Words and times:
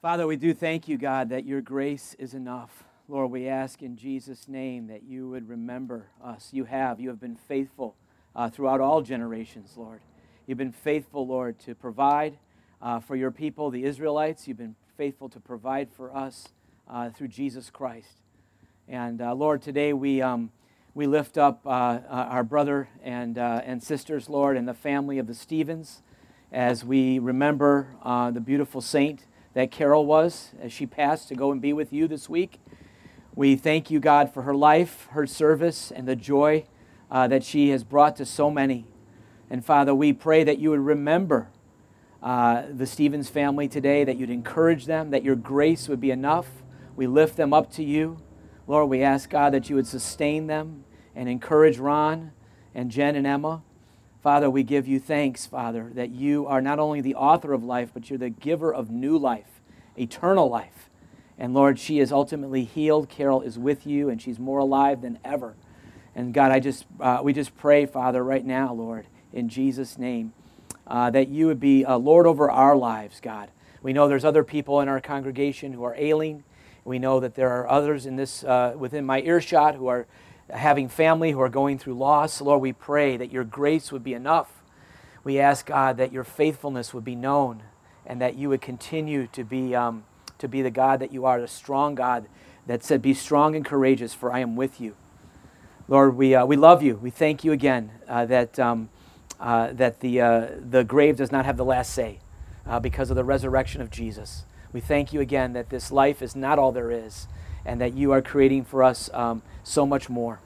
Father, 0.00 0.28
we 0.28 0.36
do 0.36 0.54
thank 0.54 0.86
you, 0.86 0.96
God, 0.96 1.30
that 1.30 1.44
your 1.44 1.60
grace 1.60 2.14
is 2.20 2.32
enough. 2.32 2.84
Lord, 3.08 3.32
we 3.32 3.48
ask 3.48 3.82
in 3.82 3.96
Jesus' 3.96 4.46
name 4.46 4.86
that 4.86 5.02
you 5.02 5.28
would 5.28 5.48
remember 5.48 6.06
us. 6.22 6.50
You 6.52 6.66
have. 6.66 7.00
You 7.00 7.08
have 7.08 7.18
been 7.18 7.34
faithful 7.34 7.96
uh, 8.36 8.48
throughout 8.48 8.80
all 8.80 9.02
generations, 9.02 9.72
Lord. 9.76 10.00
You've 10.46 10.56
been 10.56 10.70
faithful, 10.70 11.26
Lord, 11.26 11.58
to 11.60 11.74
provide 11.74 12.38
uh, 12.80 13.00
for 13.00 13.16
your 13.16 13.32
people, 13.32 13.70
the 13.70 13.82
Israelites. 13.82 14.46
You've 14.46 14.58
been 14.58 14.76
faithful 14.96 15.28
to 15.30 15.40
provide 15.40 15.90
for 15.90 16.16
us 16.16 16.46
uh, 16.86 17.10
through 17.10 17.28
Jesus 17.28 17.68
Christ. 17.68 18.20
And 18.86 19.20
uh, 19.20 19.34
Lord, 19.34 19.62
today 19.62 19.92
we, 19.92 20.22
um, 20.22 20.52
we 20.94 21.08
lift 21.08 21.36
up 21.36 21.66
uh, 21.66 21.70
uh, 21.70 22.00
our 22.08 22.44
brother 22.44 22.88
and, 23.02 23.36
and 23.36 23.82
sisters, 23.82 24.28
Lord, 24.28 24.56
and 24.56 24.68
the 24.68 24.74
family 24.74 25.18
of 25.18 25.26
the 25.26 25.34
Stevens 25.34 26.02
as 26.52 26.84
we 26.84 27.18
remember 27.18 27.88
the 28.32 28.40
beautiful 28.40 28.80
saint 28.80 29.24
that 29.58 29.72
Carol 29.72 30.06
was 30.06 30.52
as 30.62 30.72
she 30.72 30.86
passed 30.86 31.26
to 31.26 31.34
go 31.34 31.50
and 31.50 31.60
be 31.60 31.72
with 31.72 31.92
you 31.92 32.06
this 32.06 32.28
week. 32.28 32.60
We 33.34 33.56
thank 33.56 33.90
you, 33.90 33.98
God, 33.98 34.32
for 34.32 34.42
her 34.42 34.54
life, 34.54 35.08
her 35.10 35.26
service, 35.26 35.90
and 35.90 36.06
the 36.06 36.14
joy 36.14 36.66
uh, 37.10 37.26
that 37.26 37.42
she 37.42 37.70
has 37.70 37.82
brought 37.82 38.14
to 38.18 38.24
so 38.24 38.52
many. 38.52 38.86
And 39.50 39.64
Father, 39.64 39.92
we 39.96 40.12
pray 40.12 40.44
that 40.44 40.60
you 40.60 40.70
would 40.70 40.78
remember 40.78 41.48
uh, 42.22 42.66
the 42.70 42.86
Stevens 42.86 43.28
family 43.30 43.66
today, 43.66 44.04
that 44.04 44.16
you'd 44.16 44.30
encourage 44.30 44.86
them, 44.86 45.10
that 45.10 45.24
your 45.24 45.34
grace 45.34 45.88
would 45.88 46.00
be 46.00 46.12
enough. 46.12 46.46
We 46.94 47.08
lift 47.08 47.36
them 47.36 47.52
up 47.52 47.68
to 47.72 47.82
you. 47.82 48.18
Lord, 48.68 48.88
we 48.88 49.02
ask, 49.02 49.28
God, 49.28 49.52
that 49.54 49.68
you 49.68 49.74
would 49.74 49.88
sustain 49.88 50.46
them 50.46 50.84
and 51.16 51.28
encourage 51.28 51.78
Ron 51.78 52.30
and 52.76 52.92
Jen 52.92 53.16
and 53.16 53.26
Emma. 53.26 53.64
Father, 54.28 54.50
we 54.50 54.62
give 54.62 54.86
you 54.86 55.00
thanks, 55.00 55.46
Father, 55.46 55.90
that 55.94 56.10
you 56.10 56.46
are 56.46 56.60
not 56.60 56.78
only 56.78 57.00
the 57.00 57.14
author 57.14 57.54
of 57.54 57.64
life, 57.64 57.92
but 57.94 58.10
you're 58.10 58.18
the 58.18 58.28
giver 58.28 58.70
of 58.74 58.90
new 58.90 59.16
life, 59.16 59.62
eternal 59.98 60.50
life. 60.50 60.90
And 61.38 61.54
Lord, 61.54 61.78
she 61.78 61.98
is 61.98 62.12
ultimately 62.12 62.64
healed. 62.64 63.08
Carol 63.08 63.40
is 63.40 63.58
with 63.58 63.86
you, 63.86 64.10
and 64.10 64.20
she's 64.20 64.38
more 64.38 64.58
alive 64.58 65.00
than 65.00 65.18
ever. 65.24 65.54
And 66.14 66.34
God, 66.34 66.52
I 66.52 66.60
just, 66.60 66.84
uh, 67.00 67.20
we 67.22 67.32
just 67.32 67.56
pray, 67.56 67.86
Father, 67.86 68.22
right 68.22 68.44
now, 68.44 68.70
Lord, 68.74 69.06
in 69.32 69.48
Jesus' 69.48 69.96
name, 69.96 70.34
uh, 70.86 71.08
that 71.08 71.28
you 71.28 71.46
would 71.46 71.58
be 71.58 71.86
Lord 71.86 72.26
over 72.26 72.50
our 72.50 72.76
lives, 72.76 73.20
God. 73.20 73.50
We 73.82 73.94
know 73.94 74.08
there's 74.08 74.26
other 74.26 74.44
people 74.44 74.82
in 74.82 74.88
our 74.88 75.00
congregation 75.00 75.72
who 75.72 75.84
are 75.84 75.94
ailing. 75.96 76.44
We 76.84 76.98
know 76.98 77.18
that 77.18 77.34
there 77.34 77.48
are 77.48 77.66
others 77.66 78.04
in 78.04 78.16
this, 78.16 78.44
uh, 78.44 78.74
within 78.76 79.06
my 79.06 79.22
earshot 79.22 79.74
who 79.74 79.86
are 79.86 80.06
having 80.50 80.88
family 80.88 81.32
who 81.32 81.40
are 81.40 81.48
going 81.48 81.78
through 81.78 81.94
loss. 81.94 82.40
Lord, 82.40 82.60
we 82.60 82.72
pray 82.72 83.16
that 83.16 83.30
your 83.32 83.44
grace 83.44 83.92
would 83.92 84.04
be 84.04 84.14
enough. 84.14 84.50
We 85.24 85.38
ask, 85.38 85.66
God, 85.66 85.96
that 85.98 86.12
your 86.12 86.24
faithfulness 86.24 86.94
would 86.94 87.04
be 87.04 87.14
known 87.14 87.62
and 88.06 88.20
that 88.20 88.36
you 88.36 88.48
would 88.48 88.62
continue 88.62 89.26
to 89.28 89.44
be, 89.44 89.74
um, 89.74 90.04
to 90.38 90.48
be 90.48 90.62
the 90.62 90.70
God 90.70 91.00
that 91.00 91.12
you 91.12 91.26
are, 91.26 91.40
the 91.40 91.48
strong 91.48 91.94
God 91.94 92.26
that 92.66 92.82
said, 92.82 93.02
Be 93.02 93.14
strong 93.14 93.54
and 93.54 93.64
courageous, 93.64 94.14
for 94.14 94.32
I 94.32 94.40
am 94.40 94.56
with 94.56 94.80
you. 94.80 94.94
Lord, 95.86 96.16
we, 96.16 96.34
uh, 96.34 96.46
we 96.46 96.56
love 96.56 96.82
you. 96.82 96.96
We 96.96 97.10
thank 97.10 97.44
you 97.44 97.52
again 97.52 97.90
uh, 98.06 98.26
that, 98.26 98.58
um, 98.58 98.88
uh, 99.40 99.72
that 99.72 100.00
the, 100.00 100.20
uh, 100.20 100.46
the 100.60 100.84
grave 100.84 101.16
does 101.16 101.32
not 101.32 101.44
have 101.44 101.56
the 101.56 101.64
last 101.64 101.92
say 101.92 102.20
uh, 102.66 102.80
because 102.80 103.10
of 103.10 103.16
the 103.16 103.24
resurrection 103.24 103.80
of 103.80 103.90
Jesus. 103.90 104.44
We 104.72 104.80
thank 104.80 105.12
you 105.12 105.20
again 105.20 105.54
that 105.54 105.70
this 105.70 105.90
life 105.90 106.20
is 106.20 106.36
not 106.36 106.58
all 106.58 106.72
there 106.72 106.90
is 106.90 107.26
and 107.68 107.80
that 107.80 107.94
you 107.94 108.12
are 108.12 108.22
creating 108.22 108.64
for 108.64 108.82
us 108.82 109.10
um, 109.12 109.42
so 109.62 109.86
much 109.86 110.08
more. 110.08 110.40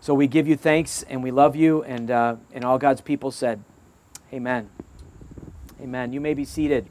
So 0.00 0.12
we 0.14 0.26
give 0.26 0.48
you 0.48 0.56
thanks 0.56 1.04
and 1.04 1.22
we 1.22 1.30
love 1.30 1.56
you, 1.56 1.82
and, 1.84 2.10
uh, 2.10 2.36
and 2.52 2.64
all 2.64 2.78
God's 2.78 3.00
people 3.00 3.30
said, 3.30 3.62
Amen. 4.32 4.68
Amen. 5.80 6.12
You 6.12 6.20
may 6.20 6.34
be 6.34 6.44
seated. 6.44 6.88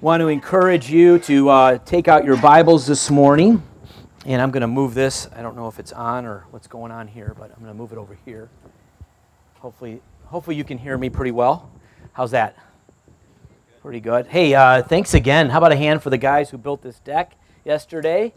want 0.00 0.22
to 0.22 0.28
encourage 0.28 0.90
you 0.90 1.18
to 1.18 1.50
uh, 1.50 1.78
take 1.84 2.08
out 2.08 2.24
your 2.24 2.38
Bibles 2.38 2.86
this 2.86 3.10
morning. 3.10 3.62
And 4.26 4.42
I'm 4.42 4.50
going 4.50 4.60
to 4.60 4.66
move 4.66 4.92
this. 4.92 5.28
I 5.34 5.40
don't 5.40 5.56
know 5.56 5.66
if 5.68 5.78
it's 5.78 5.92
on 5.92 6.26
or 6.26 6.44
what's 6.50 6.66
going 6.66 6.92
on 6.92 7.08
here, 7.08 7.34
but 7.38 7.50
I'm 7.50 7.62
going 7.62 7.72
to 7.72 7.74
move 7.74 7.90
it 7.90 7.96
over 7.96 8.18
here. 8.26 8.50
Hopefully, 9.60 10.02
hopefully 10.26 10.56
you 10.56 10.64
can 10.64 10.76
hear 10.76 10.98
me 10.98 11.08
pretty 11.08 11.30
well. 11.30 11.70
How's 12.12 12.32
that? 12.32 12.54
Pretty 13.80 14.00
good. 14.00 14.26
Hey, 14.26 14.54
uh, 14.54 14.82
thanks 14.82 15.14
again. 15.14 15.48
How 15.48 15.56
about 15.56 15.72
a 15.72 15.76
hand 15.76 16.02
for 16.02 16.10
the 16.10 16.18
guys 16.18 16.50
who 16.50 16.58
built 16.58 16.82
this 16.82 16.98
deck 16.98 17.32
yesterday? 17.64 18.34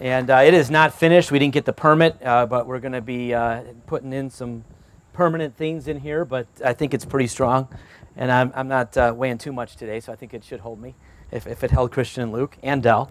And 0.00 0.28
uh, 0.28 0.38
it 0.44 0.52
is 0.52 0.68
not 0.68 0.92
finished. 0.92 1.30
We 1.30 1.38
didn't 1.38 1.54
get 1.54 1.66
the 1.66 1.72
permit, 1.72 2.20
uh, 2.24 2.46
but 2.46 2.66
we're 2.66 2.80
going 2.80 2.92
to 2.94 3.00
be 3.00 3.32
uh, 3.32 3.62
putting 3.86 4.12
in 4.12 4.28
some 4.28 4.64
permanent 5.12 5.56
things 5.56 5.86
in 5.86 6.00
here. 6.00 6.24
But 6.24 6.48
I 6.64 6.72
think 6.72 6.94
it's 6.94 7.04
pretty 7.04 7.28
strong. 7.28 7.68
And 8.16 8.32
I'm, 8.32 8.52
I'm 8.56 8.66
not 8.66 8.96
uh, 8.96 9.14
weighing 9.16 9.38
too 9.38 9.52
much 9.52 9.76
today, 9.76 10.00
so 10.00 10.12
I 10.12 10.16
think 10.16 10.34
it 10.34 10.42
should 10.42 10.60
hold 10.60 10.80
me 10.80 10.96
if, 11.30 11.46
if 11.46 11.64
it 11.64 11.70
held 11.70 11.92
Christian 11.92 12.22
and 12.22 12.32
Luke 12.32 12.56
and 12.62 12.82
Dell. 12.82 13.10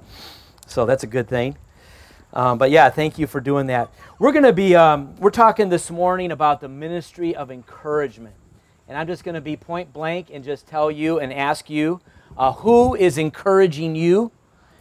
So 0.68 0.86
that's 0.86 1.03
a 1.03 1.08
good 1.08 1.28
thing. 1.28 1.58
Um, 2.34 2.58
but 2.58 2.72
yeah, 2.72 2.90
thank 2.90 3.18
you 3.18 3.28
for 3.28 3.40
doing 3.40 3.68
that. 3.68 3.94
We're 4.20 4.31
going 4.31 4.44
to 4.44 4.53
be, 4.53 4.76
um, 4.76 5.16
we're 5.18 5.30
talking 5.30 5.70
this 5.70 5.90
morning 5.90 6.31
about 6.31 6.59
the 6.59 6.68
ministry 6.68 7.36
of 7.36 7.50
encouragement. 7.52 8.36
And 8.88 8.98
I'm 8.98 9.08
just 9.08 9.24
going 9.24 9.36
to 9.36 9.42
be 9.42 9.56
point 9.56 9.94
blank 9.94 10.28
and 10.31 10.44
just 10.44 10.68
tell 10.68 10.92
you 10.92 11.20
and 11.20 11.34
ask 11.34 11.70
you 11.70 12.02
uh, 12.38 12.52
who 12.53 12.96
is 12.96 13.18
encouraging 13.18 13.96
you 13.96 14.32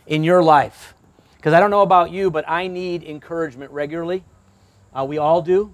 in 0.07 0.25
your 0.25 0.43
life? 0.43 0.95
Because 1.37 1.53
I 1.53 1.61
don't 1.61 1.71
know 1.71 1.83
about 1.83 2.11
you, 2.11 2.31
but 2.31 2.49
I 2.49 2.67
need 2.67 3.03
encouragement 3.05 3.71
regularly. 3.71 4.25
Uh, 4.95 5.05
we 5.05 5.19
all 5.19 5.43
do. 5.43 5.73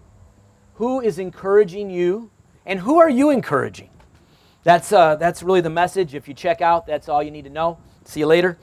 Who 0.74 1.00
is 1.00 1.18
encouraging 1.18 1.90
you? 1.90 2.30
And 2.66 2.80
who 2.80 2.98
are 2.98 3.10
you 3.10 3.30
encouraging? 3.30 3.89
That's, 4.62 4.92
uh, 4.92 5.16
that's 5.16 5.42
really 5.42 5.62
the 5.62 5.70
message. 5.70 6.14
If 6.14 6.28
you 6.28 6.34
check 6.34 6.60
out, 6.60 6.86
that's 6.86 7.08
all 7.08 7.22
you 7.22 7.30
need 7.30 7.44
to 7.44 7.50
know. 7.50 7.78
See 8.04 8.20
you 8.20 8.26
later. 8.26 8.58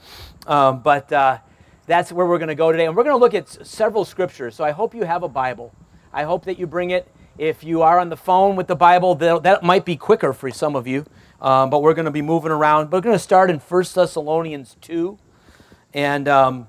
Um, 0.46 0.80
but 0.80 1.12
uh, 1.12 1.38
that's 1.86 2.12
where 2.12 2.26
we're 2.26 2.38
going 2.38 2.48
to 2.48 2.54
go 2.54 2.70
today. 2.70 2.86
And 2.86 2.96
we're 2.96 3.02
going 3.02 3.14
to 3.14 3.20
look 3.20 3.34
at 3.34 3.44
s- 3.44 3.68
several 3.68 4.04
scriptures. 4.04 4.54
So 4.54 4.62
I 4.64 4.70
hope 4.70 4.94
you 4.94 5.02
have 5.04 5.22
a 5.22 5.28
Bible. 5.28 5.74
I 6.12 6.22
hope 6.22 6.44
that 6.44 6.58
you 6.58 6.66
bring 6.66 6.90
it. 6.90 7.08
If 7.36 7.62
you 7.64 7.82
are 7.82 7.98
on 7.98 8.08
the 8.08 8.16
phone 8.16 8.56
with 8.56 8.66
the 8.66 8.76
Bible, 8.76 9.14
that 9.16 9.62
might 9.62 9.84
be 9.84 9.96
quicker 9.96 10.32
for 10.32 10.50
some 10.50 10.76
of 10.76 10.86
you. 10.86 11.04
Um, 11.40 11.70
but 11.70 11.82
we're 11.82 11.94
going 11.94 12.06
to 12.06 12.10
be 12.10 12.22
moving 12.22 12.50
around. 12.50 12.90
We're 12.90 13.00
going 13.00 13.14
to 13.14 13.18
start 13.18 13.50
in 13.50 13.58
1 13.58 13.84
Thessalonians 13.94 14.76
2. 14.80 15.18
And 15.94 16.28
um, 16.28 16.68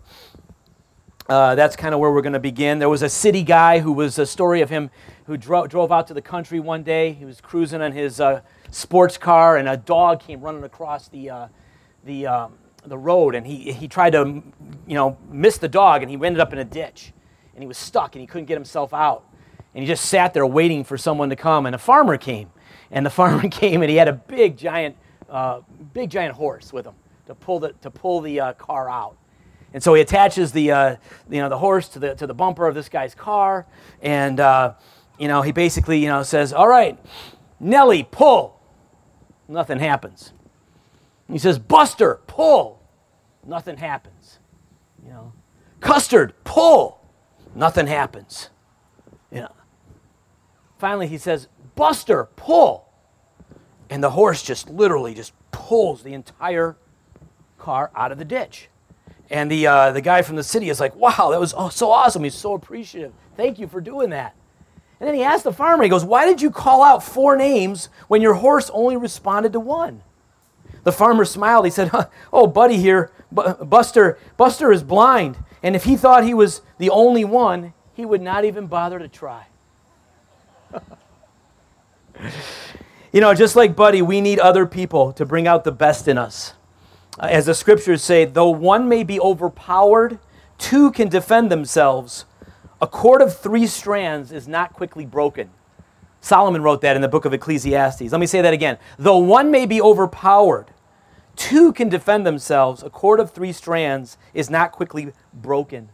uh, 1.29 1.53
that's 1.53 1.75
kind 1.75 1.93
of 1.93 1.99
where 1.99 2.11
we're 2.11 2.23
going 2.23 2.33
to 2.33 2.39
begin. 2.39 2.79
There 2.79 2.89
was 2.89 3.03
a 3.03 3.09
city 3.09 3.43
guy 3.43 3.79
who 3.79 3.91
was 3.91 4.17
a 4.17 4.25
story 4.25 4.61
of 4.61 4.69
him 4.71 4.89
who 5.25 5.37
dro- 5.37 5.67
drove 5.67 5.91
out 5.91 6.07
to 6.07 6.15
the 6.15 6.23
country 6.23 6.59
one 6.59 6.81
day. 6.81 7.13
He 7.13 7.23
was 7.23 7.39
cruising 7.39 7.81
on 7.81 7.91
his 7.91 8.19
uh, 8.19 8.41
sports 8.71 9.15
car, 9.15 9.57
and 9.57 9.69
a 9.69 9.77
dog 9.77 10.21
came 10.21 10.41
running 10.41 10.63
across 10.63 11.07
the, 11.07 11.29
uh, 11.29 11.47
the, 12.03 12.25
um, 12.25 12.53
the 12.83 12.97
road, 12.97 13.35
and 13.35 13.45
he, 13.45 13.71
he 13.71 13.87
tried 13.87 14.13
to, 14.13 14.41
you 14.87 14.95
know, 14.95 15.17
miss 15.29 15.59
the 15.59 15.67
dog, 15.67 16.01
and 16.01 16.09
he 16.09 16.15
ended 16.15 16.39
up 16.39 16.51
in 16.51 16.57
a 16.57 16.65
ditch, 16.65 17.13
and 17.53 17.61
he 17.61 17.67
was 17.67 17.77
stuck, 17.77 18.15
and 18.15 18.21
he 18.21 18.27
couldn't 18.27 18.45
get 18.45 18.55
himself 18.55 18.91
out. 18.91 19.23
And 19.75 19.83
he 19.83 19.87
just 19.87 20.05
sat 20.05 20.33
there 20.33 20.47
waiting 20.47 20.83
for 20.83 20.97
someone 20.97 21.29
to 21.29 21.35
come, 21.35 21.67
and 21.67 21.75
a 21.75 21.79
farmer 21.79 22.17
came, 22.17 22.49
and 22.89 23.05
the 23.05 23.09
farmer 23.11 23.47
came, 23.49 23.83
and 23.83 23.89
he 23.91 23.97
had 23.97 24.07
a 24.07 24.13
big 24.13 24.57
giant, 24.57 24.95
uh, 25.29 25.61
big 25.93 26.09
giant 26.09 26.33
horse 26.33 26.73
with 26.73 26.87
him 26.87 26.95
to 27.27 27.35
pull 27.35 27.59
the, 27.59 27.73
to 27.81 27.91
pull 27.91 28.19
the 28.19 28.39
uh, 28.39 28.53
car 28.53 28.89
out. 28.89 29.15
And 29.73 29.83
so 29.83 29.93
he 29.93 30.01
attaches 30.01 30.51
the, 30.51 30.71
uh, 30.71 30.95
you 31.29 31.41
know, 31.41 31.49
the 31.49 31.57
horse 31.57 31.89
to 31.89 31.99
the, 31.99 32.15
to 32.15 32.25
the 32.25 32.33
bumper 32.33 32.67
of 32.67 32.75
this 32.75 32.89
guy's 32.89 33.13
car, 33.13 33.67
and, 34.01 34.39
uh, 34.39 34.73
you 35.19 35.27
know, 35.27 35.41
he 35.41 35.51
basically, 35.51 35.99
you 35.99 36.07
know, 36.07 36.23
says, 36.23 36.53
all 36.53 36.67
right, 36.67 36.97
Nellie, 37.59 38.07
pull. 38.09 38.59
Nothing 39.47 39.79
happens. 39.79 40.31
He 41.27 41.37
says, 41.37 41.59
Buster, 41.59 42.21
pull. 42.27 42.81
Nothing 43.45 43.77
happens. 43.77 44.39
You 45.03 45.11
know, 45.11 45.33
Custard, 45.79 46.33
pull. 46.43 47.01
Nothing 47.55 47.87
happens. 47.87 48.49
You 49.31 49.41
know. 49.41 49.51
Finally, 50.77 51.07
he 51.07 51.17
says, 51.17 51.47
Buster, 51.75 52.25
pull. 52.35 52.87
And 53.89 54.03
the 54.03 54.11
horse 54.11 54.43
just 54.43 54.69
literally 54.69 55.13
just 55.13 55.33
pulls 55.51 56.03
the 56.03 56.13
entire 56.13 56.77
car 57.57 57.91
out 57.95 58.11
of 58.11 58.17
the 58.17 58.25
ditch. 58.25 58.69
And 59.29 59.51
the, 59.51 59.67
uh, 59.67 59.91
the 59.91 60.01
guy 60.01 60.21
from 60.23 60.35
the 60.35 60.43
city 60.43 60.69
is 60.69 60.79
like, 60.79 60.95
wow, 60.95 61.29
that 61.31 61.39
was 61.39 61.53
oh, 61.55 61.69
so 61.69 61.91
awesome. 61.91 62.23
He's 62.23 62.33
so 62.35 62.53
appreciative. 62.53 63.13
Thank 63.37 63.59
you 63.59 63.67
for 63.67 63.79
doing 63.79 64.09
that. 64.09 64.35
And 64.99 65.07
then 65.07 65.15
he 65.15 65.23
asked 65.23 65.43
the 65.45 65.53
farmer, 65.53 65.83
he 65.83 65.89
goes, 65.89 66.03
Why 66.03 66.25
did 66.25 66.41
you 66.41 66.51
call 66.51 66.83
out 66.83 67.03
four 67.03 67.37
names 67.37 67.89
when 68.07 68.21
your 68.21 68.33
horse 68.33 68.69
only 68.73 68.97
responded 68.97 69.53
to 69.53 69.59
one? 69.59 70.03
The 70.83 70.91
farmer 70.91 71.23
smiled. 71.25 71.65
He 71.65 71.71
said, 71.71 71.89
Oh, 72.33 72.47
buddy 72.47 72.77
here, 72.77 73.11
Buster, 73.31 74.17
Buster 74.35 74.71
is 74.71 74.83
blind. 74.83 75.37
And 75.63 75.75
if 75.75 75.83
he 75.85 75.95
thought 75.95 76.23
he 76.23 76.33
was 76.33 76.61
the 76.77 76.89
only 76.89 77.23
one, 77.23 77.73
he 77.93 78.05
would 78.05 78.21
not 78.21 78.45
even 78.45 78.67
bother 78.67 78.99
to 78.99 79.07
try. 79.07 79.45
you 83.11 83.21
know, 83.21 83.33
just 83.33 83.55
like 83.55 83.75
Buddy, 83.75 84.01
we 84.01 84.21
need 84.21 84.39
other 84.39 84.65
people 84.65 85.13
to 85.13 85.25
bring 85.25 85.47
out 85.47 85.63
the 85.63 85.71
best 85.71 86.07
in 86.07 86.17
us. 86.17 86.53
As 87.19 87.45
the 87.45 87.53
scriptures 87.53 88.01
say, 88.01 88.25
though 88.25 88.49
one 88.49 88.87
may 88.87 89.03
be 89.03 89.19
overpowered, 89.19 90.19
two 90.57 90.91
can 90.91 91.09
defend 91.09 91.51
themselves, 91.51 92.25
a 92.81 92.87
cord 92.87 93.21
of 93.21 93.37
three 93.37 93.67
strands 93.67 94.31
is 94.31 94.47
not 94.47 94.73
quickly 94.73 95.05
broken. 95.05 95.49
Solomon 96.21 96.61
wrote 96.61 96.81
that 96.81 96.95
in 96.95 97.01
the 97.01 97.07
book 97.07 97.25
of 97.25 97.33
Ecclesiastes. 97.33 98.11
Let 98.11 98.19
me 98.19 98.25
say 98.25 98.41
that 98.41 98.53
again. 98.53 98.77
Though 98.97 99.17
one 99.17 99.51
may 99.51 99.65
be 99.65 99.81
overpowered, 99.81 100.67
two 101.35 101.73
can 101.73 101.89
defend 101.89 102.25
themselves. 102.25 102.83
A 102.83 102.89
cord 102.89 103.19
of 103.19 103.31
three 103.31 103.51
strands 103.51 104.17
is 104.33 104.49
not 104.49 104.71
quickly 104.71 105.13
broken. 105.33 105.89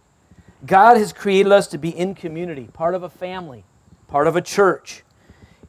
God 0.66 0.98
has 0.98 1.14
created 1.14 1.52
us 1.52 1.68
to 1.68 1.78
be 1.78 1.90
in 1.90 2.16
community, 2.16 2.70
part 2.74 2.96
of 2.96 3.04
a 3.04 3.10
family, 3.10 3.64
part 4.08 4.28
of 4.28 4.36
a 4.36 4.42
church. 4.42 5.04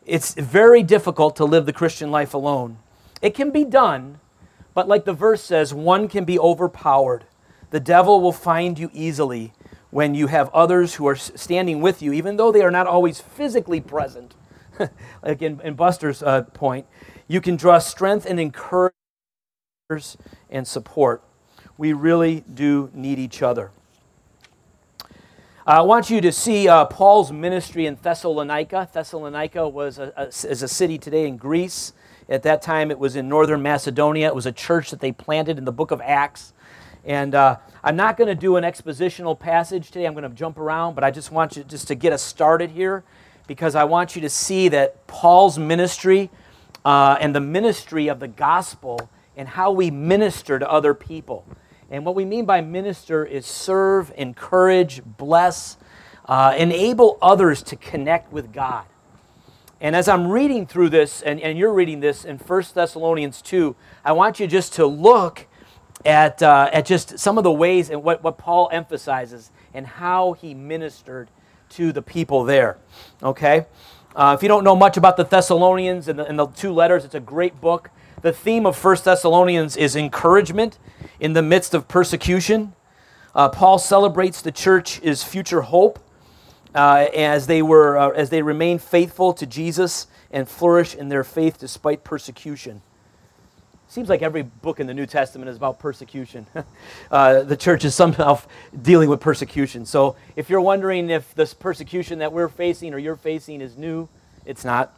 It's 0.05 0.35
very 0.35 0.83
difficult 0.83 1.37
to 1.37 1.45
live 1.45 1.67
the 1.67 1.73
Christian 1.73 2.11
life 2.11 2.33
alone. 2.33 2.79
It 3.21 3.35
can 3.35 3.51
be 3.51 3.65
done, 3.65 4.21
but 4.77 4.89
like 4.89 5.07
the 5.07 5.15
verse 5.15 5.43
says, 5.43 5.73
one 5.73 6.07
can 6.07 6.27
be 6.27 6.39
overpowered. 6.39 7.25
The 7.71 7.81
devil 7.81 8.21
will 8.21 8.31
find 8.31 8.79
you 8.79 8.91
easily 8.93 9.55
when 9.89 10.15
you 10.15 10.27
have 10.27 10.51
others 10.51 10.97
who 10.97 11.09
are 11.09 11.17
standing 11.17 11.81
with 11.81 12.03
you, 12.03 12.13
even 12.13 12.37
though 12.37 12.53
they 12.53 12.61
are 12.61 12.71
not 12.71 12.87
always 12.87 13.19
physically 13.19 13.81
present. 13.81 14.35
like 15.23 15.41
in, 15.41 15.63
in 15.63 15.77
Buster's 15.77 16.23
uh, 16.23 16.43
point, 16.43 16.85
you 17.27 17.41
can 17.41 17.57
draw 17.57 17.79
strength 17.79 18.27
and 18.27 18.39
encourage 18.39 18.93
and 20.51 20.69
support. 20.69 21.23
We 21.79 21.95
really 21.95 22.45
do 22.53 22.91
need 22.93 23.19
each 23.19 23.41
other. 23.41 23.71
I 25.67 25.81
want 25.81 26.11
you 26.11 26.21
to 26.21 26.31
see 26.31 26.69
uh, 26.69 26.85
Paul's 26.85 27.33
ministry 27.33 27.87
in 27.87 27.97
Thessalonica. 28.03 28.91
Thessalonica 28.93 29.67
was 29.67 29.99
a, 29.99 30.13
a, 30.19 30.27
is 30.27 30.63
a 30.63 30.69
city 30.69 30.99
today 30.99 31.27
in 31.27 31.39
Greece. 31.39 31.95
At 32.29 32.43
that 32.43 32.61
time, 32.61 32.91
it 32.91 32.99
was 32.99 33.15
in 33.15 33.29
northern 33.29 33.63
Macedonia. 33.63 34.27
It 34.27 34.35
was 34.35 34.47
a 34.47 34.53
church 34.53 34.91
that 34.91 35.01
they 35.01 35.13
planted 35.13 35.59
in 35.59 35.65
the 35.65 35.73
book 35.73 35.91
of 35.91 36.01
Acts. 36.01 36.53
And 37.05 37.37
uh, 37.37 37.59
I'm 37.85 37.95
not 37.95 38.17
going 38.17 38.27
to 38.29 38.35
do 38.35 38.57
an 38.57 38.65
expositional 38.65 39.39
passage 39.39 39.93
today. 39.93 40.07
I'm 40.07 40.15
going 40.15 40.29
to 40.29 40.35
jump 40.35 40.59
around, 40.59 40.95
but 40.95 41.05
I 41.05 41.13
just 41.13 41.31
want 41.31 41.57
you 41.57 41.63
just 41.63 41.87
to 41.89 41.95
get 41.95 42.13
us 42.13 42.23
started 42.23 42.71
here 42.71 43.05
because 43.47 43.77
I 43.77 43.85
want 43.85 44.17
you 44.17 44.23
to 44.23 44.29
see 44.29 44.69
that 44.71 45.07
Paul's 45.07 45.57
ministry 45.57 46.31
uh, 46.85 47.17
and 47.21 47.33
the 47.33 47.41
ministry 47.41 48.09
of 48.09 48.19
the 48.19 48.29
gospel 48.29 49.09
and 49.37 49.47
how 49.47 49.71
we 49.71 49.91
minister 49.93 50.59
to 50.59 50.69
other 50.69 50.95
people. 50.95 51.45
And 51.91 52.05
what 52.05 52.17
we 52.17 52.25
mean 52.25 52.45
by 52.45 52.61
minister 52.61 53.25
is 53.25 53.47
serve, 53.47 54.13
encourage, 54.17 55.03
bless, 55.05 55.77
uh, 56.25 56.57
enable 56.59 57.19
others 57.23 57.63
to 57.65 57.77
connect 57.77 58.33
with 58.33 58.53
God. 58.53 58.85
And 59.81 59.95
as 59.95 60.09
I'm 60.09 60.29
reading 60.29 60.67
through 60.67 60.89
this, 60.89 61.21
and, 61.21 61.41
and 61.41 61.59
you're 61.59 61.73
reading 61.73 62.01
this 62.01 62.25
in 62.25 62.39
1 62.39 62.63
Thessalonians 62.75 63.43
2, 63.43 63.77
I 64.05 64.13
want 64.13 64.41
you 64.41 64.47
just 64.47 64.73
to 64.75 64.87
look 64.87 65.47
at, 66.05 66.43
uh, 66.43 66.71
at 66.73 66.87
just 66.87 67.19
some 67.19 67.37
of 67.37 67.45
the 67.45 67.53
ways 67.53 67.91
and 67.91 68.03
what, 68.03 68.23
what 68.23 68.39
Paul 68.39 68.71
emphasizes 68.73 69.51
and 69.75 69.87
how 69.87 70.33
he 70.33 70.55
ministered 70.55 71.29
to 71.71 71.93
the 71.93 72.01
people 72.01 72.45
there. 72.45 72.79
Okay? 73.23 73.67
Uh, 74.15 74.35
if 74.37 74.43
you 74.43 74.49
don't 74.49 74.65
know 74.65 74.77
much 74.77 74.97
about 74.97 75.19
the 75.19 75.25
Thessalonians 75.25 76.09
and 76.09 76.19
the, 76.19 76.25
and 76.25 76.39
the 76.39 76.47
two 76.47 76.73
letters, 76.73 77.05
it's 77.05 77.15
a 77.15 77.21
great 77.21 77.61
book. 77.61 77.91
The 78.23 78.33
theme 78.33 78.65
of 78.65 78.83
1 78.83 78.97
Thessalonians 79.05 79.77
is 79.77 79.95
encouragement 79.95 80.79
in 81.21 81.35
the 81.35 81.43
midst 81.43 81.75
of 81.75 81.87
persecution. 81.87 82.73
Uh, 83.35 83.51
Paul 83.51 83.79
celebrates 83.79 84.41
the 84.41 84.53
church 84.53 84.95
church's 84.95 85.23
future 85.23 85.61
hope 85.61 85.99
uh, 86.77 87.09
as 87.15 87.47
they 87.47 87.63
were 87.63 87.97
uh, 87.97 88.11
as 88.11 88.31
they 88.31 88.43
remain 88.43 88.79
faithful 88.79 89.33
to 89.33 89.47
Jesus 89.47 90.07
and 90.31 90.49
flourish 90.49 90.95
in 90.95 91.09
their 91.09 91.25
faith 91.25 91.59
despite 91.59 92.05
persecution. 92.05 92.83
Seems 93.89 94.09
like 94.09 94.21
every 94.21 94.43
book 94.43 94.79
in 94.79 94.87
the 94.87 94.95
New 94.95 95.07
Testament 95.07 95.49
is 95.49 95.57
about 95.57 95.79
persecution. 95.79 96.47
uh, 97.11 97.43
the 97.43 97.57
church 97.57 97.85
is 97.85 97.95
somehow 97.95 98.41
dealing 98.83 99.09
with 99.09 99.21
persecution. 99.21 99.87
So 99.87 100.17
if 100.35 100.51
you're 100.51 100.61
wondering 100.61 101.09
if 101.09 101.35
this 101.35 101.55
persecution 101.55 102.19
that 102.19 102.33
we're 102.33 102.49
facing 102.49 102.93
or 102.93 102.99
you're 102.99 103.17
facing 103.17 103.61
is 103.61 103.79
new, 103.79 104.09
it's 104.45 104.65
not. 104.65 104.95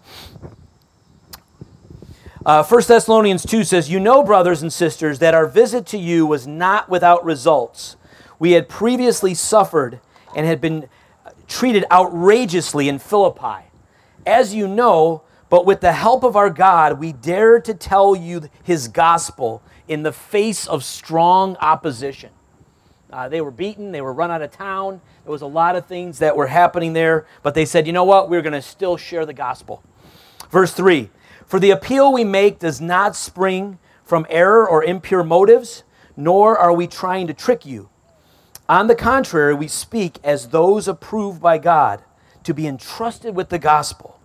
Uh, 2.45 2.65
1 2.65 2.83
Thessalonians 2.89 3.45
2 3.45 3.63
says, 3.63 3.91
You 3.91 4.01
know, 4.01 4.25
brothers 4.25 4.63
and 4.63 4.73
sisters, 4.73 5.19
that 5.19 5.35
our 5.35 5.47
visit 5.47 5.87
to 5.87 5.99
you 5.99 6.27
was 6.27 6.47
not 6.47 6.89
without 6.89 7.25
results. 7.25 7.97
We 8.39 8.53
had 8.53 8.69
previously 8.69 9.35
suffered 9.35 10.01
and 10.35 10.47
had 10.47 10.61
been 10.61 10.89
treated 11.49 11.85
outrageously 11.91 12.89
in 12.89 12.99
Philippi. 12.99 13.65
As 14.27 14.55
you 14.55 14.69
know, 14.69 15.23
but 15.51 15.65
with 15.65 15.81
the 15.81 15.93
help 15.93 16.23
of 16.23 16.37
our 16.37 16.51
God, 16.51 16.99
we 17.01 17.13
dare 17.13 17.59
to 17.61 17.75
tell 17.75 18.15
you 18.15 18.49
his 18.63 18.89
gospel 18.89 19.63
in 19.89 20.03
the 20.03 20.13
face 20.13 20.67
of 20.67 20.85
strong 20.85 21.57
opposition. 21.57 22.31
Uh, 23.11 23.29
they 23.29 23.41
were 23.41 23.51
beaten, 23.51 23.91
they 23.91 24.03
were 24.03 24.13
run 24.13 24.31
out 24.31 24.43
of 24.43 24.51
town. 24.51 25.01
There 25.25 25.33
was 25.33 25.41
a 25.41 25.47
lot 25.47 25.77
of 25.77 25.87
things 25.87 26.19
that 26.19 26.37
were 26.37 26.47
happening 26.47 26.93
there, 26.93 27.27
but 27.43 27.55
they 27.55 27.65
said, 27.65 27.87
you 27.87 27.93
know 27.95 28.05
what? 28.05 28.29
We're 28.29 28.43
going 28.43 28.53
to 28.53 28.61
still 28.61 28.99
share 28.99 29.25
the 29.25 29.33
gospel. 29.33 29.83
Verse 30.51 30.73
3 30.73 31.11
for 31.49 31.59
the 31.59 31.71
appeal 31.71 32.13
we 32.13 32.25
make 32.25 32.59
does 32.59 32.79
not 32.79 33.17
spring 33.17 33.79
from 34.05 34.27
error 34.29 34.69
or 34.69 34.85
impure 34.85 35.25
motives, 35.25 35.83
nor 36.15 36.59
are 36.59 36.75
we 36.75 36.87
trying 36.87 37.27
to 37.27 37.33
trick 37.33 37.65
you. 37.65 37.89
On 38.69 38.87
the 38.87 38.95
contrary, 38.95 39.55
we 39.55 39.69
speak 39.69 40.19
as 40.23 40.49
those 40.49 40.89
approved 40.89 41.41
by 41.41 41.59
God 41.59 42.03
to 42.45 42.53
be 42.53 42.67
entrusted 42.67 43.35
with 43.35 43.49
the 43.49 43.59
gospel. 43.59 44.21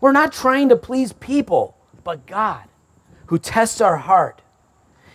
We're 0.00 0.12
not 0.12 0.32
trying 0.32 0.68
to 0.68 0.76
please 0.76 1.12
people, 1.12 1.76
but 2.04 2.26
God, 2.26 2.64
who 3.26 3.38
tests 3.38 3.80
our 3.80 3.98
heart. 3.98 4.42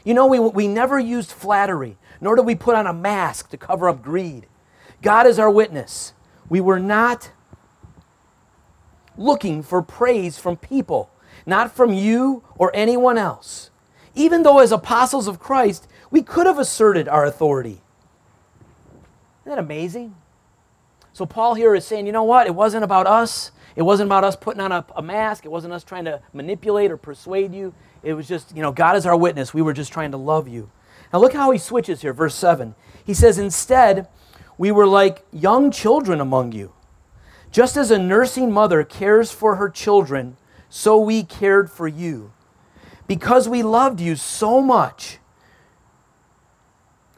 You 0.04 0.14
know, 0.14 0.28
we, 0.28 0.40
we 0.40 0.68
never 0.68 1.00
used 1.00 1.32
flattery, 1.32 1.98
nor 2.20 2.36
did 2.36 2.46
we 2.46 2.56
put 2.56 2.76
on 2.76 2.88
a 2.88 2.94
mask 2.94 3.50
to 3.50 3.58
cover 3.58 3.90
up 3.90 4.02
greed. 4.02 4.48
God 5.02 5.28
is 5.28 5.40
our 5.40 5.50
witness. 5.50 6.14
We 6.50 6.62
were 6.62 6.80
not 6.80 7.32
looking 9.18 9.64
for 9.64 9.82
praise 9.82 10.38
from 10.38 10.58
people 10.58 11.10
not 11.46 11.76
from 11.76 11.94
you 11.94 12.44
or 12.56 12.72
anyone 12.74 13.18
else. 13.18 13.70
Even 14.16 14.44
though, 14.44 14.60
as 14.60 14.72
apostles 14.72 15.28
of 15.28 15.40
Christ, 15.40 15.88
we 16.12 16.22
could 16.22 16.46
have 16.46 16.60
asserted 16.60 17.08
our 17.08 17.26
authority. 17.26 17.82
Isn't 19.44 19.58
that 19.58 19.60
amazing? 19.60 20.16
So, 21.14 21.26
Paul 21.26 21.54
here 21.54 21.76
is 21.76 21.86
saying, 21.86 22.08
you 22.08 22.12
know 22.12 22.24
what? 22.24 22.48
It 22.48 22.56
wasn't 22.56 22.84
about 22.84 23.06
us. 23.06 23.52
It 23.76 23.84
wasn't 23.84 24.08
about 24.08 24.24
us 24.24 24.36
putting 24.36 24.62
on 24.62 24.72
a, 24.72 24.86
a, 24.96 25.02
mask. 25.02 25.46
It 25.46 25.50
wasn't 25.50 25.74
us 25.74 25.84
trying 25.84 26.06
to 26.06 26.22
manipulate 26.32 26.92
or 26.92 26.98
persuade 26.98 27.54
you. 27.54 27.74
It 28.04 28.14
was 28.14 28.28
just, 28.28 28.56
you 28.56 28.62
know, 28.62 28.72
God 28.72 28.96
is 28.96 29.06
our 29.06 29.16
witness. 29.16 29.54
We 29.54 29.62
were 29.62 29.74
just 29.74 29.92
trying 29.92 30.12
to 30.12 30.18
love 30.18 30.48
you. 30.48 30.72
Now, 31.12 31.20
look 31.20 31.34
how 31.34 31.52
he 31.52 31.60
switches 31.60 32.02
here, 32.02 32.14
verse 32.14 32.36
7. 32.36 32.74
He 33.06 33.14
says, 33.14 33.38
Instead, 33.38 34.08
we 34.58 34.72
were 34.72 34.88
like 34.88 35.26
young 35.32 35.72
children 35.72 36.22
among 36.22 36.52
you. 36.52 36.74
Just 37.52 37.78
as 37.78 37.92
a 37.92 38.00
nursing 38.00 38.52
mother 38.52 38.84
cares 38.84 39.32
for 39.32 39.56
her 39.58 39.70
children 39.70 40.38
so 40.70 40.98
we 40.98 41.24
cared 41.24 41.70
for 41.70 41.88
you. 41.88 42.32
Because 43.06 43.48
we 43.48 43.62
loved 43.62 44.00
you 44.00 44.16
so 44.16 44.60
much, 44.60 45.20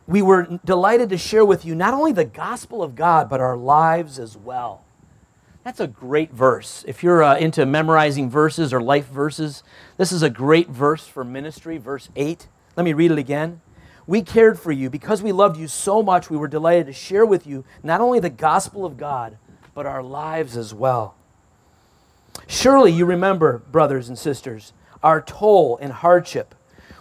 we 0.08 0.22
were 0.22 0.60
delighted 0.64 1.10
to 1.10 1.18
share 1.18 1.46
with 1.46 1.66
you 1.66 1.76
not 1.76 1.94
only 1.94 2.12
the 2.12 2.26
gospel 2.26 2.84
of 2.84 2.96
God, 2.96 3.30
but 3.30 3.40
our 3.42 3.58
lives 3.58 4.20
as 4.20 4.38
well. 4.38 4.84
That's 5.64 5.80
a 5.80 5.88
great 5.88 6.32
verse. 6.32 6.86
If 6.88 7.02
you're 7.02 7.24
uh, 7.24 7.38
into 7.38 7.66
memorizing 7.66 8.30
verses 8.30 8.72
or 8.72 8.82
life 8.82 9.08
verses, 9.08 9.64
this 9.98 10.12
is 10.12 10.22
a 10.22 10.30
great 10.30 10.70
verse 10.70 11.08
for 11.08 11.24
ministry, 11.24 11.80
verse 11.80 12.10
8. 12.16 12.48
Let 12.78 12.84
me 12.84 12.94
read 12.94 13.10
it 13.12 13.18
again. 13.18 13.62
We 14.06 14.22
cared 14.22 14.60
for 14.60 14.72
you 14.72 14.92
because 14.92 15.24
we 15.24 15.32
loved 15.32 15.58
you 15.58 15.68
so 15.68 16.04
much, 16.04 16.30
we 16.30 16.38
were 16.38 16.48
delighted 16.48 16.86
to 16.86 16.94
share 16.94 17.26
with 17.26 17.48
you 17.48 17.66
not 17.82 18.00
only 18.00 18.20
the 18.20 18.30
gospel 18.30 18.86
of 18.86 18.98
God, 18.98 19.40
but 19.74 19.88
our 19.88 20.04
lives 20.04 20.56
as 20.56 20.72
well. 20.72 21.16
Surely 22.46 22.92
you 22.92 23.06
remember, 23.06 23.58
brothers 23.72 24.08
and 24.08 24.20
sisters, 24.20 24.74
our 25.02 25.20
toil 25.22 25.78
and 25.78 25.92
hardship. 25.92 26.54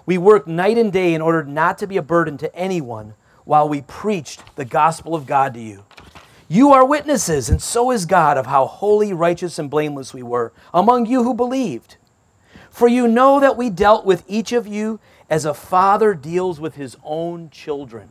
We 0.07 0.19
worked 0.19 0.47
night 0.47 0.79
and 0.79 0.93
day 0.93 1.15
in 1.15 1.23
order 1.23 1.45
not 1.45 1.79
to 1.79 1.87
be 1.87 1.97
a 1.97 2.03
burden 2.03 2.37
to 2.39 2.55
anyone 2.55 3.15
while 3.45 3.69
we 3.69 3.83
preached 3.83 4.57
the 4.57 4.65
gospel 4.65 5.15
of 5.15 5.27
God 5.27 5.55
to 5.55 5.61
you. 5.61 5.85
You 6.49 6.73
are 6.73 6.85
witnesses, 6.85 7.49
and 7.49 7.61
so 7.61 7.91
is 7.91 8.05
God, 8.07 8.37
of 8.37 8.47
how 8.47 8.67
holy, 8.67 9.13
righteous, 9.13 9.59
and 9.59 9.71
blameless 9.71 10.13
we 10.13 10.23
were 10.23 10.53
among 10.73 11.07
you 11.07 11.23
who 11.23 11.35
believed. 11.35 11.97
For 12.71 12.87
you 12.87 13.09
know 13.09 13.41
that 13.41 13.57
we 13.57 13.71
dealt 13.71 14.05
with 14.05 14.25
each 14.29 14.53
of 14.53 14.67
you 14.67 15.01
as 15.31 15.45
a 15.45 15.55
father 15.55 16.15
deals 16.15 16.61
with 16.61 16.75
his 16.75 16.97
own 17.03 17.49
children. 17.51 18.11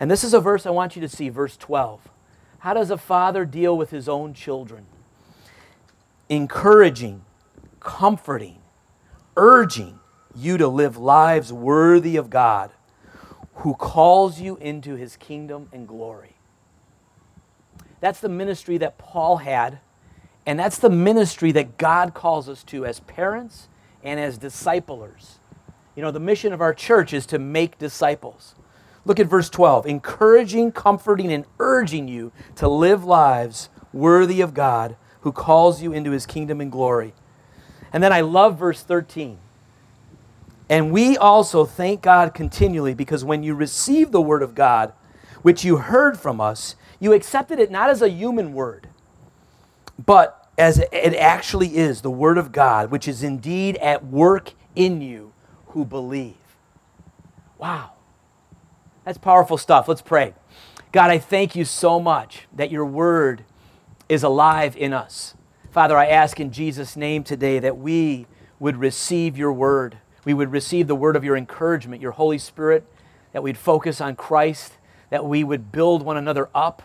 And 0.00 0.10
this 0.10 0.24
is 0.24 0.34
a 0.34 0.40
verse 0.40 0.66
I 0.66 0.70
want 0.70 0.96
you 0.96 1.02
to 1.02 1.08
see, 1.08 1.28
verse 1.28 1.56
12. 1.56 2.08
How 2.60 2.74
does 2.74 2.90
a 2.90 2.98
father 2.98 3.44
deal 3.44 3.76
with 3.76 3.90
his 3.90 4.08
own 4.08 4.34
children? 4.34 4.86
encouraging, 6.28 7.22
comforting, 7.80 8.58
urging 9.36 9.98
you 10.36 10.58
to 10.58 10.68
live 10.68 10.96
lives 10.96 11.52
worthy 11.52 12.16
of 12.16 12.30
God 12.30 12.70
who 13.56 13.74
calls 13.74 14.40
you 14.40 14.56
into 14.58 14.94
his 14.94 15.16
kingdom 15.16 15.68
and 15.72 15.88
glory. 15.88 16.36
That's 18.00 18.20
the 18.20 18.28
ministry 18.28 18.78
that 18.78 18.98
Paul 18.98 19.38
had, 19.38 19.78
and 20.44 20.58
that's 20.58 20.78
the 20.78 20.90
ministry 20.90 21.52
that 21.52 21.78
God 21.78 22.12
calls 22.12 22.48
us 22.48 22.62
to 22.64 22.84
as 22.84 23.00
parents 23.00 23.68
and 24.02 24.20
as 24.20 24.38
disciplers. 24.38 25.38
You 25.94 26.02
know, 26.02 26.10
the 26.10 26.20
mission 26.20 26.52
of 26.52 26.60
our 26.60 26.74
church 26.74 27.14
is 27.14 27.24
to 27.26 27.38
make 27.38 27.78
disciples. 27.78 28.54
Look 29.06 29.18
at 29.18 29.26
verse 29.26 29.48
12 29.48 29.86
encouraging, 29.86 30.72
comforting, 30.72 31.32
and 31.32 31.46
urging 31.58 32.08
you 32.08 32.32
to 32.56 32.68
live 32.68 33.04
lives 33.04 33.70
worthy 33.92 34.40
of 34.42 34.52
God 34.52 34.96
who 35.20 35.32
calls 35.32 35.82
you 35.82 35.92
into 35.92 36.10
his 36.10 36.26
kingdom 36.26 36.60
and 36.60 36.70
glory. 36.70 37.14
And 37.92 38.02
then 38.02 38.12
I 38.12 38.20
love 38.20 38.58
verse 38.58 38.82
13. 38.82 39.38
And 40.68 40.90
we 40.90 41.16
also 41.16 41.64
thank 41.64 42.02
God 42.02 42.34
continually 42.34 42.94
because 42.94 43.24
when 43.24 43.42
you 43.42 43.54
received 43.54 44.12
the 44.12 44.20
word 44.20 44.42
of 44.42 44.54
God, 44.54 44.92
which 45.42 45.64
you 45.64 45.76
heard 45.76 46.18
from 46.18 46.40
us, 46.40 46.74
you 46.98 47.12
accepted 47.12 47.60
it 47.60 47.70
not 47.70 47.90
as 47.90 48.02
a 48.02 48.08
human 48.08 48.52
word, 48.52 48.88
but 50.04 50.48
as 50.58 50.78
it 50.78 51.14
actually 51.14 51.76
is 51.76 52.00
the 52.00 52.10
word 52.10 52.38
of 52.38 52.50
God, 52.50 52.90
which 52.90 53.06
is 53.06 53.22
indeed 53.22 53.76
at 53.76 54.04
work 54.04 54.52
in 54.74 55.00
you 55.00 55.32
who 55.68 55.84
believe. 55.84 56.34
Wow. 57.58 57.92
That's 59.04 59.18
powerful 59.18 59.58
stuff. 59.58 59.86
Let's 59.86 60.02
pray. 60.02 60.34
God, 60.90 61.10
I 61.10 61.18
thank 61.18 61.54
you 61.54 61.64
so 61.64 62.00
much 62.00 62.48
that 62.54 62.70
your 62.70 62.84
word 62.86 63.44
is 64.08 64.22
alive 64.22 64.76
in 64.76 64.92
us. 64.92 65.34
Father, 65.70 65.96
I 65.96 66.06
ask 66.06 66.40
in 66.40 66.50
Jesus' 66.50 66.96
name 66.96 67.22
today 67.22 67.58
that 67.58 67.76
we 67.76 68.26
would 68.58 68.78
receive 68.78 69.36
your 69.36 69.52
word. 69.52 69.98
We 70.26 70.34
would 70.34 70.50
receive 70.50 70.88
the 70.88 70.96
word 70.96 71.14
of 71.14 71.22
your 71.22 71.36
encouragement, 71.36 72.02
your 72.02 72.10
Holy 72.10 72.36
Spirit, 72.36 72.84
that 73.32 73.44
we'd 73.44 73.56
focus 73.56 74.00
on 74.00 74.16
Christ, 74.16 74.72
that 75.08 75.24
we 75.24 75.44
would 75.44 75.70
build 75.70 76.02
one 76.02 76.16
another 76.16 76.50
up. 76.52 76.82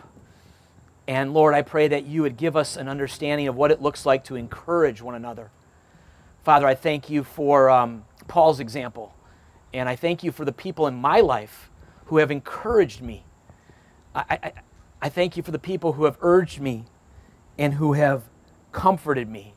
And 1.08 1.34
Lord, 1.34 1.52
I 1.52 1.62
pray 1.62 1.88
that 1.88 2.06
you 2.06 2.22
would 2.22 2.36
give 2.36 2.56
us 2.56 2.76
an 2.76 2.88
understanding 2.88 3.48
of 3.48 3.56
what 3.56 3.72
it 3.72 3.82
looks 3.82 4.06
like 4.06 4.22
to 4.26 4.36
encourage 4.36 5.02
one 5.02 5.16
another. 5.16 5.50
Father, 6.44 6.68
I 6.68 6.76
thank 6.76 7.10
you 7.10 7.24
for 7.24 7.68
um, 7.68 8.04
Paul's 8.28 8.60
example. 8.60 9.12
And 9.74 9.88
I 9.88 9.96
thank 9.96 10.22
you 10.22 10.30
for 10.30 10.44
the 10.44 10.52
people 10.52 10.86
in 10.86 10.94
my 10.94 11.20
life 11.20 11.68
who 12.04 12.18
have 12.18 12.30
encouraged 12.30 13.02
me. 13.02 13.24
I, 14.14 14.38
I, 14.42 14.52
I 15.02 15.08
thank 15.08 15.36
you 15.36 15.42
for 15.42 15.50
the 15.50 15.58
people 15.58 15.94
who 15.94 16.04
have 16.04 16.16
urged 16.20 16.60
me 16.60 16.84
and 17.58 17.74
who 17.74 17.94
have 17.94 18.22
comforted 18.70 19.28
me. 19.28 19.54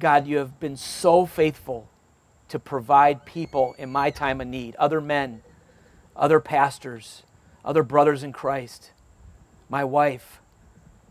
God, 0.00 0.26
you 0.26 0.38
have 0.38 0.60
been 0.60 0.76
so 0.76 1.26
faithful 1.26 1.88
to 2.48 2.58
provide 2.58 3.24
people 3.24 3.74
in 3.78 3.90
my 3.90 4.10
time 4.10 4.40
of 4.40 4.46
need, 4.46 4.74
other 4.76 5.00
men, 5.00 5.42
other 6.16 6.40
pastors, 6.40 7.22
other 7.64 7.82
brothers 7.82 8.22
in 8.22 8.32
Christ, 8.32 8.92
my 9.68 9.84
wife, 9.84 10.40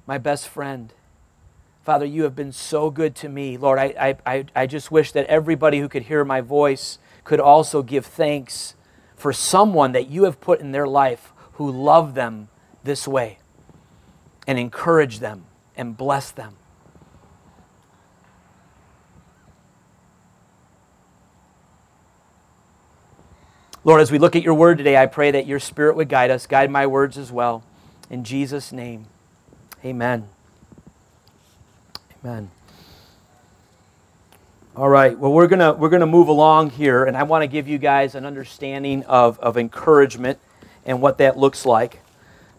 my 0.06 0.18
best 0.18 0.48
friend. 0.48 0.94
Father, 1.84 2.06
you 2.06 2.24
have 2.24 2.36
been 2.36 2.52
so 2.52 2.90
good 2.90 3.16
to 3.16 3.30
me. 3.30 3.56
Lord, 3.56 3.80
I, 3.80 4.18
I, 4.26 4.46
I 4.56 4.68
just 4.68 4.92
wish 4.92 5.12
that 5.14 5.26
everybody 5.28 5.80
who 5.80 5.88
could 5.88 6.04
hear 6.04 6.26
my 6.26 6.42
voice 6.42 7.00
could 7.24 7.40
also 7.40 7.82
give 7.82 8.06
thanks 8.06 8.76
for 9.16 9.32
someone 9.32 9.94
that 9.94 10.10
you 10.10 10.24
have 10.24 10.42
put 10.42 10.60
in 10.60 10.72
their 10.72 10.88
life 10.88 11.34
who 11.54 11.72
love 11.72 12.14
them 12.14 12.50
this 12.84 13.08
way 13.08 13.38
and 14.46 14.60
encourage 14.60 15.20
them 15.20 15.46
and 15.76 15.96
bless 15.96 16.32
them. 16.32 16.57
Lord, 23.88 24.02
as 24.02 24.12
we 24.12 24.18
look 24.18 24.36
at 24.36 24.44
your 24.44 24.54
word 24.54 24.80
today, 24.80 24.98
I 24.98 25.06
pray 25.06 25.32
that 25.32 25.48
your 25.48 25.62
spirit 25.62 25.96
would 25.96 26.10
guide 26.10 26.30
us, 26.30 26.46
guide 26.46 26.70
my 26.70 26.86
words 26.86 27.18
as 27.18 27.32
well. 27.32 27.64
In 28.10 28.26
Jesus' 28.26 28.74
name, 28.74 29.06
amen. 29.86 30.28
Amen. 32.22 32.52
All 34.76 34.90
right, 34.90 35.18
well, 35.18 35.32
we're 35.32 35.48
going 35.48 35.60
to 35.60 35.72
we're 35.72 35.88
gonna 35.88 36.06
move 36.06 36.28
along 36.28 36.72
here, 36.72 37.06
and 37.06 37.16
I 37.16 37.24
want 37.24 37.44
to 37.44 37.48
give 37.48 37.70
you 37.70 37.78
guys 37.78 38.14
an 38.14 38.26
understanding 38.26 39.06
of, 39.06 39.40
of 39.40 39.56
encouragement 39.56 40.38
and 40.86 41.02
what 41.02 41.18
that 41.20 41.38
looks 41.38 41.66
like. 41.66 42.02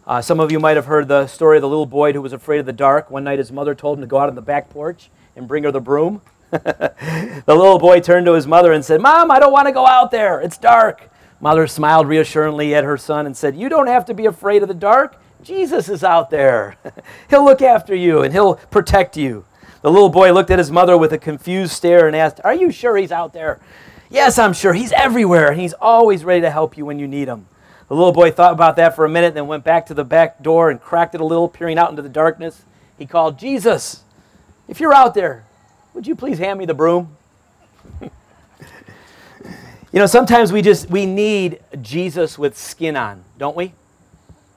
Uh, 0.06 0.22
some 0.22 0.40
of 0.40 0.50
you 0.50 0.58
might 0.58 0.76
have 0.76 0.86
heard 0.86 1.08
the 1.08 1.26
story 1.26 1.58
of 1.58 1.60
the 1.60 1.68
little 1.68 1.84
boy 1.84 2.14
who 2.14 2.22
was 2.22 2.32
afraid 2.32 2.60
of 2.60 2.64
the 2.64 2.72
dark. 2.72 3.10
One 3.10 3.24
night 3.24 3.38
his 3.38 3.52
mother 3.52 3.74
told 3.74 3.98
him 3.98 4.00
to 4.00 4.08
go 4.08 4.16
out 4.16 4.30
on 4.30 4.34
the 4.34 4.40
back 4.40 4.70
porch 4.70 5.10
and 5.36 5.46
bring 5.46 5.64
her 5.64 5.72
the 5.72 5.78
broom. 5.78 6.22
the 6.50 7.44
little 7.46 7.78
boy 7.78 8.00
turned 8.00 8.24
to 8.24 8.32
his 8.32 8.46
mother 8.46 8.72
and 8.72 8.82
said, 8.82 9.02
Mom, 9.02 9.30
I 9.30 9.38
don't 9.38 9.52
want 9.52 9.66
to 9.68 9.72
go 9.72 9.86
out 9.86 10.10
there. 10.10 10.40
It's 10.40 10.56
dark. 10.56 11.10
Mother 11.40 11.66
smiled 11.66 12.08
reassuringly 12.08 12.74
at 12.74 12.84
her 12.84 12.96
son 12.96 13.26
and 13.26 13.36
said, 13.36 13.56
You 13.56 13.68
don't 13.68 13.86
have 13.86 14.04
to 14.06 14.14
be 14.14 14.26
afraid 14.26 14.62
of 14.62 14.68
the 14.68 14.74
dark. 14.74 15.20
Jesus 15.42 15.88
is 15.88 16.02
out 16.02 16.30
there. 16.30 16.76
he'll 17.30 17.44
look 17.44 17.62
after 17.62 17.94
you 17.94 18.22
and 18.22 18.32
he'll 18.32 18.56
protect 18.56 19.16
you. 19.16 19.44
The 19.82 19.90
little 19.90 20.08
boy 20.08 20.32
looked 20.32 20.50
at 20.50 20.58
his 20.58 20.72
mother 20.72 20.98
with 20.98 21.12
a 21.12 21.18
confused 21.18 21.72
stare 21.72 22.08
and 22.08 22.16
asked, 22.16 22.40
Are 22.42 22.54
you 22.54 22.72
sure 22.72 22.96
he's 22.96 23.12
out 23.12 23.32
there? 23.32 23.60
Yes, 24.10 24.38
I'm 24.38 24.52
sure. 24.52 24.72
He's 24.72 24.92
everywhere 24.92 25.50
and 25.50 25.60
he's 25.60 25.74
always 25.74 26.24
ready 26.24 26.40
to 26.40 26.50
help 26.50 26.76
you 26.76 26.84
when 26.84 26.98
you 26.98 27.06
need 27.06 27.28
him. 27.28 27.46
The 27.88 27.94
little 27.94 28.12
boy 28.12 28.30
thought 28.30 28.52
about 28.52 28.76
that 28.76 28.96
for 28.96 29.04
a 29.04 29.08
minute, 29.08 29.34
then 29.34 29.46
went 29.46 29.64
back 29.64 29.86
to 29.86 29.94
the 29.94 30.04
back 30.04 30.42
door 30.42 30.70
and 30.70 30.80
cracked 30.80 31.14
it 31.14 31.20
a 31.20 31.24
little, 31.24 31.48
peering 31.48 31.78
out 31.78 31.90
into 31.90 32.02
the 32.02 32.08
darkness. 32.08 32.64
He 32.98 33.06
called, 33.06 33.38
Jesus, 33.38 34.02
if 34.66 34.80
you're 34.80 34.92
out 34.92 35.14
there, 35.14 35.44
would 35.94 36.06
you 36.06 36.14
please 36.14 36.38
hand 36.38 36.58
me 36.58 36.66
the 36.66 36.74
broom? 36.74 37.16
You 39.92 39.98
know, 39.98 40.06
sometimes 40.06 40.52
we 40.52 40.60
just 40.60 40.90
we 40.90 41.06
need 41.06 41.60
Jesus 41.80 42.38
with 42.38 42.58
skin 42.58 42.96
on, 42.96 43.24
don't 43.38 43.56
we? 43.56 43.72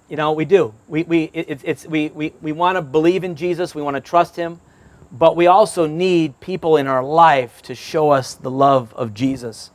You 0.09 0.17
know, 0.17 0.33
we 0.33 0.43
do. 0.43 0.73
We, 0.89 1.03
we, 1.03 1.23
it, 1.33 1.61
it's, 1.63 1.85
we, 1.85 2.09
we, 2.09 2.33
we 2.41 2.51
want 2.51 2.75
to 2.75 2.81
believe 2.81 3.23
in 3.23 3.38
Jesus, 3.38 3.73
we 3.73 3.81
want 3.81 3.95
to 3.95 4.01
trust 4.01 4.35
him, 4.35 4.59
but 5.09 5.38
we 5.38 5.47
also 5.47 5.88
need 5.88 6.38
people 6.41 6.75
in 6.75 6.85
our 6.85 7.01
life 7.01 7.61
to 7.61 7.75
show 7.75 8.09
us 8.09 8.33
the 8.33 8.51
love 8.51 8.93
of 8.93 9.13
Jesus. 9.13 9.71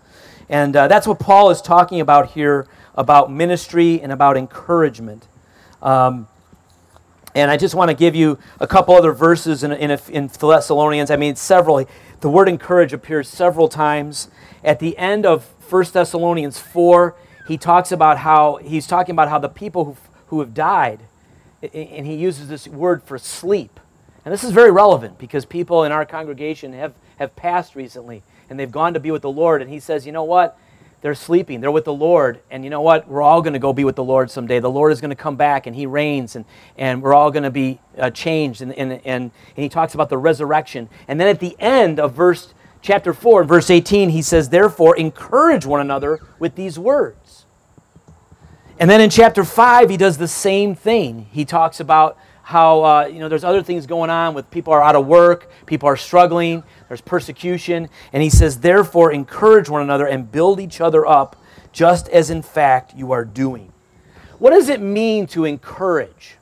And 0.51 0.77
uh, 0.77 0.89
that's 0.89 1.07
what 1.07 1.19
Paul 1.19 1.49
is 1.51 1.63
talking 1.63 2.01
about 2.01 2.33
here 2.33 2.67
about 2.95 3.33
ministry 3.33 4.01
and 4.01 4.13
about 4.13 4.37
encouragement. 4.37 5.27
Um, 5.81 6.29
and 7.35 7.51
I 7.51 7.57
just 7.57 7.75
want 7.75 7.91
to 7.91 7.97
give 7.97 8.15
you 8.15 8.39
a 8.61 8.67
couple 8.67 8.95
other 8.95 9.13
verses 9.13 9.63
in, 9.63 9.73
in, 9.73 9.91
in 10.09 10.29
Thessalonians. 10.29 11.11
I 11.11 11.17
mean, 11.17 11.37
several. 11.37 11.87
The 12.21 12.31
word 12.31 12.49
encourage 12.49 12.93
appears 12.93 13.29
several 13.29 13.69
times. 13.69 14.29
At 14.65 14.79
the 14.79 14.97
end 14.99 15.27
of 15.27 15.45
1 15.71 15.85
Thessalonians 15.93 16.59
4, 16.59 17.15
he 17.47 17.59
talks 17.59 17.93
about 17.93 18.19
how 18.19 18.57
he's 18.57 18.87
talking 18.87 19.13
about 19.13 19.29
how 19.29 19.39
the 19.39 19.49
people 19.49 19.85
who, 19.85 19.97
who 20.29 20.41
have 20.41 20.55
died, 20.55 21.01
and 21.63 22.07
he 22.07 22.15
uses 22.15 22.49
this 22.49 22.67
word 22.67 23.03
for 23.03 23.19
sleep. 23.19 23.79
And 24.25 24.33
this 24.33 24.43
is 24.43 24.51
very 24.51 24.71
relevant 24.71 25.19
because 25.19 25.45
people 25.45 25.85
in 25.85 25.93
our 25.93 26.05
congregation 26.05 26.73
have, 26.73 26.95
have 27.19 27.37
passed 27.37 27.77
recently 27.77 28.23
and 28.49 28.59
they've 28.59 28.71
gone 28.71 28.95
to 28.95 29.01
be 29.01 29.11
with 29.11 29.23
the 29.23 29.31
Lord. 29.31 29.63
And 29.63 29.71
he 29.71 29.81
says, 29.81 30.07
you 30.07 30.13
know 30.13 30.25
what? 30.25 30.59
They're 31.07 31.15
sleeping. 31.15 31.61
They're 31.61 31.71
with 31.71 31.85
the 31.85 31.95
Lord. 31.95 32.41
And 32.51 32.65
you 32.65 32.71
know 32.71 32.81
what? 32.81 33.07
We're 33.07 33.23
all 33.23 33.41
going 33.41 33.53
to 33.53 33.61
go 33.61 33.73
be 33.73 33.85
with 33.85 33.95
the 33.95 34.03
Lord 34.03 34.29
someday. 34.29 34.59
The 34.59 34.69
Lord 34.69 34.91
is 34.91 35.01
going 35.01 35.11
to 35.11 35.15
come 35.15 35.37
back 35.37 35.69
and 35.69 35.77
He 35.77 35.87
reigns 35.87 36.35
and, 36.35 36.45
and 36.77 37.01
we're 37.01 37.15
all 37.15 37.31
going 37.31 37.45
to 37.45 37.51
be 37.53 37.79
uh, 37.97 38.11
changed. 38.11 38.61
And, 38.61 38.73
and, 38.73 38.95
and, 38.95 39.01
and 39.05 39.31
He 39.55 39.69
talks 39.69 39.95
about 39.95 40.09
the 40.09 40.19
resurrection. 40.19 40.89
And 41.07 41.21
then 41.21 41.29
at 41.29 41.39
the 41.39 41.55
end 41.61 42.01
of 42.01 42.15
verse 42.15 42.53
chapter 42.83 43.15
4, 43.15 43.45
verse 43.45 43.71
18, 43.71 44.09
He 44.09 44.21
says, 44.21 44.49
Therefore, 44.49 44.97
encourage 44.97 45.65
one 45.65 45.81
another 45.81 46.19
with 46.41 46.57
these 46.57 46.77
words. 46.77 47.45
And 48.81 48.91
then 48.91 49.01
in 49.01 49.09
chapter 49.09 49.45
5, 49.45 49.89
He 49.89 49.97
does 49.97 50.19
the 50.19 50.27
same 50.27 50.75
thing. 50.75 51.29
He 51.31 51.45
talks 51.45 51.79
about 51.79 52.19
how 52.47 52.85
uh, 52.85 53.07
you 53.07 53.19
know 53.19 53.29
there's 53.29 53.43
other 53.43 53.61
things 53.61 53.87
going 53.87 54.09
on 54.09 54.33
with 54.33 54.49
people 54.53 54.73
are 54.73 54.81
out 54.81 54.95
of 54.95 55.05
work 55.05 55.51
people 55.67 55.89
are 55.89 55.97
struggling 55.97 56.63
there's 56.87 57.01
persecution. 57.01 57.89
And 58.13 58.23
he 58.23 58.31
says 58.31 58.61
therefore 58.61 59.13
encourage 59.13 59.69
one 59.69 59.83
another 59.83 60.07
and 60.07 60.31
build 60.31 60.61
each 60.61 60.81
other 60.81 61.05
up 61.05 61.35
just 61.73 62.09
as 62.09 62.31
in 62.31 62.43
fact 62.43 62.95
you 62.95 63.11
are 63.11 63.25
doing. 63.25 63.73
What 64.39 64.51
does 64.51 64.69
it 64.69 64.81
mean 64.81 65.27
to 65.29 65.45
encourage? 65.45 66.37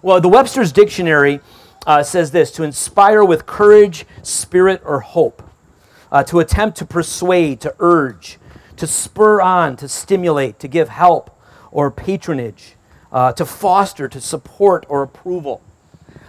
Well 0.00 0.18
the 0.18 0.30
webster's 0.30 0.72
dictionary 0.72 1.40
uh, 1.86 2.04
says 2.04 2.30
this 2.30 2.50
to 2.52 2.62
inspire 2.62 3.22
with 3.22 3.44
courage 3.44 4.06
spirit 4.22 4.80
or 4.82 5.00
hope. 5.00 5.42
Uh, 6.10 6.24
to 6.24 6.40
attempt 6.40 6.78
to 6.78 6.86
persuade 6.86 7.60
to 7.60 7.74
urge 7.80 8.38
to 8.78 8.86
spur 8.86 9.42
on 9.42 9.76
to 9.76 9.86
stimulate 9.86 10.58
to 10.58 10.68
give 10.68 10.88
help 10.88 11.38
or 11.70 11.90
patronage 11.90 12.76
uh, 13.12 13.32
to 13.32 13.44
foster, 13.44 14.08
to 14.08 14.20
support, 14.20 14.86
or 14.88 15.02
approval. 15.02 15.62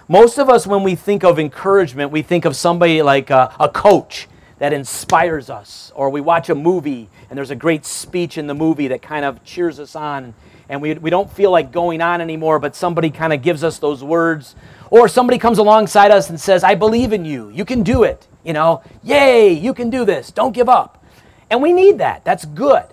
Most 0.07 0.37
of 0.37 0.49
us, 0.49 0.67
when 0.67 0.83
we 0.83 0.95
think 0.95 1.23
of 1.23 1.39
encouragement, 1.39 2.11
we 2.11 2.21
think 2.21 2.45
of 2.45 2.55
somebody 2.55 3.01
like 3.01 3.29
a, 3.29 3.53
a 3.59 3.69
coach 3.69 4.27
that 4.59 4.73
inspires 4.73 5.49
us, 5.49 5.91
or 5.95 6.09
we 6.09 6.21
watch 6.21 6.49
a 6.49 6.55
movie 6.55 7.09
and 7.29 7.37
there's 7.37 7.49
a 7.49 7.55
great 7.55 7.85
speech 7.85 8.37
in 8.37 8.45
the 8.45 8.53
movie 8.53 8.89
that 8.89 9.01
kind 9.01 9.23
of 9.23 9.41
cheers 9.45 9.79
us 9.79 9.95
on, 9.95 10.33
and 10.67 10.81
we, 10.81 10.93
we 10.95 11.09
don't 11.09 11.31
feel 11.31 11.49
like 11.49 11.71
going 11.71 12.01
on 12.01 12.19
anymore, 12.19 12.59
but 12.59 12.75
somebody 12.75 13.09
kind 13.09 13.31
of 13.31 13.41
gives 13.41 13.63
us 13.63 13.79
those 13.79 14.03
words. 14.03 14.53
Or 14.89 15.07
somebody 15.07 15.39
comes 15.39 15.57
alongside 15.57 16.11
us 16.11 16.29
and 16.29 16.39
says, 16.39 16.63
I 16.63 16.75
believe 16.75 17.13
in 17.13 17.23
you. 17.23 17.49
You 17.49 17.63
can 17.63 17.83
do 17.83 18.03
it. 18.03 18.27
You 18.43 18.51
know, 18.51 18.83
yay, 19.01 19.53
you 19.53 19.73
can 19.73 19.89
do 19.89 20.03
this. 20.03 20.29
Don't 20.29 20.51
give 20.51 20.67
up. 20.67 21.03
And 21.49 21.61
we 21.61 21.71
need 21.71 21.99
that. 21.99 22.25
That's 22.25 22.43
good. 22.43 22.85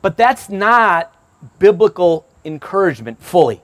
But 0.00 0.16
that's 0.16 0.48
not 0.48 1.14
biblical 1.60 2.26
encouragement 2.44 3.22
fully. 3.22 3.62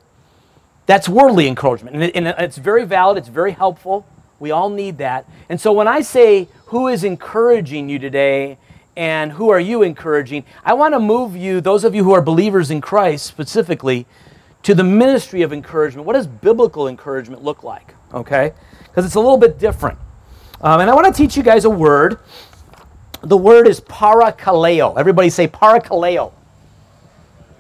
That's 0.87 1.09
worldly 1.09 1.47
encouragement. 1.49 2.15
And, 2.15 2.27
it's 2.27 2.57
very 2.57 2.85
valid, 2.85 3.19
it's 3.19 3.29
very 3.29 3.53
helpful. 3.53 4.07
We 4.41 4.51
all 4.51 4.71
need 4.71 4.99
that. 4.99 5.29
And 5.49 5.61
so 5.61 5.73
when 5.73 5.89
I 5.89 6.01
say, 6.01 6.49
who 6.67 6.89
is 6.89 7.05
encouraging 7.05 7.89
you 7.89 7.99
today? 7.99 8.59
and 8.99 9.31
who 9.31 9.49
are 9.51 9.61
you 9.61 9.85
encouraging? 9.85 10.45
I 10.65 10.75
want 10.75 10.93
to 10.93 10.99
move 10.99 11.37
you, 11.37 11.61
those 11.61 11.85
of 11.85 11.95
you 11.95 12.03
who 12.03 12.13
are 12.15 12.21
believers 12.21 12.73
in 12.73 12.81
Christ 12.81 13.27
specifically, 13.27 14.07
to 14.65 14.75
the 14.75 14.83
ministry 14.83 15.43
of 15.43 15.53
encouragement. 15.53 16.05
What 16.05 16.15
does 16.15 16.27
biblical 16.27 16.89
encouragement 16.89 17.45
look 17.45 17.63
like? 17.63 17.95
Okay? 18.13 18.53
Because 18.83 19.07
it's 19.07 19.15
a 19.15 19.21
little 19.21 19.39
bit 19.39 19.57
different. 19.57 19.99
Um, 20.61 20.81
and 20.81 20.91
I 20.91 20.95
want 20.95 21.07
to 21.07 21.13
teach 21.13 21.37
you 21.37 21.45
guys 21.45 21.65
a 21.65 21.71
word. 21.71 22.19
The 23.23 23.37
word 23.37 23.69
is 23.69 23.81
parakaleo. 23.81 24.99
Everybody 24.99 25.31
say 25.31 25.47
parakaleo. 25.47 26.33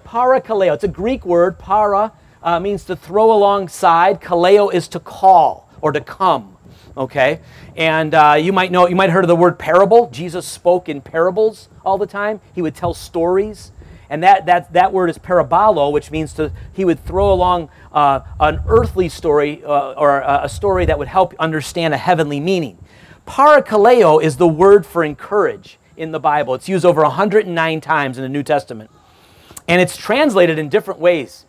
Parakaleo. 0.08 0.72
It's 0.72 0.84
a 0.84 0.88
Greek 0.88 1.26
word. 1.26 1.58
Para 1.58 2.12
uh, 2.42 2.58
means 2.60 2.84
to 2.84 2.96
throw 2.96 3.30
alongside. 3.30 4.22
Kaleo 4.22 4.72
is 4.72 4.88
to 4.88 5.00
call 5.00 5.68
or 5.82 5.92
to 5.92 6.00
come. 6.00 6.56
Okay? 6.96 7.40
And 7.76 8.14
uh, 8.14 8.36
you 8.40 8.50
might 8.54 8.72
know, 8.72 8.88
you 8.88 8.96
might 8.96 9.10
have 9.10 9.12
heard 9.12 9.24
of 9.24 9.28
the 9.28 9.36
word 9.36 9.58
parable. 9.58 10.08
Jesus 10.10 10.46
spoke 10.46 10.88
in 10.88 11.02
parables 11.02 11.68
all 11.84 11.98
the 11.98 12.06
time. 12.06 12.40
He 12.54 12.62
would 12.62 12.74
tell 12.74 12.94
stories. 12.94 13.70
And 14.08 14.22
that, 14.22 14.46
that, 14.46 14.72
that 14.72 14.94
word 14.94 15.10
is 15.10 15.18
parabolo, 15.18 15.92
which 15.92 16.10
means 16.10 16.32
to, 16.34 16.52
he 16.72 16.86
would 16.86 17.04
throw 17.04 17.30
along 17.30 17.68
uh, 17.92 18.20
an 18.40 18.62
earthly 18.66 19.10
story 19.10 19.62
uh, 19.62 19.92
or 19.92 20.20
a, 20.20 20.44
a 20.44 20.48
story 20.48 20.86
that 20.86 20.98
would 20.98 21.08
help 21.08 21.34
understand 21.38 21.92
a 21.92 21.98
heavenly 21.98 22.40
meaning. 22.40 22.78
Parakaleo 23.26 24.22
is 24.22 24.38
the 24.38 24.48
word 24.48 24.86
for 24.86 25.04
encourage 25.04 25.78
in 25.98 26.12
the 26.12 26.20
Bible. 26.20 26.54
It's 26.54 26.66
used 26.66 26.86
over 26.86 27.02
109 27.02 27.80
times 27.82 28.16
in 28.16 28.22
the 28.22 28.28
New 28.30 28.42
Testament. 28.42 28.90
And 29.68 29.80
it's 29.80 29.96
translated 29.96 30.58
in 30.58 30.68
different 30.68 30.98
ways. 30.98 31.44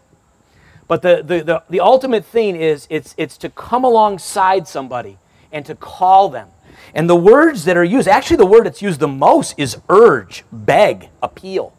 But 0.88 1.02
the, 1.02 1.24
the, 1.26 1.44
the, 1.44 1.64
the 1.70 1.80
ultimate 1.80 2.26
thing 2.26 2.56
is 2.56 2.86
it's, 2.90 3.16
it's 3.18 3.38
to 3.38 3.50
come 3.50 3.84
alongside 3.84 4.68
somebody 4.68 5.18
and 5.52 5.66
to 5.66 5.76
call 5.76 6.30
them. 6.30 6.50
And 6.94 7.10
the 7.10 7.16
words 7.16 7.66
that 7.66 7.78
are 7.78 7.84
used, 7.84 8.08
actually, 8.08 8.38
the 8.38 8.46
word 8.46 8.66
that's 8.66 8.82
used 8.82 9.00
the 9.00 9.08
most 9.08 9.56
is 9.58 9.78
urge, 9.88 10.44
beg, 10.52 11.10
appeal. 11.22 11.74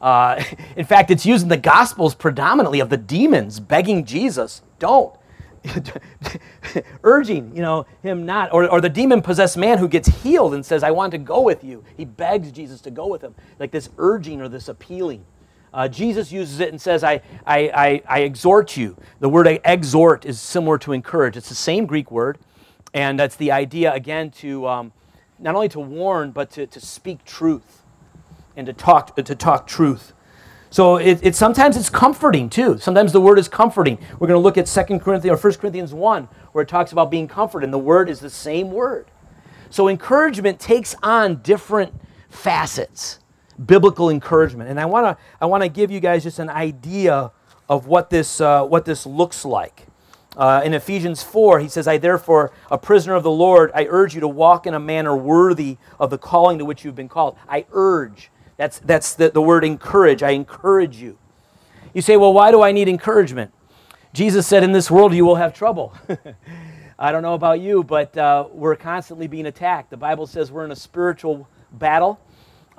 Uh, 0.00 0.42
in 0.76 0.84
fact, 0.84 1.10
it's 1.10 1.24
used 1.24 1.44
in 1.44 1.48
the 1.48 1.56
Gospels 1.56 2.14
predominantly 2.14 2.80
of 2.80 2.90
the 2.90 2.96
demons 2.96 3.60
begging 3.60 4.04
Jesus, 4.04 4.62
don't. 4.78 5.14
urging, 7.04 7.54
you 7.54 7.62
know, 7.62 7.86
him 8.02 8.26
not. 8.26 8.52
Or, 8.52 8.68
or 8.68 8.80
the 8.80 8.88
demon 8.88 9.22
possessed 9.22 9.56
man 9.56 9.78
who 9.78 9.88
gets 9.88 10.08
healed 10.08 10.54
and 10.54 10.64
says, 10.64 10.82
I 10.82 10.90
want 10.90 11.12
to 11.12 11.18
go 11.18 11.42
with 11.42 11.62
you. 11.62 11.84
He 11.96 12.04
begs 12.04 12.50
Jesus 12.52 12.80
to 12.82 12.90
go 12.90 13.06
with 13.06 13.22
him. 13.22 13.34
Like 13.58 13.70
this 13.70 13.90
urging 13.98 14.40
or 14.40 14.48
this 14.48 14.68
appealing. 14.68 15.24
Uh, 15.72 15.88
Jesus 15.88 16.32
uses 16.32 16.60
it 16.60 16.70
and 16.70 16.80
says, 16.80 17.04
I, 17.04 17.20
I, 17.46 17.58
I, 17.74 18.02
I, 18.08 18.18
exhort 18.20 18.76
you. 18.76 18.96
The 19.20 19.28
word 19.28 19.46
exhort 19.64 20.24
is 20.24 20.40
similar 20.40 20.78
to 20.78 20.92
encourage. 20.92 21.36
It's 21.36 21.48
the 21.48 21.54
same 21.54 21.86
Greek 21.86 22.10
word. 22.10 22.38
And 22.94 23.18
that's 23.18 23.36
the 23.36 23.52
idea, 23.52 23.92
again, 23.92 24.30
to 24.32 24.66
um, 24.66 24.92
not 25.38 25.54
only 25.54 25.68
to 25.70 25.80
warn, 25.80 26.30
but 26.30 26.50
to, 26.52 26.66
to 26.66 26.80
speak 26.80 27.24
truth 27.24 27.82
and 28.56 28.66
to 28.66 28.72
talk, 28.72 29.14
to 29.16 29.34
talk 29.34 29.66
truth. 29.66 30.14
So 30.70 30.96
it, 30.96 31.20
it, 31.22 31.34
sometimes 31.34 31.76
it's 31.76 31.88
comforting 31.88 32.50
too. 32.50 32.78
Sometimes 32.78 33.12
the 33.12 33.20
word 33.20 33.38
is 33.38 33.48
comforting. 33.48 33.98
We're 34.18 34.26
going 34.26 34.38
to 34.38 34.42
look 34.42 34.58
at 34.58 34.66
2 34.66 34.98
Corinthians 34.98 35.44
or 35.44 35.50
1 35.50 35.58
Corinthians 35.58 35.94
1 35.94 36.28
where 36.52 36.62
it 36.62 36.68
talks 36.68 36.92
about 36.92 37.10
being 37.10 37.28
comforted, 37.28 37.64
and 37.64 37.72
the 37.72 37.78
word 37.78 38.08
is 38.08 38.20
the 38.20 38.30
same 38.30 38.70
word. 38.70 39.06
So 39.70 39.88
encouragement 39.88 40.58
takes 40.58 40.94
on 41.02 41.36
different 41.42 41.94
facets, 42.28 43.20
biblical 43.64 44.10
encouragement. 44.10 44.70
And 44.70 44.78
I 44.78 44.86
want 44.86 45.04
to 45.06 45.24
I 45.40 45.46
want 45.46 45.62
to 45.62 45.68
give 45.68 45.90
you 45.90 46.00
guys 46.00 46.22
just 46.22 46.38
an 46.38 46.50
idea 46.50 47.32
of 47.68 47.86
what 47.86 48.10
this 48.10 48.40
uh, 48.40 48.64
what 48.64 48.84
this 48.84 49.06
looks 49.06 49.44
like. 49.44 49.86
Uh, 50.36 50.62
in 50.64 50.72
Ephesians 50.72 51.20
4, 51.20 51.58
he 51.58 51.68
says, 51.68 51.88
I 51.88 51.98
therefore, 51.98 52.52
a 52.70 52.78
prisoner 52.78 53.14
of 53.14 53.24
the 53.24 53.30
Lord, 53.30 53.72
I 53.74 53.86
urge 53.88 54.14
you 54.14 54.20
to 54.20 54.28
walk 54.28 54.68
in 54.68 54.74
a 54.74 54.78
manner 54.78 55.16
worthy 55.16 55.78
of 55.98 56.10
the 56.10 56.18
calling 56.18 56.58
to 56.58 56.64
which 56.64 56.84
you've 56.84 56.94
been 56.94 57.08
called. 57.08 57.36
I 57.48 57.66
urge. 57.72 58.30
That's, 58.56 58.78
that's 58.78 59.14
the, 59.14 59.30
the 59.30 59.42
word 59.42 59.64
encourage. 59.64 60.22
I 60.22 60.30
encourage 60.30 60.98
you. 60.98 61.18
You 61.92 62.02
say, 62.02 62.16
well, 62.16 62.32
why 62.32 62.52
do 62.52 62.62
I 62.62 62.70
need 62.70 62.88
encouragement? 62.88 63.52
Jesus 64.12 64.46
said, 64.46 64.62
in 64.62 64.70
this 64.70 64.92
world 64.92 65.12
you 65.12 65.24
will 65.24 65.36
have 65.36 65.54
trouble. 65.54 65.92
I 66.98 67.10
don't 67.10 67.22
know 67.22 67.34
about 67.34 67.60
you, 67.60 67.82
but 67.82 68.16
uh, 68.16 68.46
we're 68.52 68.76
constantly 68.76 69.26
being 69.26 69.46
attacked. 69.46 69.90
The 69.90 69.96
Bible 69.96 70.28
says 70.28 70.52
we're 70.52 70.64
in 70.64 70.72
a 70.72 70.76
spiritual 70.76 71.48
battle. 71.72 72.20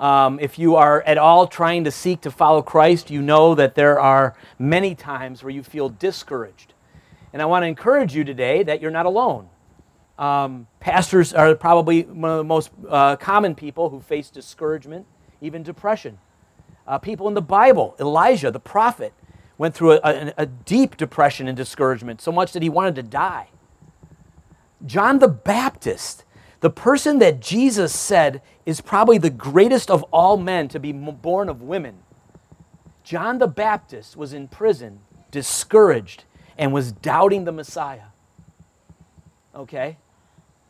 Um, 0.00 0.40
if 0.40 0.58
you 0.58 0.76
are 0.76 1.02
at 1.02 1.18
all 1.18 1.46
trying 1.46 1.84
to 1.84 1.92
seek 1.92 2.22
to 2.22 2.30
follow 2.30 2.62
Christ, 2.62 3.10
you 3.10 3.22
know 3.22 3.54
that 3.54 3.74
there 3.76 4.00
are 4.00 4.34
many 4.58 4.94
times 4.94 5.44
where 5.44 5.50
you 5.50 5.62
feel 5.62 5.90
discouraged. 5.90 6.72
And 7.32 7.40
I 7.40 7.44
want 7.44 7.62
to 7.62 7.68
encourage 7.68 8.14
you 8.14 8.24
today 8.24 8.64
that 8.64 8.80
you're 8.80 8.90
not 8.90 9.06
alone. 9.06 9.48
Um, 10.18 10.66
pastors 10.80 11.32
are 11.32 11.54
probably 11.54 12.02
one 12.02 12.30
of 12.30 12.38
the 12.38 12.44
most 12.44 12.70
uh, 12.88 13.16
common 13.16 13.54
people 13.54 13.90
who 13.90 14.00
face 14.00 14.30
discouragement 14.30 15.06
even 15.40 15.62
depression. 15.62 16.18
Uh, 16.86 16.98
people 16.98 17.28
in 17.28 17.34
the 17.34 17.42
Bible, 17.42 17.94
Elijah, 17.98 18.50
the 18.50 18.60
prophet, 18.60 19.12
went 19.58 19.74
through 19.74 19.92
a, 19.92 20.00
a, 20.02 20.34
a 20.38 20.46
deep 20.46 20.96
depression 20.96 21.46
and 21.46 21.56
discouragement, 21.56 22.20
so 22.20 22.32
much 22.32 22.52
that 22.52 22.62
he 22.62 22.68
wanted 22.68 22.94
to 22.96 23.02
die. 23.02 23.48
John 24.84 25.18
the 25.18 25.28
Baptist, 25.28 26.24
the 26.60 26.70
person 26.70 27.18
that 27.20 27.40
Jesus 27.40 27.98
said 27.98 28.42
is 28.66 28.80
probably 28.80 29.18
the 29.18 29.30
greatest 29.30 29.90
of 29.90 30.02
all 30.04 30.36
men 30.36 30.68
to 30.68 30.78
be 30.78 30.92
born 30.92 31.48
of 31.48 31.62
women, 31.62 31.98
John 33.02 33.38
the 33.38 33.48
Baptist 33.48 34.16
was 34.16 34.32
in 34.32 34.46
prison, 34.46 35.00
discouraged, 35.30 36.24
and 36.58 36.72
was 36.72 36.92
doubting 36.92 37.44
the 37.44 37.52
Messiah. 37.52 38.10
Okay? 39.54 39.96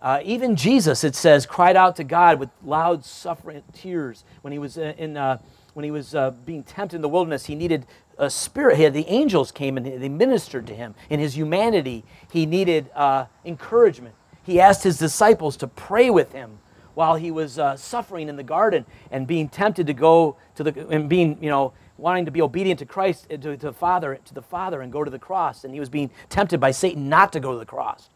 Uh, 0.01 0.21
even 0.25 0.57
Jesus, 0.57 1.05
it 1.05 1.15
says, 1.15 1.45
cried 1.45 1.77
out 1.77 1.97
to 1.97 2.05
God 2.05 2.39
with 2.39 2.49
loud 2.65 3.05
suffering 3.05 3.63
tears 3.75 4.25
when 4.41 4.53
he 4.53 4.59
was 4.59 4.79
in, 4.79 5.17
uh, 5.17 5.39
when 5.75 5.85
he 5.85 5.91
was 5.91 6.15
uh, 6.15 6.31
being 6.31 6.63
tempted 6.63 6.97
in 6.97 7.03
the 7.03 7.09
wilderness. 7.09 7.47
He 7.47 7.55
needed 7.55 7.85
a 8.17 8.31
spirit. 8.31 8.77
He 8.77 8.85
had, 8.85 8.95
the 8.95 9.07
angels 9.09 9.53
came 9.53 9.77
and 9.77 9.85
they 9.85 10.09
ministered 10.09 10.67
to 10.69 10.75
him. 10.75 10.95
In 11.11 11.21
his 11.21 11.37
humanity, 11.37 12.05
he 12.33 12.47
needed 12.47 12.91
uh, 12.95 13.27
encouragement. 13.45 14.15
He 14.43 14.61
asked 14.61 14.83
his 14.83 14.99
disciples 14.99 15.57
to 15.59 15.67
pray 15.67 16.11
with 16.11 16.33
him 16.33 16.59
while 16.95 17.17
he 17.17 17.31
was 17.31 17.59
uh, 17.59 17.77
suffering 17.77 18.29
in 18.29 18.37
the 18.37 18.43
garden 18.43 18.85
and 19.11 19.27
being 19.27 19.49
tempted 19.49 19.87
to 19.87 19.95
go 19.95 20.37
to 20.57 20.65
the 20.65 20.89
and 20.89 21.09
being 21.09 21.39
you 21.43 21.49
know 21.49 21.73
wanting 21.97 22.25
to 22.25 22.31
be 22.31 22.41
obedient 22.41 22.79
to 22.79 22.87
Christ 22.87 23.29
to, 23.29 23.39
to 23.39 23.57
the 23.57 23.73
Father 23.73 24.19
to 24.25 24.35
the 24.35 24.43
Father 24.43 24.81
and 24.81 24.93
go 24.93 25.05
to 25.05 25.11
the 25.11 25.19
cross. 25.19 25.65
And 25.65 25.75
he 25.75 25.81
was 25.81 25.89
being 25.89 26.11
tempted 26.29 26.59
by 26.59 26.71
Satan 26.71 27.09
not 27.09 27.33
to 27.33 27.41
go 27.41 27.53
to 27.53 27.59
the 27.59 27.67
cross. 27.67 28.09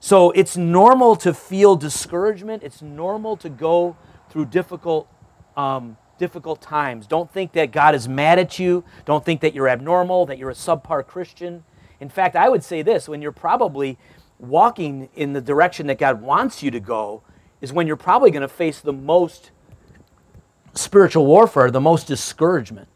So 0.00 0.30
it's 0.32 0.56
normal 0.56 1.16
to 1.16 1.34
feel 1.34 1.76
discouragement. 1.76 2.62
It's 2.62 2.82
normal 2.82 3.36
to 3.38 3.48
go 3.48 3.96
through 4.30 4.46
difficult, 4.46 5.08
um, 5.56 5.96
difficult 6.18 6.60
times. 6.60 7.06
Don't 7.06 7.32
think 7.32 7.52
that 7.52 7.72
God 7.72 7.94
is 7.94 8.08
mad 8.08 8.38
at 8.38 8.58
you. 8.58 8.84
Don't 9.04 9.24
think 9.24 9.40
that 9.40 9.54
you're 9.54 9.68
abnormal, 9.68 10.26
that 10.26 10.38
you're 10.38 10.50
a 10.50 10.54
subpar 10.54 11.04
Christian. 11.06 11.64
In 12.00 12.08
fact, 12.08 12.36
I 12.36 12.48
would 12.48 12.62
say 12.62 12.82
this 12.82 13.08
when 13.08 13.20
you're 13.20 13.32
probably 13.32 13.98
walking 14.38 15.08
in 15.14 15.32
the 15.32 15.40
direction 15.40 15.86
that 15.88 15.98
God 15.98 16.22
wants 16.22 16.62
you 16.62 16.70
to 16.70 16.80
go, 16.80 17.22
is 17.60 17.72
when 17.72 17.86
you're 17.86 17.96
probably 17.96 18.30
going 18.30 18.42
to 18.42 18.48
face 18.48 18.80
the 18.80 18.92
most 18.92 19.50
spiritual 20.74 21.26
warfare, 21.26 21.70
the 21.70 21.80
most 21.80 22.06
discouragement. 22.06 22.88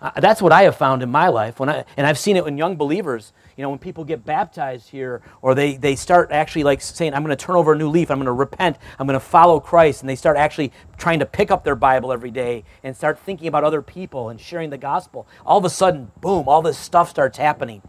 Uh, 0.00 0.10
that's 0.20 0.42
what 0.42 0.50
I 0.50 0.62
have 0.62 0.76
found 0.76 1.02
in 1.02 1.10
my 1.10 1.28
life. 1.28 1.60
When 1.60 1.68
I, 1.68 1.84
and 1.96 2.06
I've 2.06 2.18
seen 2.18 2.36
it 2.36 2.46
in 2.46 2.58
young 2.58 2.76
believers 2.76 3.32
you 3.56 3.62
know, 3.62 3.70
when 3.70 3.78
people 3.78 4.04
get 4.04 4.24
baptized 4.24 4.88
here, 4.88 5.22
or 5.42 5.54
they, 5.54 5.76
they 5.76 5.94
start 5.94 6.32
actually 6.32 6.64
like 6.64 6.80
saying, 6.80 7.14
I'm 7.14 7.22
going 7.22 7.36
to 7.36 7.44
turn 7.44 7.56
over 7.56 7.72
a 7.72 7.76
new 7.76 7.88
leaf, 7.88 8.10
I'm 8.10 8.18
going 8.18 8.26
to 8.26 8.32
repent, 8.32 8.78
I'm 8.98 9.06
going 9.06 9.18
to 9.18 9.24
follow 9.24 9.60
Christ, 9.60 10.00
and 10.00 10.08
they 10.08 10.16
start 10.16 10.36
actually 10.36 10.72
trying 10.96 11.18
to 11.18 11.26
pick 11.26 11.50
up 11.50 11.64
their 11.64 11.76
Bible 11.76 12.12
every 12.12 12.30
day 12.30 12.64
and 12.82 12.96
start 12.96 13.18
thinking 13.18 13.48
about 13.48 13.64
other 13.64 13.82
people 13.82 14.30
and 14.30 14.40
sharing 14.40 14.70
the 14.70 14.78
gospel, 14.78 15.26
all 15.44 15.58
of 15.58 15.64
a 15.64 15.70
sudden, 15.70 16.10
boom, 16.20 16.48
all 16.48 16.62
this 16.62 16.78
stuff 16.78 17.10
starts 17.10 17.38
happening. 17.38 17.82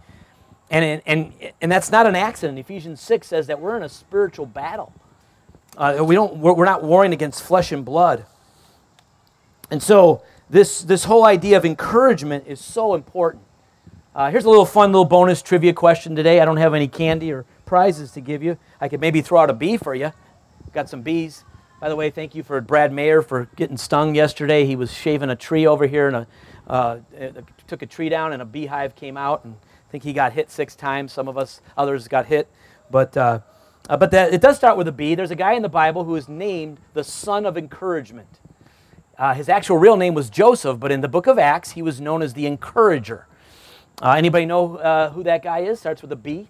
And, 0.74 1.04
and, 1.06 1.34
and 1.62 1.72
that's 1.72 1.92
not 1.92 2.08
an 2.08 2.16
accident. 2.16 2.58
Ephesians 2.58 3.00
6 3.00 3.28
says 3.28 3.46
that 3.46 3.60
we're 3.60 3.78
in 3.78 3.84
a 3.84 3.90
spiritual 3.90 4.48
battle. 4.48 4.92
Uh, 5.78 6.04
we 6.04 6.16
don't, 6.16 6.38
we're, 6.38 6.66
not 6.66 6.84
warring 6.84 7.14
against 7.14 7.44
flesh 7.44 7.72
and 7.72 7.86
blood. 7.86 8.26
And 9.70 9.82
so, 9.84 10.24
this, 10.50 10.82
this 10.82 11.04
whole 11.04 11.26
idea 11.26 11.58
of 11.58 11.66
encouragement 11.66 12.46
is 12.48 12.60
so 12.60 12.96
important. 12.96 13.44
Uh, 14.16 14.32
here's 14.32 14.46
a 14.46 14.50
little 14.50 14.66
fun 14.66 14.92
little 14.92 15.06
bonus 15.06 15.44
trivia 15.44 15.74
question 15.74 16.16
today. 16.16 16.40
I 16.40 16.46
don't 16.46 16.58
have 16.58 16.74
any 16.74 16.88
candy 16.88 17.32
or 17.32 17.46
prizes 17.66 18.12
to 18.14 18.22
give 18.22 18.42
you. 18.42 18.58
I 18.82 18.90
could 18.90 19.00
maybe 19.00 19.22
throw 19.22 19.42
out 19.42 19.52
a 19.52 19.54
bee 19.54 19.78
for 19.78 19.94
you. 19.94 20.12
Got 20.74 20.90
some 20.90 21.04
bees. 21.04 21.44
By 21.82 21.90
the 21.90 21.96
way, 21.96 22.10
thank 22.10 22.34
you 22.34 22.42
for 22.42 22.60
Brad 22.62 22.92
Mayer 22.92 23.22
for 23.22 23.48
getting 23.56 23.78
stung 23.78 24.16
yesterday. 24.16 24.66
He 24.66 24.76
was 24.76 24.92
shaving 24.92 25.30
a 25.30 25.36
tree 25.36 25.68
over 25.68 25.86
here 25.86 26.08
and 26.08 26.16
a, 26.16 26.28
uh, 26.68 27.00
took 27.68 27.84
a 27.84 27.88
tree 27.88 28.10
down 28.10 28.34
and 28.34 28.42
a 28.42 28.46
beehive 28.46 28.96
came 28.96 29.18
out 29.18 29.46
and 29.46 29.56
think 29.94 30.04
he 30.04 30.12
got 30.12 30.34
hit 30.34 30.50
six 30.50 30.76
times. 30.76 31.14
Some 31.14 31.28
of 31.28 31.38
us 31.38 31.62
others 31.78 32.08
got 32.08 32.26
hit, 32.26 32.48
but 32.90 33.16
uh, 33.16 33.42
uh, 33.88 33.96
but 33.96 34.10
that, 34.10 34.34
it 34.34 34.42
does 34.42 34.58
start 34.58 34.76
with 34.76 34.88
a 34.88 34.92
B. 34.92 35.14
There's 35.14 35.30
a 35.30 35.36
guy 35.36 35.54
in 35.54 35.62
the 35.62 35.70
Bible 35.70 36.04
who 36.04 36.16
is 36.16 36.28
named 36.28 36.80
the 36.96 37.04
son 37.04 37.46
of 37.46 37.60
encouragement. 37.60 38.40
Uh, 39.20 39.36
his 39.36 39.50
actual 39.50 39.78
real 39.78 39.96
name 39.96 40.16
was 40.16 40.32
Joseph, 40.32 40.80
but 40.80 40.92
in 40.92 41.02
the 41.02 41.08
book 41.08 41.28
of 41.28 41.38
Acts 41.38 41.74
he 41.74 41.84
was 41.84 42.02
known 42.02 42.24
as 42.24 42.34
the 42.34 42.48
encourager. 42.48 43.28
Uh, 44.02 44.14
anybody 44.14 44.48
know 44.48 44.78
uh, 44.78 45.12
who 45.12 45.22
that 45.26 45.44
guy 45.44 45.60
is? 45.60 45.80
Starts 45.80 46.02
with 46.02 46.12
a 46.12 46.16
B. 46.16 46.48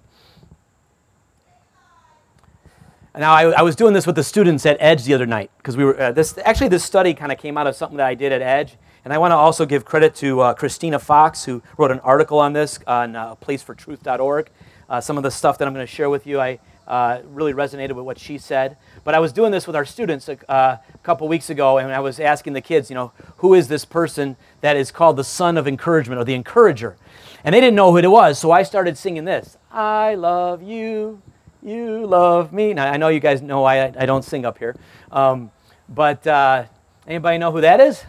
Now, 3.13 3.33
I, 3.33 3.49
I, 3.49 3.61
was 3.61 3.75
doing 3.75 3.93
this 3.93 4.07
with 4.07 4.15
the 4.15 4.23
students 4.23 4.65
at 4.65 4.77
Edge 4.79 5.03
the 5.03 5.13
other 5.13 5.25
night 5.25 5.51
because 5.57 5.75
we 5.75 5.83
were 5.83 5.99
uh, 5.99 6.11
this. 6.13 6.37
Actually, 6.45 6.69
this 6.69 6.85
study 6.85 7.13
kind 7.13 7.33
of 7.33 7.37
came 7.37 7.57
out 7.57 7.67
of 7.67 7.75
something 7.75 7.97
that 7.97 8.07
I 8.07 8.15
did 8.15 8.31
at 8.31 8.41
Edge, 8.41 8.77
and 9.03 9.13
I 9.13 9.17
want 9.17 9.31
to 9.31 9.35
also 9.35 9.65
give 9.65 9.85
credit 9.85 10.15
to 10.15 10.41
uh, 10.41 10.53
Christina 10.53 10.99
Fox, 10.99 11.43
who 11.43 11.61
wrote 11.77 11.91
an 11.91 11.99
article 11.99 12.39
on 12.39 12.53
this 12.53 12.79
on 12.87 13.15
uh, 13.15 13.35
placefortruth.org. 13.35 14.49
Uh, 14.89 15.01
some 15.01 15.17
of 15.17 15.23
the 15.23 15.31
stuff 15.31 15.57
that 15.57 15.67
I'm 15.67 15.73
going 15.73 15.85
to 15.85 15.91
share 15.91 16.09
with 16.09 16.25
you, 16.25 16.39
I 16.39 16.59
uh, 16.87 17.21
really 17.25 17.53
resonated 17.53 17.93
with 17.93 18.05
what 18.05 18.19
she 18.19 18.37
said. 18.37 18.77
But 19.03 19.15
I 19.15 19.19
was 19.19 19.33
doing 19.33 19.51
this 19.51 19.67
with 19.67 19.75
our 19.75 19.85
students 19.85 20.29
a, 20.29 20.51
uh, 20.51 20.77
a 20.93 20.97
couple 20.99 21.27
weeks 21.27 21.49
ago, 21.49 21.77
and 21.77 21.91
I 21.91 21.99
was 21.99 22.19
asking 22.19 22.53
the 22.53 22.61
kids, 22.61 22.89
you 22.89 22.95
know, 22.95 23.11
who 23.37 23.53
is 23.53 23.67
this 23.67 23.85
person 23.85 24.35
that 24.61 24.77
is 24.77 24.91
called 24.91 25.17
the 25.17 25.23
son 25.23 25.57
of 25.57 25.67
encouragement 25.67 26.19
or 26.19 26.23
the 26.23 26.33
encourager? 26.33 26.97
And 27.43 27.53
they 27.53 27.59
didn't 27.59 27.75
know 27.75 27.91
who 27.91 27.97
it 27.97 28.07
was, 28.07 28.39
so 28.39 28.51
I 28.51 28.63
started 28.63 28.97
singing 28.97 29.25
this 29.25 29.57
I 29.71 30.15
love 30.15 30.61
you 30.61 31.21
you 31.61 32.05
love 32.05 32.51
me. 32.51 32.73
Now, 32.73 32.91
I 32.91 32.97
know 32.97 33.07
you 33.07 33.21
guys 33.21 33.41
know 33.41 33.63
I, 33.63 33.85
I 33.97 34.05
don't 34.05 34.23
sing 34.23 34.45
up 34.45 34.57
here. 34.57 34.75
Um, 35.11 35.49
but 35.87 36.25
uh, 36.27 36.65
anybody 37.07 37.37
know 37.37 37.51
who 37.51 37.61
that 37.61 37.79
is? 37.79 38.03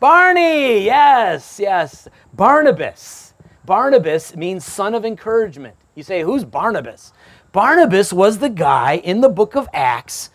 Barney, 0.00 0.84
yes, 0.84 1.58
yes. 1.58 2.08
Barnabas. 2.32 3.34
Barnabas 3.64 4.36
means 4.36 4.64
son 4.64 4.94
of 4.94 5.04
encouragement. 5.04 5.74
You 5.94 6.02
say, 6.02 6.22
who's 6.22 6.44
Barnabas? 6.44 7.12
Barnabas 7.52 8.12
was 8.12 8.38
the 8.38 8.48
guy 8.48 8.96
in 8.96 9.20
the 9.20 9.28
book 9.28 9.56
of 9.56 9.68
Acts 9.72 10.30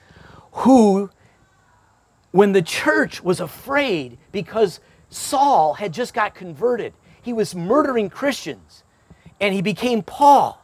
who, 0.52 1.10
when 2.32 2.52
the 2.52 2.62
church 2.62 3.24
was 3.24 3.40
afraid 3.40 4.18
because 4.32 4.80
Saul 5.10 5.76
had 5.76 5.94
just 5.94 6.14
got 6.14 6.36
converted, 6.36 6.94
he 7.22 7.32
was 7.32 7.56
murdering 7.56 8.10
Christians, 8.10 8.84
and 9.40 9.54
he 9.54 9.62
became 9.62 10.04
Paul. 10.04 10.62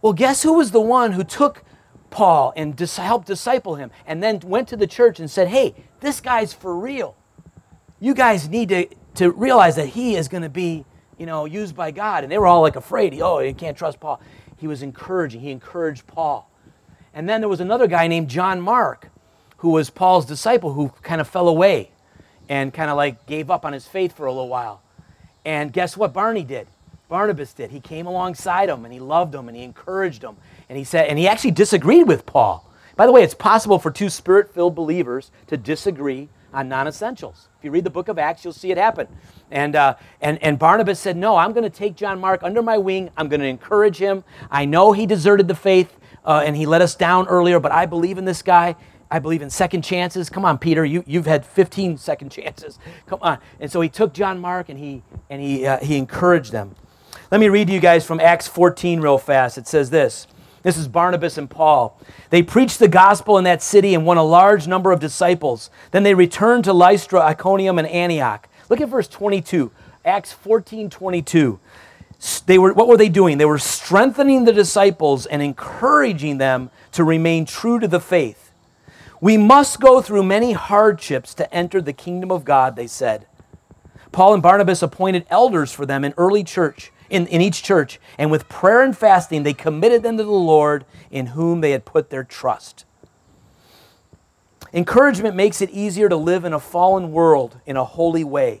Well, 0.00 0.12
guess 0.12 0.42
who 0.42 0.52
was 0.52 0.70
the 0.70 0.80
one 0.80 1.12
who 1.12 1.24
took 1.24 1.64
Paul 2.10 2.52
and 2.56 2.76
dis- 2.76 2.96
helped 2.96 3.26
disciple 3.26 3.74
him 3.74 3.90
and 4.06 4.22
then 4.22 4.40
went 4.44 4.68
to 4.68 4.76
the 4.76 4.86
church 4.86 5.18
and 5.18 5.30
said, 5.30 5.48
hey, 5.48 5.74
this 6.00 6.20
guy's 6.20 6.52
for 6.52 6.76
real. 6.76 7.16
You 7.98 8.14
guys 8.14 8.48
need 8.48 8.68
to, 8.68 8.88
to 9.16 9.30
realize 9.30 9.76
that 9.76 9.88
he 9.88 10.16
is 10.16 10.28
going 10.28 10.42
to 10.42 10.48
be, 10.48 10.84
you 11.18 11.26
know, 11.26 11.44
used 11.44 11.74
by 11.74 11.90
God. 11.90 12.24
And 12.24 12.30
they 12.30 12.38
were 12.38 12.46
all 12.46 12.60
like 12.60 12.76
afraid. 12.76 13.18
Oh, 13.20 13.38
you 13.38 13.54
can't 13.54 13.76
trust 13.76 14.00
Paul. 14.00 14.20
He 14.58 14.66
was 14.66 14.82
encouraging. 14.82 15.40
He 15.40 15.50
encouraged 15.50 16.06
Paul. 16.06 16.50
And 17.14 17.28
then 17.28 17.40
there 17.40 17.48
was 17.48 17.60
another 17.60 17.86
guy 17.86 18.08
named 18.08 18.28
John 18.28 18.60
Mark, 18.60 19.08
who 19.58 19.70
was 19.70 19.88
Paul's 19.88 20.26
disciple, 20.26 20.74
who 20.74 20.90
kind 21.02 21.20
of 21.20 21.28
fell 21.28 21.48
away 21.48 21.90
and 22.48 22.72
kind 22.72 22.90
of 22.90 22.96
like 22.96 23.26
gave 23.26 23.50
up 23.50 23.64
on 23.64 23.72
his 23.72 23.86
faith 23.86 24.14
for 24.14 24.26
a 24.26 24.32
little 24.32 24.48
while. 24.48 24.82
And 25.44 25.72
guess 25.72 25.96
what 25.96 26.12
Barney 26.12 26.44
did? 26.44 26.68
Barnabas 27.08 27.52
did. 27.52 27.70
He 27.70 27.80
came 27.80 28.06
alongside 28.06 28.68
him 28.68 28.84
and 28.84 28.92
he 28.92 29.00
loved 29.00 29.34
him 29.34 29.48
and 29.48 29.56
he 29.56 29.62
encouraged 29.62 30.22
him. 30.22 30.36
And 30.68 30.76
he 30.76 30.84
said, 30.84 31.06
and 31.06 31.18
he 31.18 31.28
actually 31.28 31.52
disagreed 31.52 32.06
with 32.06 32.26
Paul. 32.26 32.68
By 32.96 33.06
the 33.06 33.12
way, 33.12 33.22
it's 33.22 33.34
possible 33.34 33.78
for 33.78 33.90
two 33.90 34.10
spirit 34.10 34.52
filled 34.52 34.74
believers 34.74 35.30
to 35.46 35.56
disagree 35.56 36.28
on 36.52 36.68
non 36.68 36.86
essentials. 36.86 37.48
If 37.58 37.64
you 37.64 37.70
read 37.70 37.84
the 37.84 37.90
book 37.90 38.08
of 38.08 38.18
Acts, 38.18 38.44
you'll 38.44 38.52
see 38.52 38.70
it 38.70 38.78
happen. 38.78 39.08
And, 39.50 39.76
uh, 39.76 39.96
and, 40.20 40.42
and 40.42 40.58
Barnabas 40.58 41.00
said, 41.00 41.16
No, 41.16 41.36
I'm 41.36 41.52
going 41.52 41.64
to 41.64 41.70
take 41.70 41.96
John 41.96 42.20
Mark 42.20 42.42
under 42.42 42.62
my 42.62 42.78
wing. 42.78 43.10
I'm 43.16 43.28
going 43.28 43.40
to 43.40 43.46
encourage 43.46 43.98
him. 43.98 44.24
I 44.50 44.64
know 44.64 44.92
he 44.92 45.06
deserted 45.06 45.48
the 45.48 45.54
faith 45.54 45.96
uh, 46.24 46.42
and 46.44 46.56
he 46.56 46.66
let 46.66 46.82
us 46.82 46.94
down 46.94 47.28
earlier, 47.28 47.60
but 47.60 47.72
I 47.72 47.86
believe 47.86 48.18
in 48.18 48.24
this 48.24 48.42
guy. 48.42 48.76
I 49.10 49.20
believe 49.20 49.40
in 49.40 49.50
second 49.50 49.82
chances. 49.82 50.28
Come 50.28 50.44
on, 50.44 50.58
Peter, 50.58 50.84
you, 50.84 51.04
you've 51.06 51.26
had 51.26 51.46
15 51.46 51.96
second 51.96 52.30
chances. 52.30 52.78
Come 53.06 53.20
on. 53.22 53.38
And 53.60 53.70
so 53.70 53.80
he 53.80 53.88
took 53.88 54.12
John 54.12 54.40
Mark 54.40 54.68
and 54.68 54.78
he, 54.78 55.02
and 55.30 55.40
he, 55.40 55.64
uh, 55.64 55.78
he 55.78 55.96
encouraged 55.96 56.50
them. 56.50 56.74
Let 57.30 57.40
me 57.40 57.48
read 57.48 57.68
to 57.68 57.72
you 57.72 57.80
guys 57.80 58.04
from 58.04 58.18
Acts 58.20 58.48
14 58.48 59.00
real 59.00 59.18
fast. 59.18 59.58
It 59.58 59.68
says 59.68 59.90
this. 59.90 60.26
This 60.66 60.78
is 60.78 60.88
Barnabas 60.88 61.38
and 61.38 61.48
Paul. 61.48 61.96
They 62.30 62.42
preached 62.42 62.80
the 62.80 62.88
gospel 62.88 63.38
in 63.38 63.44
that 63.44 63.62
city 63.62 63.94
and 63.94 64.04
won 64.04 64.16
a 64.16 64.24
large 64.24 64.66
number 64.66 64.90
of 64.90 64.98
disciples. 64.98 65.70
Then 65.92 66.02
they 66.02 66.12
returned 66.12 66.64
to 66.64 66.72
Lystra, 66.72 67.20
Iconium, 67.20 67.78
and 67.78 67.86
Antioch. 67.86 68.48
Look 68.68 68.80
at 68.80 68.88
verse 68.88 69.06
22. 69.06 69.70
Acts 70.04 70.32
14 70.32 70.90
22. 70.90 71.60
They 72.46 72.58
were, 72.58 72.72
what 72.72 72.88
were 72.88 72.96
they 72.96 73.08
doing? 73.08 73.38
They 73.38 73.44
were 73.44 73.60
strengthening 73.60 74.44
the 74.44 74.52
disciples 74.52 75.24
and 75.24 75.40
encouraging 75.40 76.38
them 76.38 76.70
to 76.90 77.04
remain 77.04 77.44
true 77.44 77.78
to 77.78 77.86
the 77.86 78.00
faith. 78.00 78.50
We 79.20 79.36
must 79.36 79.78
go 79.78 80.02
through 80.02 80.24
many 80.24 80.50
hardships 80.50 81.32
to 81.34 81.54
enter 81.54 81.80
the 81.80 81.92
kingdom 81.92 82.32
of 82.32 82.44
God, 82.44 82.74
they 82.74 82.88
said. 82.88 83.28
Paul 84.10 84.34
and 84.34 84.42
Barnabas 84.42 84.82
appointed 84.82 85.26
elders 85.30 85.70
for 85.70 85.86
them 85.86 86.04
in 86.04 86.12
early 86.18 86.42
church 86.42 86.90
in, 87.10 87.26
in 87.26 87.40
each 87.40 87.62
church, 87.62 88.00
and 88.18 88.30
with 88.30 88.48
prayer 88.48 88.82
and 88.82 88.96
fasting, 88.96 89.42
they 89.42 89.54
committed 89.54 90.02
them 90.02 90.16
to 90.16 90.24
the 90.24 90.30
Lord 90.30 90.84
in 91.10 91.26
whom 91.26 91.60
they 91.60 91.70
had 91.70 91.84
put 91.84 92.10
their 92.10 92.24
trust. 92.24 92.84
Encouragement 94.72 95.36
makes 95.36 95.60
it 95.60 95.70
easier 95.70 96.08
to 96.08 96.16
live 96.16 96.44
in 96.44 96.52
a 96.52 96.60
fallen 96.60 97.12
world 97.12 97.60
in 97.66 97.76
a 97.76 97.84
holy 97.84 98.24
way. 98.24 98.60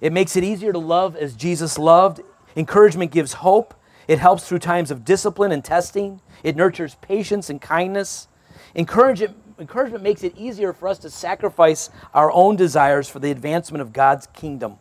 It 0.00 0.12
makes 0.12 0.36
it 0.36 0.44
easier 0.44 0.72
to 0.72 0.78
love 0.78 1.16
as 1.16 1.34
Jesus 1.34 1.78
loved. 1.78 2.20
Encouragement 2.56 3.10
gives 3.10 3.34
hope. 3.34 3.74
It 4.08 4.18
helps 4.18 4.46
through 4.46 4.58
times 4.58 4.90
of 4.90 5.04
discipline 5.04 5.52
and 5.52 5.64
testing. 5.64 6.20
It 6.42 6.56
nurtures 6.56 6.96
patience 6.96 7.48
and 7.48 7.60
kindness. 7.60 8.28
Encouragement, 8.74 9.36
encouragement 9.58 10.02
makes 10.02 10.22
it 10.22 10.36
easier 10.36 10.72
for 10.72 10.88
us 10.88 10.98
to 10.98 11.10
sacrifice 11.10 11.90
our 12.12 12.30
own 12.30 12.56
desires 12.56 13.08
for 13.08 13.18
the 13.18 13.30
advancement 13.30 13.80
of 13.80 13.92
God's 13.92 14.26
kingdom. 14.28 14.78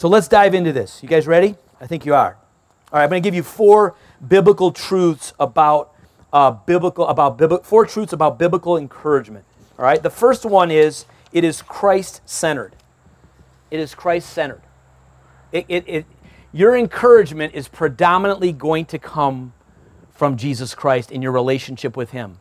So 0.00 0.08
let's 0.08 0.28
dive 0.28 0.54
into 0.54 0.72
this. 0.72 1.02
You 1.02 1.10
guys 1.10 1.26
ready? 1.26 1.56
I 1.78 1.86
think 1.86 2.06
you 2.06 2.14
are. 2.14 2.38
All 2.90 2.98
right, 2.98 3.02
I'm 3.02 3.10
going 3.10 3.22
to 3.22 3.26
give 3.26 3.34
you 3.34 3.42
four 3.42 3.96
biblical 4.26 4.72
truths 4.72 5.34
about 5.38 5.92
uh, 6.32 6.52
biblical 6.52 7.06
about 7.06 7.36
biblical 7.36 7.62
four 7.64 7.84
truths 7.84 8.14
about 8.14 8.38
biblical 8.38 8.78
encouragement. 8.78 9.44
All 9.78 9.84
right, 9.84 10.02
the 10.02 10.08
first 10.08 10.46
one 10.46 10.70
is 10.70 11.04
it 11.34 11.44
is 11.44 11.60
Christ 11.60 12.22
centered. 12.24 12.76
It 13.70 13.78
is 13.78 13.94
Christ 13.94 14.30
centered. 14.30 14.62
It, 15.52 15.66
it, 15.68 15.84
it, 15.86 16.06
your 16.50 16.78
encouragement 16.78 17.52
is 17.52 17.68
predominantly 17.68 18.52
going 18.52 18.86
to 18.86 18.98
come 18.98 19.52
from 20.12 20.38
Jesus 20.38 20.74
Christ 20.74 21.12
in 21.12 21.20
your 21.20 21.32
relationship 21.32 21.94
with 21.94 22.12
Him 22.12 22.40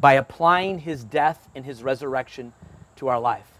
by 0.00 0.14
applying 0.14 0.78
His 0.78 1.04
death 1.04 1.50
and 1.54 1.66
His 1.66 1.82
resurrection 1.82 2.54
to 2.96 3.08
our 3.08 3.20
life. 3.20 3.53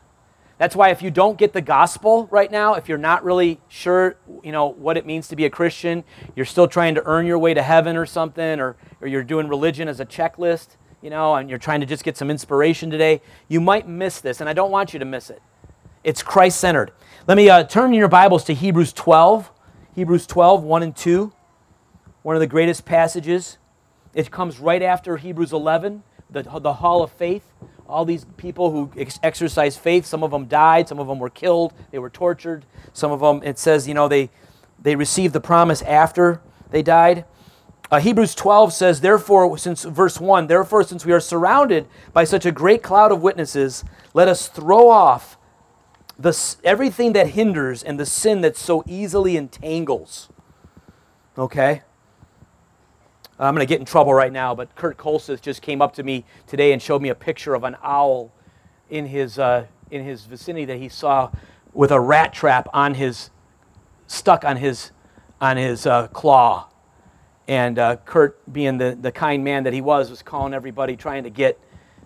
That's 0.56 0.76
why 0.76 0.90
if 0.90 1.02
you 1.02 1.10
don't 1.10 1.36
get 1.36 1.52
the 1.52 1.60
gospel 1.60 2.28
right 2.30 2.50
now, 2.50 2.74
if 2.74 2.88
you're 2.88 2.96
not 2.96 3.24
really 3.24 3.60
sure, 3.68 4.16
you 4.42 4.52
know, 4.52 4.66
what 4.68 4.96
it 4.96 5.04
means 5.04 5.26
to 5.28 5.36
be 5.36 5.44
a 5.44 5.50
Christian, 5.50 6.04
you're 6.36 6.46
still 6.46 6.68
trying 6.68 6.94
to 6.94 7.02
earn 7.04 7.26
your 7.26 7.38
way 7.38 7.54
to 7.54 7.62
heaven 7.62 7.96
or 7.96 8.06
something, 8.06 8.60
or, 8.60 8.76
or 9.00 9.08
you're 9.08 9.24
doing 9.24 9.48
religion 9.48 9.88
as 9.88 9.98
a 9.98 10.06
checklist, 10.06 10.76
you 11.02 11.10
know, 11.10 11.34
and 11.34 11.50
you're 11.50 11.58
trying 11.58 11.80
to 11.80 11.86
just 11.86 12.04
get 12.04 12.16
some 12.16 12.30
inspiration 12.30 12.88
today, 12.88 13.20
you 13.48 13.60
might 13.60 13.88
miss 13.88 14.20
this, 14.20 14.40
and 14.40 14.48
I 14.48 14.52
don't 14.52 14.70
want 14.70 14.92
you 14.92 15.00
to 15.00 15.04
miss 15.04 15.28
it. 15.28 15.42
It's 16.04 16.22
Christ 16.22 16.60
centered. 16.60 16.92
Let 17.26 17.36
me 17.36 17.48
uh, 17.48 17.64
turn 17.64 17.92
in 17.92 17.98
your 17.98 18.08
Bibles 18.08 18.44
to 18.44 18.54
Hebrews 18.54 18.92
12, 18.92 19.50
Hebrews 19.94 20.26
12, 20.26 20.62
1 20.62 20.82
and 20.82 20.96
2, 20.96 21.32
one 22.22 22.36
of 22.36 22.40
the 22.40 22.46
greatest 22.46 22.84
passages. 22.84 23.58
It 24.14 24.30
comes 24.30 24.60
right 24.60 24.82
after 24.82 25.16
Hebrews 25.16 25.52
11, 25.52 26.04
the, 26.30 26.42
the 26.42 26.74
hall 26.74 27.02
of 27.02 27.10
faith 27.10 27.52
all 27.88 28.04
these 28.04 28.24
people 28.36 28.70
who 28.70 28.90
ex- 28.98 29.20
exercised 29.22 29.78
faith. 29.78 30.06
Some 30.06 30.22
of 30.22 30.30
them 30.30 30.46
died, 30.46 30.88
some 30.88 30.98
of 30.98 31.06
them 31.06 31.18
were 31.18 31.30
killed, 31.30 31.72
they 31.90 31.98
were 31.98 32.10
tortured. 32.10 32.64
Some 32.92 33.12
of 33.12 33.20
them, 33.20 33.42
it 33.42 33.58
says, 33.58 33.86
you 33.86 33.94
know, 33.94 34.08
they, 34.08 34.30
they 34.80 34.96
received 34.96 35.34
the 35.34 35.40
promise 35.40 35.82
after 35.82 36.40
they 36.70 36.82
died. 36.82 37.24
Uh, 37.90 38.00
Hebrews 38.00 38.34
12 38.34 38.72
says, 38.72 39.00
therefore, 39.00 39.56
since 39.58 39.84
verse 39.84 40.18
1, 40.18 40.46
therefore, 40.46 40.82
since 40.84 41.04
we 41.04 41.12
are 41.12 41.20
surrounded 41.20 41.86
by 42.12 42.24
such 42.24 42.46
a 42.46 42.52
great 42.52 42.82
cloud 42.82 43.12
of 43.12 43.22
witnesses, 43.22 43.84
let 44.14 44.26
us 44.26 44.48
throw 44.48 44.88
off 44.88 45.36
the, 46.18 46.56
everything 46.64 47.12
that 47.12 47.30
hinders 47.30 47.82
and 47.82 48.00
the 48.00 48.06
sin 48.06 48.40
that 48.40 48.56
so 48.56 48.82
easily 48.86 49.36
entangles. 49.36 50.28
Okay? 51.36 51.82
I'm 53.38 53.54
going 53.54 53.66
to 53.66 53.68
get 53.68 53.80
in 53.80 53.86
trouble 53.86 54.14
right 54.14 54.32
now, 54.32 54.54
but 54.54 54.74
Kurt 54.76 54.96
Kolseth 54.96 55.40
just 55.40 55.60
came 55.60 55.82
up 55.82 55.94
to 55.94 56.02
me 56.02 56.24
today 56.46 56.72
and 56.72 56.80
showed 56.80 57.02
me 57.02 57.08
a 57.08 57.14
picture 57.14 57.54
of 57.54 57.64
an 57.64 57.76
owl 57.82 58.32
in 58.90 59.06
his, 59.06 59.38
uh, 59.38 59.66
in 59.90 60.04
his 60.04 60.24
vicinity 60.24 60.64
that 60.66 60.78
he 60.78 60.88
saw 60.88 61.30
with 61.72 61.90
a 61.90 62.00
rat 62.00 62.32
trap 62.32 62.68
on 62.72 62.94
his, 62.94 63.30
stuck 64.06 64.44
on 64.44 64.56
his, 64.56 64.92
on 65.40 65.56
his 65.56 65.84
uh, 65.86 66.06
claw. 66.08 66.68
And 67.48 67.78
uh, 67.78 67.96
Kurt, 67.96 68.40
being 68.52 68.78
the, 68.78 68.96
the 69.00 69.10
kind 69.10 69.42
man 69.42 69.64
that 69.64 69.72
he 69.72 69.80
was, 69.80 70.10
was 70.10 70.22
calling 70.22 70.54
everybody 70.54 70.96
trying 70.96 71.24
to 71.24 71.30
get 71.30 71.58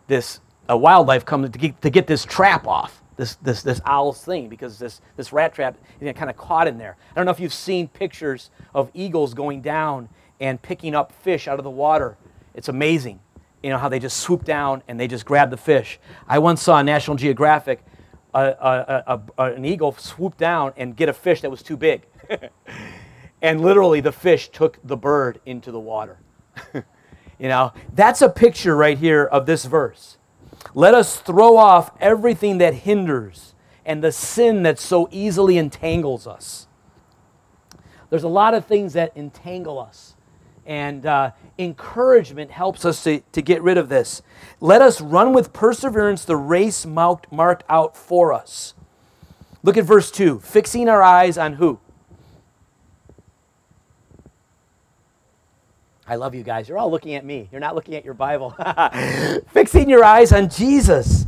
this 0.06 0.40
uh, 0.70 0.76
wildlife 0.76 1.24
come 1.26 1.50
to 1.50 1.58
get, 1.58 1.80
to 1.82 1.90
get 1.90 2.06
this 2.06 2.24
trap 2.24 2.66
off, 2.66 3.02
this, 3.16 3.36
this, 3.36 3.62
this 3.62 3.80
owl's 3.84 4.24
thing, 4.24 4.48
because 4.48 4.78
this, 4.78 5.02
this 5.16 5.32
rat 5.32 5.54
trap 5.54 5.76
is 6.00 6.16
kind 6.16 6.30
of 6.30 6.36
caught 6.38 6.66
in 6.66 6.78
there. 6.78 6.96
I 7.12 7.14
don't 7.14 7.26
know 7.26 7.32
if 7.32 7.40
you've 7.40 7.52
seen 7.52 7.86
pictures 7.88 8.50
of 8.74 8.90
eagles 8.94 9.34
going 9.34 9.60
down 9.60 10.08
and 10.40 10.60
picking 10.60 10.94
up 10.94 11.12
fish 11.12 11.48
out 11.48 11.58
of 11.58 11.64
the 11.64 11.70
water. 11.70 12.16
It's 12.54 12.68
amazing, 12.68 13.20
you 13.62 13.70
know, 13.70 13.78
how 13.78 13.88
they 13.88 13.98
just 13.98 14.18
swoop 14.18 14.44
down 14.44 14.82
and 14.88 14.98
they 14.98 15.08
just 15.08 15.24
grab 15.24 15.50
the 15.50 15.56
fish. 15.56 15.98
I 16.26 16.38
once 16.38 16.62
saw 16.62 16.74
on 16.74 16.86
National 16.86 17.16
Geographic 17.16 17.84
a, 18.34 18.40
a, 19.06 19.22
a, 19.38 19.52
an 19.54 19.64
eagle 19.64 19.92
swoop 19.92 20.36
down 20.36 20.72
and 20.76 20.96
get 20.96 21.08
a 21.08 21.12
fish 21.12 21.40
that 21.40 21.50
was 21.50 21.62
too 21.62 21.76
big. 21.76 22.02
and 23.42 23.60
literally, 23.60 24.00
the 24.00 24.12
fish 24.12 24.48
took 24.50 24.78
the 24.84 24.96
bird 24.96 25.40
into 25.46 25.72
the 25.72 25.80
water. 25.80 26.18
you 26.74 27.48
know, 27.48 27.72
that's 27.94 28.22
a 28.22 28.28
picture 28.28 28.76
right 28.76 28.98
here 28.98 29.24
of 29.24 29.46
this 29.46 29.64
verse. 29.64 30.18
Let 30.74 30.94
us 30.94 31.20
throw 31.20 31.56
off 31.56 31.90
everything 32.00 32.58
that 32.58 32.74
hinders 32.74 33.54
and 33.86 34.04
the 34.04 34.12
sin 34.12 34.64
that 34.64 34.78
so 34.78 35.08
easily 35.10 35.56
entangles 35.56 36.26
us. 36.26 36.66
There's 38.10 38.24
a 38.24 38.28
lot 38.28 38.54
of 38.54 38.66
things 38.66 38.92
that 38.94 39.16
entangle 39.16 39.78
us. 39.78 40.14
And 40.68 41.04
uh, 41.04 41.32
encouragement 41.58 42.52
helps 42.52 42.84
us 42.84 43.02
to, 43.04 43.20
to 43.32 43.42
get 43.42 43.62
rid 43.62 43.76
of 43.76 43.88
this. 43.88 44.22
Let 44.60 44.82
us 44.82 45.00
run 45.00 45.32
with 45.32 45.52
perseverance 45.52 46.24
the 46.24 46.36
race 46.36 46.86
marked, 46.86 47.32
marked 47.32 47.64
out 47.68 47.96
for 47.96 48.32
us. 48.32 48.74
Look 49.64 49.76
at 49.76 49.84
verse 49.84 50.10
2 50.10 50.38
fixing 50.40 50.88
our 50.88 51.02
eyes 51.02 51.36
on 51.36 51.54
who? 51.54 51.80
I 56.06 56.14
love 56.14 56.34
you 56.34 56.42
guys. 56.42 56.68
You're 56.68 56.78
all 56.78 56.90
looking 56.90 57.14
at 57.14 57.24
me. 57.24 57.48
You're 57.50 57.60
not 57.60 57.74
looking 57.74 57.94
at 57.94 58.04
your 58.04 58.14
Bible. 58.14 58.56
fixing 59.52 59.90
your 59.90 60.04
eyes 60.04 60.32
on 60.32 60.48
Jesus 60.48 61.26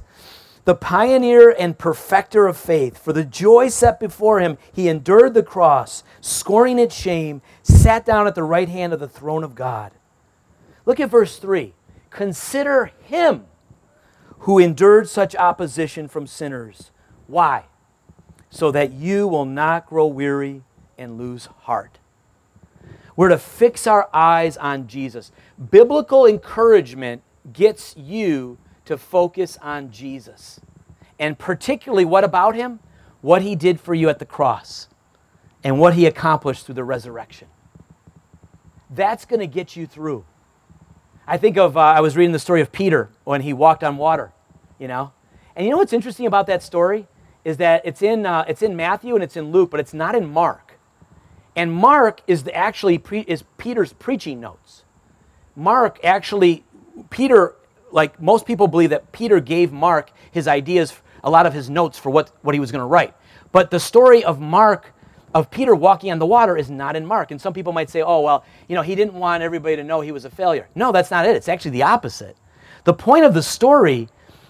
the 0.70 0.76
pioneer 0.76 1.50
and 1.59 1.76
perfecter 1.76 2.46
of 2.46 2.56
faith. 2.56 2.96
For 2.96 3.12
the 3.12 3.24
joy 3.24 3.70
set 3.70 3.98
before 3.98 4.38
him, 4.38 4.56
he 4.72 4.87
endured 4.87 5.35
the 5.35 5.42
cross, 5.42 6.04
scorning 6.20 6.78
its 6.78 6.94
shame, 6.94 7.42
sat 7.64 8.06
down 8.06 8.28
at 8.28 8.37
the 8.37 8.44
right 8.44 8.68
hand 8.68 8.92
of 8.92 9.00
the 9.00 9.09
throne 9.09 9.42
of 9.42 9.56
God. 9.56 9.90
Look 10.87 11.00
at 11.00 11.11
verse 11.11 11.38
3. 11.38 11.74
Consider 12.11 12.92
him 13.02 13.46
who 14.38 14.61
endured 14.61 15.09
such 15.09 15.35
opposition 15.35 16.06
from 16.06 16.28
sinners. 16.28 16.92
Why? 17.26 17.64
So 18.48 18.70
that 18.70 18.92
you 18.92 19.26
will 19.26 19.46
not 19.46 19.88
grow 19.88 20.06
weary 20.06 20.62
and 20.96 21.18
lose 21.18 21.46
heart. 21.62 21.98
We're 23.16 23.30
to 23.30 23.38
fix 23.38 23.88
our 23.88 24.09
eyes 24.14 24.56
on 24.56 24.87
Jesus. 24.87 25.33
Biblical 25.72 26.26
encouragement 26.26 27.22
gets 27.52 27.96
you 27.96 28.56
to 28.90 28.98
focus 28.98 29.57
on 29.62 29.92
Jesus. 29.92 30.61
And 31.16 31.38
particularly, 31.38 32.05
what 32.05 32.24
about 32.24 32.57
him? 32.57 32.81
What 33.20 33.42
he 33.42 33.55
did 33.55 33.81
for 33.81 33.94
you 33.94 34.09
at 34.09 34.18
the 34.18 34.26
cross 34.26 34.88
and 35.62 35.79
what 35.79 35.94
he 35.94 36.07
accomplished 36.07 36.66
through 36.66 36.74
the 36.74 36.85
resurrection. 36.85 37.46
That's 38.90 39.24
going 39.24 39.38
to 39.38 39.46
get 39.46 39.76
you 39.76 39.87
through. 39.87 40.24
I 41.24 41.37
think 41.37 41.57
of, 41.57 41.76
uh, 41.76 41.81
I 41.81 42.00
was 42.00 42.16
reading 42.16 42.33
the 42.33 42.40
story 42.40 42.61
of 42.61 42.72
Peter 42.72 43.11
when 43.22 43.42
he 43.42 43.53
walked 43.53 43.85
on 43.85 43.96
water, 43.96 44.33
you 44.79 44.88
know? 44.88 45.12
And 45.55 45.64
you 45.64 45.70
know 45.70 45.76
what's 45.76 45.92
interesting 45.92 46.26
about 46.26 46.48
that 46.48 46.61
story? 46.61 47.07
Is 47.44 47.59
that 47.59 47.83
it's 47.85 48.03
in, 48.03 48.26
uh, 48.26 48.44
it's 48.48 48.62
in 48.62 48.74
Matthew 48.74 49.14
and 49.14 49.22
it's 49.22 49.37
in 49.37 49.53
Luke, 49.53 49.70
but 49.70 49.79
it's 49.79 49.94
not 49.94 50.16
in 50.16 50.29
Mark. 50.29 50.81
And 51.55 51.72
Mark 51.72 52.22
is 52.26 52.42
the, 52.42 52.55
actually 52.57 52.98
pre- 52.98 53.20
is 53.20 53.44
Peter's 53.57 53.92
preaching 53.92 54.40
notes. 54.40 54.83
Mark 55.55 56.00
actually, 56.03 56.64
Peter 57.11 57.55
like 57.92 58.20
most 58.20 58.46
people 58.46 58.68
believe 58.68 58.90
that 58.90 59.12
Peter 59.12 59.40
gave 59.40 59.72
Mark 59.72 60.11
his 60.31 60.48
ideas, 60.48 60.94
a 61.22 61.31
lot 61.31 61.46
of 61.46 61.53
his 61.53 61.68
notes 61.68 61.98
for 61.98 62.11
what, 62.11 62.31
what 62.42 62.55
he 62.55 62.61
was 62.61 62.70
going 62.70 62.81
to 62.83 62.87
write. 62.87 63.14
But 63.53 63.70
the 63.70 63.81
story 63.81 64.24
of 64.24 64.40
Mark, 64.40 64.92
of 65.35 65.50
Peter 65.50 65.74
walking 65.74 66.11
on 66.12 66.18
the 66.18 66.26
water, 66.26 66.57
is 66.57 66.70
not 66.70 66.96
in 66.96 67.07
Mark. 67.07 67.31
And 67.31 67.40
some 67.40 67.53
people 67.53 67.72
might 67.72 67.90
say, 67.90 68.03
oh, 68.03 68.20
well, 68.20 68.44
you 68.68 68.74
know, 68.74 68.83
he 68.83 68.94
didn't 68.94 69.14
want 69.14 69.42
everybody 69.42 69.76
to 69.76 69.85
know 69.85 70.00
he 70.00 70.12
was 70.12 70.24
a 70.24 70.31
failure. 70.31 70.68
No, 70.74 70.92
that's 70.92 71.11
not 71.11 71.26
it. 71.26 71.37
It's 71.37 71.48
actually 71.48 71.72
the 71.72 71.83
opposite. 71.83 72.37
The 72.85 72.94
point 72.94 73.24
of 73.24 73.35
the 73.35 73.42
story 73.42 74.09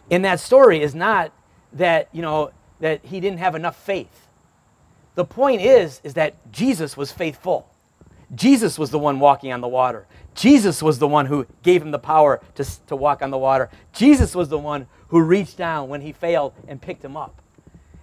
in 0.08 0.22
that 0.22 0.40
story 0.40 0.82
is 0.82 0.94
not 0.94 1.32
that, 1.72 2.08
you 2.12 2.22
know, 2.22 2.50
that 2.80 3.04
he 3.04 3.20
didn't 3.20 3.38
have 3.38 3.54
enough 3.54 3.76
faith. 3.76 4.26
The 5.14 5.24
point 5.24 5.60
is, 5.60 6.00
is 6.04 6.14
that 6.14 6.34
Jesus 6.52 6.96
was 6.96 7.12
faithful. 7.12 7.68
Jesus 8.34 8.78
was 8.78 8.90
the 8.90 8.98
one 8.98 9.20
walking 9.20 9.52
on 9.52 9.60
the 9.60 9.68
water. 9.68 10.06
Jesus 10.34 10.82
was 10.82 10.98
the 10.98 11.08
one 11.08 11.26
who 11.26 11.46
gave 11.62 11.82
him 11.82 11.90
the 11.90 11.98
power 11.98 12.40
to, 12.54 12.64
to 12.86 12.96
walk 12.96 13.22
on 13.22 13.30
the 13.30 13.38
water. 13.38 13.70
Jesus 13.92 14.34
was 14.34 14.48
the 14.48 14.58
one 14.58 14.86
who 15.08 15.20
reached 15.20 15.56
down 15.56 15.88
when 15.88 16.00
he 16.00 16.12
failed 16.12 16.52
and 16.68 16.80
picked 16.80 17.04
him 17.04 17.16
up. 17.16 17.42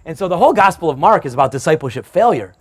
And 0.04 0.16
so 0.16 0.28
the 0.28 0.38
whole 0.38 0.52
Gospel 0.52 0.90
of 0.90 0.98
Mark 0.98 1.26
is 1.26 1.34
about 1.34 1.52
discipleship 1.52 2.06
failure. 2.06 2.54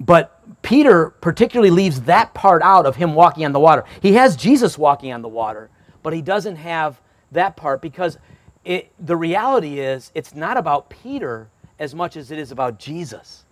But 0.00 0.62
Peter 0.62 1.10
particularly 1.10 1.70
leaves 1.70 2.02
that 2.02 2.34
part 2.34 2.62
out 2.62 2.86
of 2.86 2.96
him 2.96 3.14
walking 3.14 3.44
on 3.44 3.52
the 3.52 3.60
water. 3.60 3.84
He 4.00 4.14
has 4.14 4.34
Jesus 4.34 4.76
walking 4.76 5.12
on 5.12 5.22
the 5.22 5.28
water, 5.28 5.70
but 6.02 6.12
he 6.12 6.22
doesn't 6.22 6.56
have 6.56 7.00
that 7.30 7.56
part 7.56 7.80
because 7.80 8.18
it, 8.64 8.92
the 8.98 9.16
reality 9.16 9.78
is 9.78 10.10
it's 10.14 10.34
not 10.34 10.56
about 10.56 10.90
Peter 10.90 11.48
as 11.78 11.94
much 11.94 12.16
as 12.16 12.30
it 12.30 12.38
is 12.38 12.50
about 12.50 12.78
Jesus. 12.78 13.44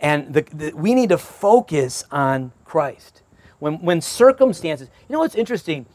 And 0.00 0.32
the, 0.32 0.42
the, 0.42 0.72
we 0.72 0.94
need 0.94 1.08
to 1.10 1.18
focus 1.18 2.04
on 2.10 2.52
Christ. 2.64 3.22
When, 3.58 3.74
when 3.80 4.00
circumstances, 4.00 4.88
you 5.08 5.12
know 5.12 5.20
what's 5.20 5.34
interesting? 5.34 5.86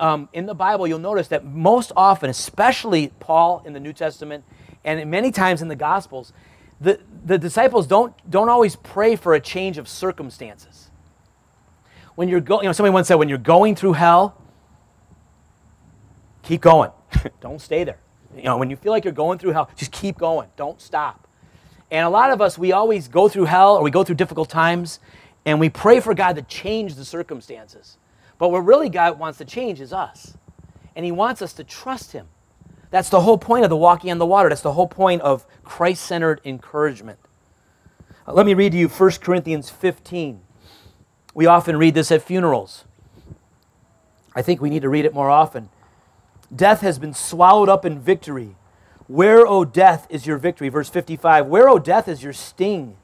Um, 0.00 0.28
in 0.32 0.46
the 0.46 0.54
Bible, 0.54 0.86
you'll 0.86 0.98
notice 0.98 1.28
that 1.28 1.44
most 1.44 1.90
often, 1.96 2.30
especially 2.30 3.08
Paul 3.18 3.62
in 3.64 3.72
the 3.72 3.80
New 3.80 3.92
Testament, 3.92 4.44
and 4.84 5.10
many 5.10 5.32
times 5.32 5.60
in 5.60 5.68
the 5.68 5.76
Gospels, 5.76 6.32
the, 6.80 7.00
the 7.24 7.38
disciples 7.38 7.86
don't, 7.86 8.14
don't 8.30 8.48
always 8.48 8.76
pray 8.76 9.16
for 9.16 9.34
a 9.34 9.40
change 9.40 9.78
of 9.78 9.88
circumstances. 9.88 10.90
When 12.14 12.28
you're 12.28 12.40
going, 12.40 12.64
you 12.64 12.68
know, 12.68 12.72
somebody 12.72 12.92
once 12.92 13.08
said, 13.08 13.16
when 13.16 13.28
you're 13.28 13.38
going 13.38 13.74
through 13.74 13.94
hell, 13.94 14.40
keep 16.42 16.60
going. 16.60 16.90
don't 17.40 17.60
stay 17.60 17.84
there. 17.84 17.98
You 18.36 18.44
know, 18.44 18.58
when 18.58 18.70
you 18.70 18.76
feel 18.76 18.92
like 18.92 19.04
you're 19.04 19.12
going 19.12 19.38
through 19.38 19.52
hell, 19.52 19.70
just 19.76 19.90
keep 19.90 20.18
going. 20.18 20.48
Don't 20.56 20.80
stop. 20.80 21.26
And 21.90 22.06
a 22.06 22.10
lot 22.10 22.30
of 22.30 22.40
us, 22.40 22.58
we 22.58 22.72
always 22.72 23.08
go 23.08 23.28
through 23.28 23.46
hell 23.46 23.76
or 23.76 23.82
we 23.82 23.90
go 23.90 24.04
through 24.04 24.16
difficult 24.16 24.48
times 24.48 25.00
and 25.44 25.60
we 25.60 25.68
pray 25.68 26.00
for 26.00 26.14
God 26.14 26.36
to 26.36 26.42
change 26.42 26.94
the 26.94 27.04
circumstances. 27.04 27.96
But 28.38 28.50
what 28.50 28.60
really 28.60 28.88
God 28.88 29.18
wants 29.18 29.38
to 29.38 29.44
change 29.44 29.80
is 29.80 29.92
us. 29.92 30.36
And 30.94 31.04
He 31.04 31.12
wants 31.12 31.42
us 31.42 31.52
to 31.54 31.64
trust 31.64 32.12
Him. 32.12 32.28
That's 32.90 33.08
the 33.08 33.20
whole 33.20 33.38
point 33.38 33.64
of 33.64 33.70
the 33.70 33.76
walking 33.76 34.10
on 34.10 34.18
the 34.18 34.26
water. 34.26 34.48
That's 34.48 34.62
the 34.62 34.72
whole 34.72 34.88
point 34.88 35.22
of 35.22 35.46
Christ 35.64 36.04
centered 36.04 36.40
encouragement. 36.44 37.18
Uh, 38.26 38.32
let 38.32 38.46
me 38.46 38.54
read 38.54 38.72
to 38.72 38.78
you 38.78 38.88
1 38.88 39.10
Corinthians 39.20 39.70
15. 39.70 40.40
We 41.34 41.46
often 41.46 41.76
read 41.76 41.94
this 41.94 42.10
at 42.10 42.22
funerals. 42.22 42.84
I 44.34 44.42
think 44.42 44.60
we 44.60 44.70
need 44.70 44.82
to 44.82 44.88
read 44.88 45.04
it 45.04 45.14
more 45.14 45.30
often. 45.30 45.70
Death 46.54 46.80
has 46.82 46.98
been 46.98 47.14
swallowed 47.14 47.68
up 47.68 47.84
in 47.84 47.98
victory. 47.98 48.56
Where, 49.06 49.46
O 49.46 49.64
death, 49.64 50.06
is 50.10 50.26
your 50.26 50.36
victory? 50.36 50.68
Verse 50.68 50.88
55. 50.90 51.46
Where, 51.46 51.68
O 51.68 51.78
death, 51.78 52.08
is 52.08 52.22
your 52.22 52.34
sting? 52.34 52.97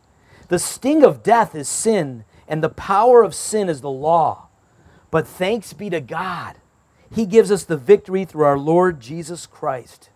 The 0.49 0.59
sting 0.59 1.03
of 1.03 1.23
death 1.23 1.55
is 1.55 1.69
sin, 1.69 2.25
and 2.47 2.63
the 2.63 2.69
power 2.69 3.23
of 3.23 3.35
sin 3.35 3.69
is 3.69 3.81
the 3.81 3.91
law. 3.91 4.49
But 5.11 5.27
thanks 5.27 5.73
be 5.73 5.91
to 5.91 6.01
God, 6.01 6.57
He 7.15 7.27
gives 7.27 7.51
us 7.51 7.65
the 7.65 7.77
victory 7.77 8.25
through 8.25 8.45
our 8.45 8.59
Lord 8.59 9.01
Jesus 9.01 9.47
Christ. 9.47 10.11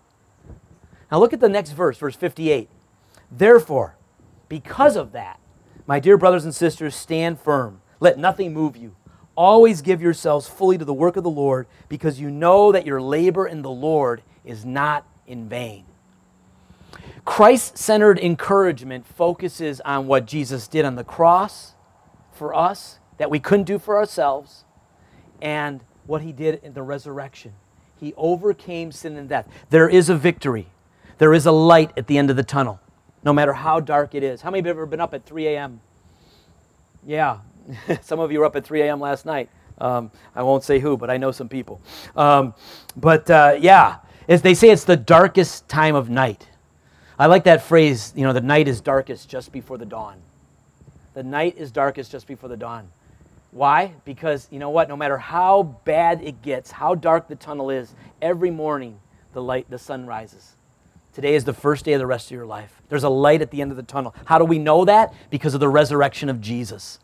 Now 1.10 1.18
look 1.18 1.32
at 1.32 1.40
the 1.40 1.48
next 1.48 1.70
verse, 1.70 1.96
verse 1.96 2.16
58. 2.16 2.68
Therefore, 3.30 3.96
because 4.48 4.96
of 4.96 5.12
that, 5.12 5.40
my 5.86 6.00
dear 6.00 6.18
brothers 6.18 6.44
and 6.44 6.54
sisters, 6.54 6.94
stand 6.94 7.40
firm. 7.40 7.80
Let 8.00 8.18
nothing 8.18 8.52
move 8.52 8.76
you. 8.76 8.94
Always 9.34 9.82
give 9.82 10.02
yourselves 10.02 10.48
fully 10.48 10.76
to 10.76 10.84
the 10.84 10.92
work 10.92 11.16
of 11.16 11.24
the 11.24 11.30
Lord, 11.30 11.66
because 11.88 12.20
you 12.20 12.30
know 12.30 12.72
that 12.72 12.86
your 12.86 13.00
labor 13.00 13.46
in 13.46 13.62
the 13.62 13.70
Lord 13.70 14.22
is 14.44 14.64
not 14.64 15.06
in 15.26 15.48
vain. 15.48 15.84
Christ 17.24 17.78
centered 17.78 18.18
encouragement 18.18 19.06
focuses 19.06 19.80
on 19.82 20.06
what 20.06 20.26
Jesus 20.26 20.68
did 20.68 20.84
on 20.84 20.94
the 20.94 21.04
cross 21.04 21.74
for 22.32 22.54
us 22.54 22.98
that 23.18 23.30
we 23.30 23.40
couldn't 23.40 23.64
do 23.64 23.78
for 23.78 23.96
ourselves 23.96 24.64
and 25.40 25.82
what 26.06 26.22
he 26.22 26.32
did 26.32 26.60
in 26.62 26.72
the 26.72 26.82
resurrection. 26.82 27.52
He 27.96 28.14
overcame 28.16 28.92
sin 28.92 29.16
and 29.16 29.28
death. 29.28 29.46
There 29.70 29.88
is 29.88 30.08
a 30.08 30.16
victory, 30.16 30.68
there 31.18 31.34
is 31.34 31.46
a 31.46 31.52
light 31.52 31.92
at 31.96 32.06
the 32.06 32.18
end 32.18 32.30
of 32.30 32.36
the 32.36 32.44
tunnel, 32.44 32.80
no 33.24 33.32
matter 33.32 33.52
how 33.52 33.80
dark 33.80 34.14
it 34.14 34.22
is. 34.22 34.40
How 34.40 34.50
many 34.50 34.60
of 34.60 34.66
you 34.66 34.70
have 34.70 34.76
ever 34.78 34.86
been 34.86 35.00
up 35.00 35.14
at 35.14 35.24
3 35.24 35.48
a.m.? 35.48 35.80
Yeah, 37.06 37.38
some 38.02 38.20
of 38.20 38.30
you 38.32 38.40
were 38.40 38.44
up 38.44 38.56
at 38.56 38.64
3 38.64 38.82
a.m. 38.82 39.00
last 39.00 39.26
night. 39.26 39.50
Um, 39.80 40.10
I 40.34 40.42
won't 40.42 40.64
say 40.64 40.78
who, 40.80 40.96
but 40.96 41.10
I 41.10 41.16
know 41.16 41.30
some 41.30 41.48
people. 41.48 41.80
Um, 42.16 42.54
but 42.96 43.30
uh, 43.30 43.56
yeah, 43.60 43.98
as 44.28 44.42
they 44.42 44.54
say, 44.54 44.70
it's 44.70 44.84
the 44.84 44.96
darkest 44.96 45.68
time 45.68 45.94
of 45.94 46.10
night. 46.10 46.48
I 47.18 47.26
like 47.26 47.44
that 47.44 47.62
phrase, 47.62 48.12
you 48.14 48.22
know, 48.22 48.32
the 48.32 48.40
night 48.40 48.68
is 48.68 48.80
darkest 48.80 49.28
just 49.28 49.50
before 49.50 49.76
the 49.76 49.86
dawn. 49.86 50.18
The 51.14 51.24
night 51.24 51.56
is 51.58 51.72
darkest 51.72 52.12
just 52.12 52.28
before 52.28 52.48
the 52.48 52.56
dawn. 52.56 52.88
Why? 53.50 53.94
Because 54.04 54.46
you 54.52 54.58
know 54.58 54.70
what? 54.70 54.88
No 54.88 54.96
matter 54.96 55.18
how 55.18 55.64
bad 55.84 56.22
it 56.22 56.42
gets, 56.42 56.70
how 56.70 56.94
dark 56.94 57.26
the 57.28 57.34
tunnel 57.34 57.70
is, 57.70 57.92
every 58.22 58.50
morning 58.50 59.00
the 59.32 59.42
light, 59.42 59.68
the 59.68 59.78
sun 59.78 60.06
rises. 60.06 60.54
Today 61.12 61.34
is 61.34 61.44
the 61.44 61.52
first 61.52 61.84
day 61.84 61.94
of 61.94 61.98
the 61.98 62.06
rest 62.06 62.28
of 62.28 62.36
your 62.36 62.46
life. 62.46 62.80
There's 62.88 63.02
a 63.02 63.08
light 63.08 63.42
at 63.42 63.50
the 63.50 63.62
end 63.62 63.72
of 63.72 63.76
the 63.76 63.82
tunnel. 63.82 64.14
How 64.26 64.38
do 64.38 64.44
we 64.44 64.60
know 64.60 64.84
that? 64.84 65.12
Because 65.30 65.54
of 65.54 65.60
the 65.60 65.68
resurrection 65.68 66.28
of 66.28 66.40
Jesus. 66.40 67.00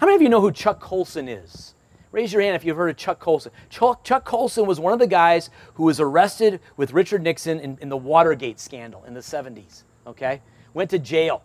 How 0.00 0.06
many 0.06 0.14
of 0.14 0.22
you 0.22 0.28
know 0.28 0.40
who 0.40 0.52
Chuck 0.52 0.78
Colson 0.78 1.28
is? 1.28 1.74
Raise 2.16 2.32
your 2.32 2.40
hand 2.40 2.56
if 2.56 2.64
you've 2.64 2.78
heard 2.78 2.88
of 2.88 2.96
Chuck 2.96 3.18
Colson. 3.18 3.52
Chuck, 3.68 4.02
Chuck 4.02 4.24
Colson 4.24 4.64
was 4.64 4.80
one 4.80 4.94
of 4.94 4.98
the 4.98 5.06
guys 5.06 5.50
who 5.74 5.82
was 5.82 6.00
arrested 6.00 6.60
with 6.78 6.94
Richard 6.94 7.22
Nixon 7.22 7.60
in, 7.60 7.76
in 7.82 7.90
the 7.90 7.96
Watergate 7.98 8.58
scandal 8.58 9.04
in 9.04 9.12
the 9.12 9.20
70s. 9.20 9.82
Okay? 10.06 10.40
Went 10.72 10.88
to 10.88 10.98
jail. 10.98 11.42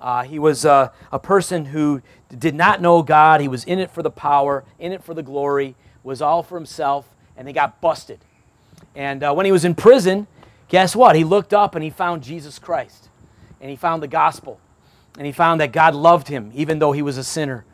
Uh, 0.00 0.22
he 0.22 0.38
was 0.38 0.64
uh, 0.64 0.90
a 1.10 1.18
person 1.18 1.64
who 1.64 2.00
did 2.38 2.54
not 2.54 2.80
know 2.80 3.02
God. 3.02 3.40
He 3.40 3.48
was 3.48 3.64
in 3.64 3.80
it 3.80 3.90
for 3.90 4.04
the 4.04 4.10
power, 4.10 4.62
in 4.78 4.92
it 4.92 5.02
for 5.02 5.14
the 5.14 5.22
glory, 5.24 5.74
was 6.04 6.22
all 6.22 6.44
for 6.44 6.54
himself, 6.54 7.08
and 7.36 7.48
they 7.48 7.52
got 7.52 7.80
busted. 7.80 8.20
And 8.94 9.24
uh, 9.24 9.34
when 9.34 9.46
he 9.46 9.50
was 9.50 9.64
in 9.64 9.74
prison, 9.74 10.28
guess 10.68 10.94
what? 10.94 11.16
He 11.16 11.24
looked 11.24 11.52
up 11.52 11.74
and 11.74 11.82
he 11.82 11.90
found 11.90 12.22
Jesus 12.22 12.60
Christ, 12.60 13.08
and 13.60 13.68
he 13.68 13.74
found 13.74 14.00
the 14.00 14.06
gospel, 14.06 14.60
and 15.18 15.26
he 15.26 15.32
found 15.32 15.60
that 15.60 15.72
God 15.72 15.92
loved 15.92 16.28
him 16.28 16.52
even 16.54 16.78
though 16.78 16.92
he 16.92 17.02
was 17.02 17.18
a 17.18 17.24
sinner. 17.24 17.64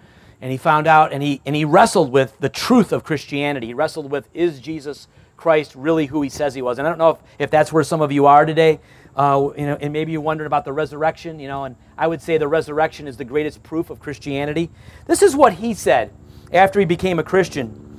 And 0.42 0.50
he 0.50 0.56
found 0.56 0.86
out 0.86 1.12
and 1.12 1.22
he, 1.22 1.40
and 1.44 1.54
he 1.54 1.64
wrestled 1.64 2.12
with 2.12 2.38
the 2.40 2.48
truth 2.48 2.92
of 2.92 3.04
Christianity. 3.04 3.68
He 3.68 3.74
wrestled 3.74 4.10
with 4.10 4.28
is 4.32 4.60
Jesus 4.60 5.08
Christ 5.36 5.74
really 5.74 6.06
who 6.06 6.22
he 6.22 6.28
says 6.28 6.54
he 6.54 6.62
was? 6.62 6.78
And 6.78 6.86
I 6.86 6.90
don't 6.90 6.98
know 6.98 7.10
if, 7.10 7.18
if 7.38 7.50
that's 7.50 7.72
where 7.72 7.84
some 7.84 8.00
of 8.00 8.12
you 8.12 8.26
are 8.26 8.46
today. 8.46 8.80
Uh, 9.16 9.50
you 9.56 9.66
know, 9.66 9.76
and 9.80 9.92
maybe 9.92 10.12
you're 10.12 10.20
wondering 10.20 10.46
about 10.46 10.64
the 10.64 10.72
resurrection, 10.72 11.40
you 11.40 11.48
know, 11.48 11.64
and 11.64 11.76
I 11.98 12.06
would 12.06 12.22
say 12.22 12.38
the 12.38 12.46
resurrection 12.46 13.08
is 13.08 13.16
the 13.16 13.24
greatest 13.24 13.62
proof 13.62 13.90
of 13.90 13.98
Christianity. 13.98 14.70
This 15.06 15.20
is 15.20 15.34
what 15.34 15.54
he 15.54 15.74
said 15.74 16.12
after 16.52 16.78
he 16.78 16.86
became 16.86 17.18
a 17.18 17.24
Christian. 17.24 17.90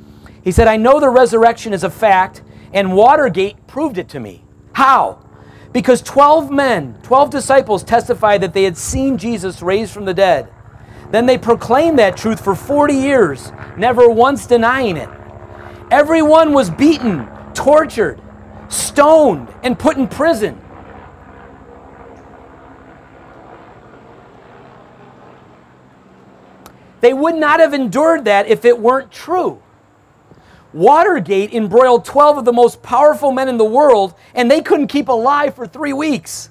He 0.43 0.51
said, 0.51 0.67
I 0.67 0.77
know 0.77 0.99
the 0.99 1.09
resurrection 1.09 1.73
is 1.73 1.83
a 1.83 1.89
fact, 1.89 2.41
and 2.73 2.95
Watergate 2.95 3.67
proved 3.67 3.97
it 3.97 4.09
to 4.09 4.19
me. 4.19 4.43
How? 4.73 5.23
Because 5.73 6.01
12 6.01 6.49
men, 6.49 6.97
12 7.03 7.29
disciples 7.29 7.83
testified 7.83 8.41
that 8.41 8.53
they 8.53 8.63
had 8.63 8.77
seen 8.77 9.17
Jesus 9.17 9.61
raised 9.61 9.93
from 9.93 10.05
the 10.05 10.13
dead. 10.13 10.50
Then 11.11 11.25
they 11.25 11.37
proclaimed 11.37 11.99
that 11.99 12.15
truth 12.15 12.43
for 12.43 12.55
40 12.55 12.93
years, 12.93 13.51
never 13.77 14.09
once 14.09 14.47
denying 14.47 14.97
it. 14.97 15.09
Everyone 15.91 16.53
was 16.53 16.69
beaten, 16.69 17.27
tortured, 17.53 18.21
stoned, 18.69 19.53
and 19.61 19.77
put 19.77 19.97
in 19.97 20.07
prison. 20.07 20.59
They 27.01 27.13
would 27.13 27.35
not 27.35 27.59
have 27.59 27.73
endured 27.73 28.25
that 28.25 28.47
if 28.47 28.63
it 28.63 28.79
weren't 28.79 29.11
true. 29.11 29.61
Watergate 30.71 31.53
embroiled 31.53 32.05
12 32.05 32.37
of 32.37 32.45
the 32.45 32.53
most 32.53 32.81
powerful 32.81 33.31
men 33.31 33.49
in 33.49 33.57
the 33.57 33.65
world, 33.65 34.13
and 34.33 34.49
they 34.49 34.61
couldn't 34.61 34.87
keep 34.87 35.09
alive 35.09 35.55
for 35.55 35.67
three 35.67 35.91
weeks. 35.91 36.49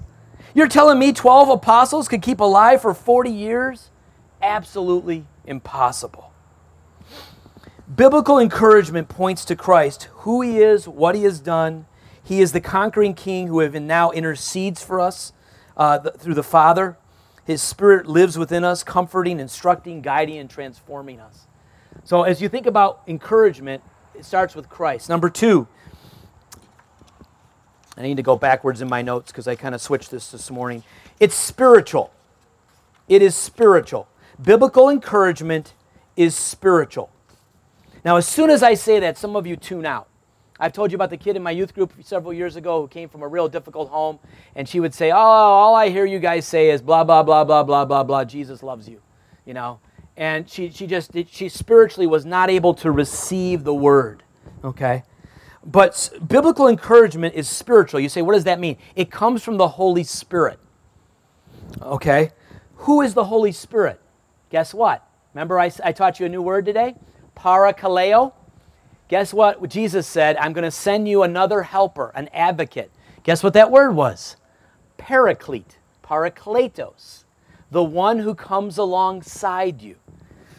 You're 0.52 0.68
telling 0.68 0.98
me 0.98 1.12
12 1.12 1.48
apostles 1.48 2.08
could 2.08 2.20
keep 2.20 2.40
alive 2.40 2.82
for 2.82 2.92
40 2.92 3.30
years? 3.30 3.89
Absolutely 4.42 5.26
impossible. 5.46 6.32
Biblical 7.94 8.38
encouragement 8.38 9.08
points 9.08 9.44
to 9.46 9.56
Christ, 9.56 10.04
who 10.12 10.40
he 10.42 10.58
is, 10.58 10.86
what 10.86 11.14
he 11.14 11.24
has 11.24 11.40
done. 11.40 11.86
He 12.22 12.40
is 12.40 12.52
the 12.52 12.60
conquering 12.60 13.14
king 13.14 13.48
who 13.48 13.62
even 13.62 13.86
now 13.86 14.12
intercedes 14.12 14.82
for 14.82 15.00
us 15.00 15.32
uh, 15.76 15.98
the, 15.98 16.12
through 16.12 16.34
the 16.34 16.44
Father. 16.44 16.96
His 17.44 17.60
Spirit 17.60 18.06
lives 18.06 18.38
within 18.38 18.62
us, 18.62 18.84
comforting, 18.84 19.40
instructing, 19.40 20.02
guiding, 20.02 20.38
and 20.38 20.48
transforming 20.48 21.18
us. 21.18 21.46
So, 22.04 22.22
as 22.22 22.40
you 22.40 22.48
think 22.48 22.66
about 22.66 23.02
encouragement, 23.08 23.82
it 24.14 24.24
starts 24.24 24.54
with 24.54 24.68
Christ. 24.68 25.08
Number 25.08 25.28
two, 25.28 25.66
I 27.96 28.02
need 28.02 28.18
to 28.18 28.22
go 28.22 28.36
backwards 28.36 28.80
in 28.80 28.88
my 28.88 29.02
notes 29.02 29.32
because 29.32 29.48
I 29.48 29.56
kind 29.56 29.74
of 29.74 29.80
switched 29.80 30.10
this 30.10 30.30
this 30.30 30.50
morning. 30.50 30.84
It's 31.18 31.34
spiritual. 31.34 32.12
It 33.08 33.20
is 33.20 33.34
spiritual. 33.34 34.06
Biblical 34.42 34.88
encouragement 34.88 35.74
is 36.16 36.34
spiritual. 36.34 37.10
Now, 38.04 38.16
as 38.16 38.26
soon 38.26 38.50
as 38.50 38.62
I 38.62 38.74
say 38.74 39.00
that, 39.00 39.18
some 39.18 39.36
of 39.36 39.46
you 39.46 39.56
tune 39.56 39.84
out. 39.84 40.08
I've 40.58 40.72
told 40.72 40.90
you 40.90 40.96
about 40.96 41.10
the 41.10 41.16
kid 41.16 41.36
in 41.36 41.42
my 41.42 41.50
youth 41.50 41.74
group 41.74 41.92
several 42.02 42.32
years 42.32 42.56
ago 42.56 42.82
who 42.82 42.88
came 42.88 43.08
from 43.08 43.22
a 43.22 43.28
real 43.28 43.48
difficult 43.48 43.88
home, 43.88 44.18
and 44.54 44.68
she 44.68 44.78
would 44.80 44.94
say, 44.94 45.10
Oh, 45.10 45.16
all 45.16 45.74
I 45.74 45.88
hear 45.88 46.04
you 46.04 46.18
guys 46.18 46.46
say 46.46 46.70
is 46.70 46.82
blah, 46.82 47.02
blah, 47.04 47.22
blah, 47.22 47.44
blah, 47.44 47.62
blah, 47.62 47.84
blah, 47.84 48.04
blah, 48.04 48.24
Jesus 48.24 48.62
loves 48.62 48.88
you. 48.88 49.00
You 49.46 49.54
know? 49.54 49.80
and 50.20 50.48
she, 50.48 50.70
she 50.70 50.86
just 50.86 51.12
she 51.30 51.48
spiritually 51.48 52.06
was 52.06 52.26
not 52.26 52.50
able 52.50 52.74
to 52.74 52.90
receive 52.90 53.64
the 53.64 53.74
word 53.74 54.22
okay 54.62 55.02
but 55.64 56.10
biblical 56.26 56.68
encouragement 56.68 57.34
is 57.34 57.48
spiritual 57.48 57.98
you 57.98 58.08
say 58.08 58.22
what 58.22 58.34
does 58.34 58.44
that 58.44 58.60
mean 58.60 58.76
it 58.94 59.10
comes 59.10 59.42
from 59.42 59.56
the 59.56 59.66
holy 59.66 60.04
spirit 60.04 60.60
okay 61.82 62.30
who 62.76 63.00
is 63.00 63.14
the 63.14 63.24
holy 63.24 63.50
spirit 63.50 64.00
guess 64.50 64.74
what 64.74 65.08
remember 65.34 65.58
i, 65.58 65.70
I 65.82 65.92
taught 65.92 66.20
you 66.20 66.26
a 66.26 66.28
new 66.28 66.42
word 66.42 66.66
today 66.66 66.94
parakaleo 67.36 68.32
guess 69.08 69.32
what 69.32 69.66
jesus 69.68 70.06
said 70.06 70.36
i'm 70.36 70.52
going 70.52 70.64
to 70.64 70.70
send 70.70 71.08
you 71.08 71.22
another 71.22 71.62
helper 71.62 72.12
an 72.14 72.28
advocate 72.34 72.90
guess 73.22 73.42
what 73.42 73.54
that 73.54 73.70
word 73.70 73.92
was 73.92 74.36
paraclete 74.98 75.78
parakletos 76.04 77.24
the 77.70 77.82
one 77.82 78.18
who 78.18 78.34
comes 78.34 78.78
alongside 78.78 79.80
you. 79.80 79.96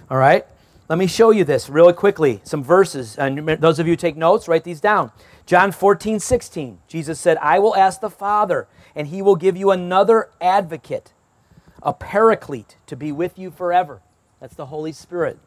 All 0.10 0.18
right? 0.18 0.46
Let 0.90 0.98
me 0.98 1.08
show 1.08 1.32
you 1.32 1.44
this 1.44 1.70
really 1.70 1.94
quickly. 1.94 2.42
Some 2.44 2.64
verses. 2.64 3.18
And 3.18 3.48
those 3.48 3.80
of 3.80 3.88
you 3.88 3.96
take 3.96 4.18
notes, 4.18 4.48
write 4.48 4.64
these 4.64 4.82
down. 4.82 5.12
John 5.46 5.72
14, 5.72 6.20
16. 6.20 6.80
Jesus 6.88 7.20
said, 7.20 7.38
I 7.38 7.60
will 7.60 7.76
ask 7.76 8.02
the 8.02 8.10
Father, 8.10 8.68
and 8.96 9.08
he 9.08 9.22
will 9.22 9.36
give 9.36 9.56
you 9.56 9.72
another 9.72 10.30
advocate, 10.40 11.14
a 11.84 11.94
paraclete, 11.94 12.78
to 12.88 12.96
be 12.96 13.12
with 13.12 13.38
you 13.40 13.52
forever. 13.52 14.02
That's 14.40 14.56
the 14.56 14.68
Holy 14.68 14.92
Spirit. 14.92 15.40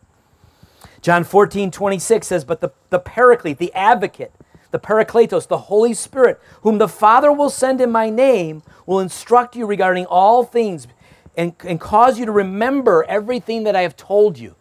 John 1.00 1.24
14, 1.24 1.70
26 1.70 2.26
says, 2.26 2.44
But 2.44 2.60
the, 2.60 2.70
the 2.90 2.98
paraclete, 2.98 3.58
the 3.58 3.72
advocate, 3.74 4.32
the 4.70 4.80
Parakletos, 4.80 5.46
the 5.46 5.58
Holy 5.58 5.94
Spirit, 5.94 6.40
whom 6.62 6.78
the 6.78 6.88
Father 6.88 7.30
will 7.30 7.48
send 7.48 7.80
in 7.80 7.92
my 7.92 8.10
name, 8.10 8.62
will 8.86 8.98
instruct 8.98 9.54
you 9.54 9.66
regarding 9.66 10.04
all 10.06 10.42
things 10.42 10.88
and, 11.36 11.54
and 11.64 11.80
cause 11.80 12.18
you 12.18 12.26
to 12.26 12.32
remember 12.32 13.04
everything 13.08 13.62
that 13.64 13.76
I 13.76 13.82
have 13.82 13.96
told 13.96 14.36
you. 14.36 14.56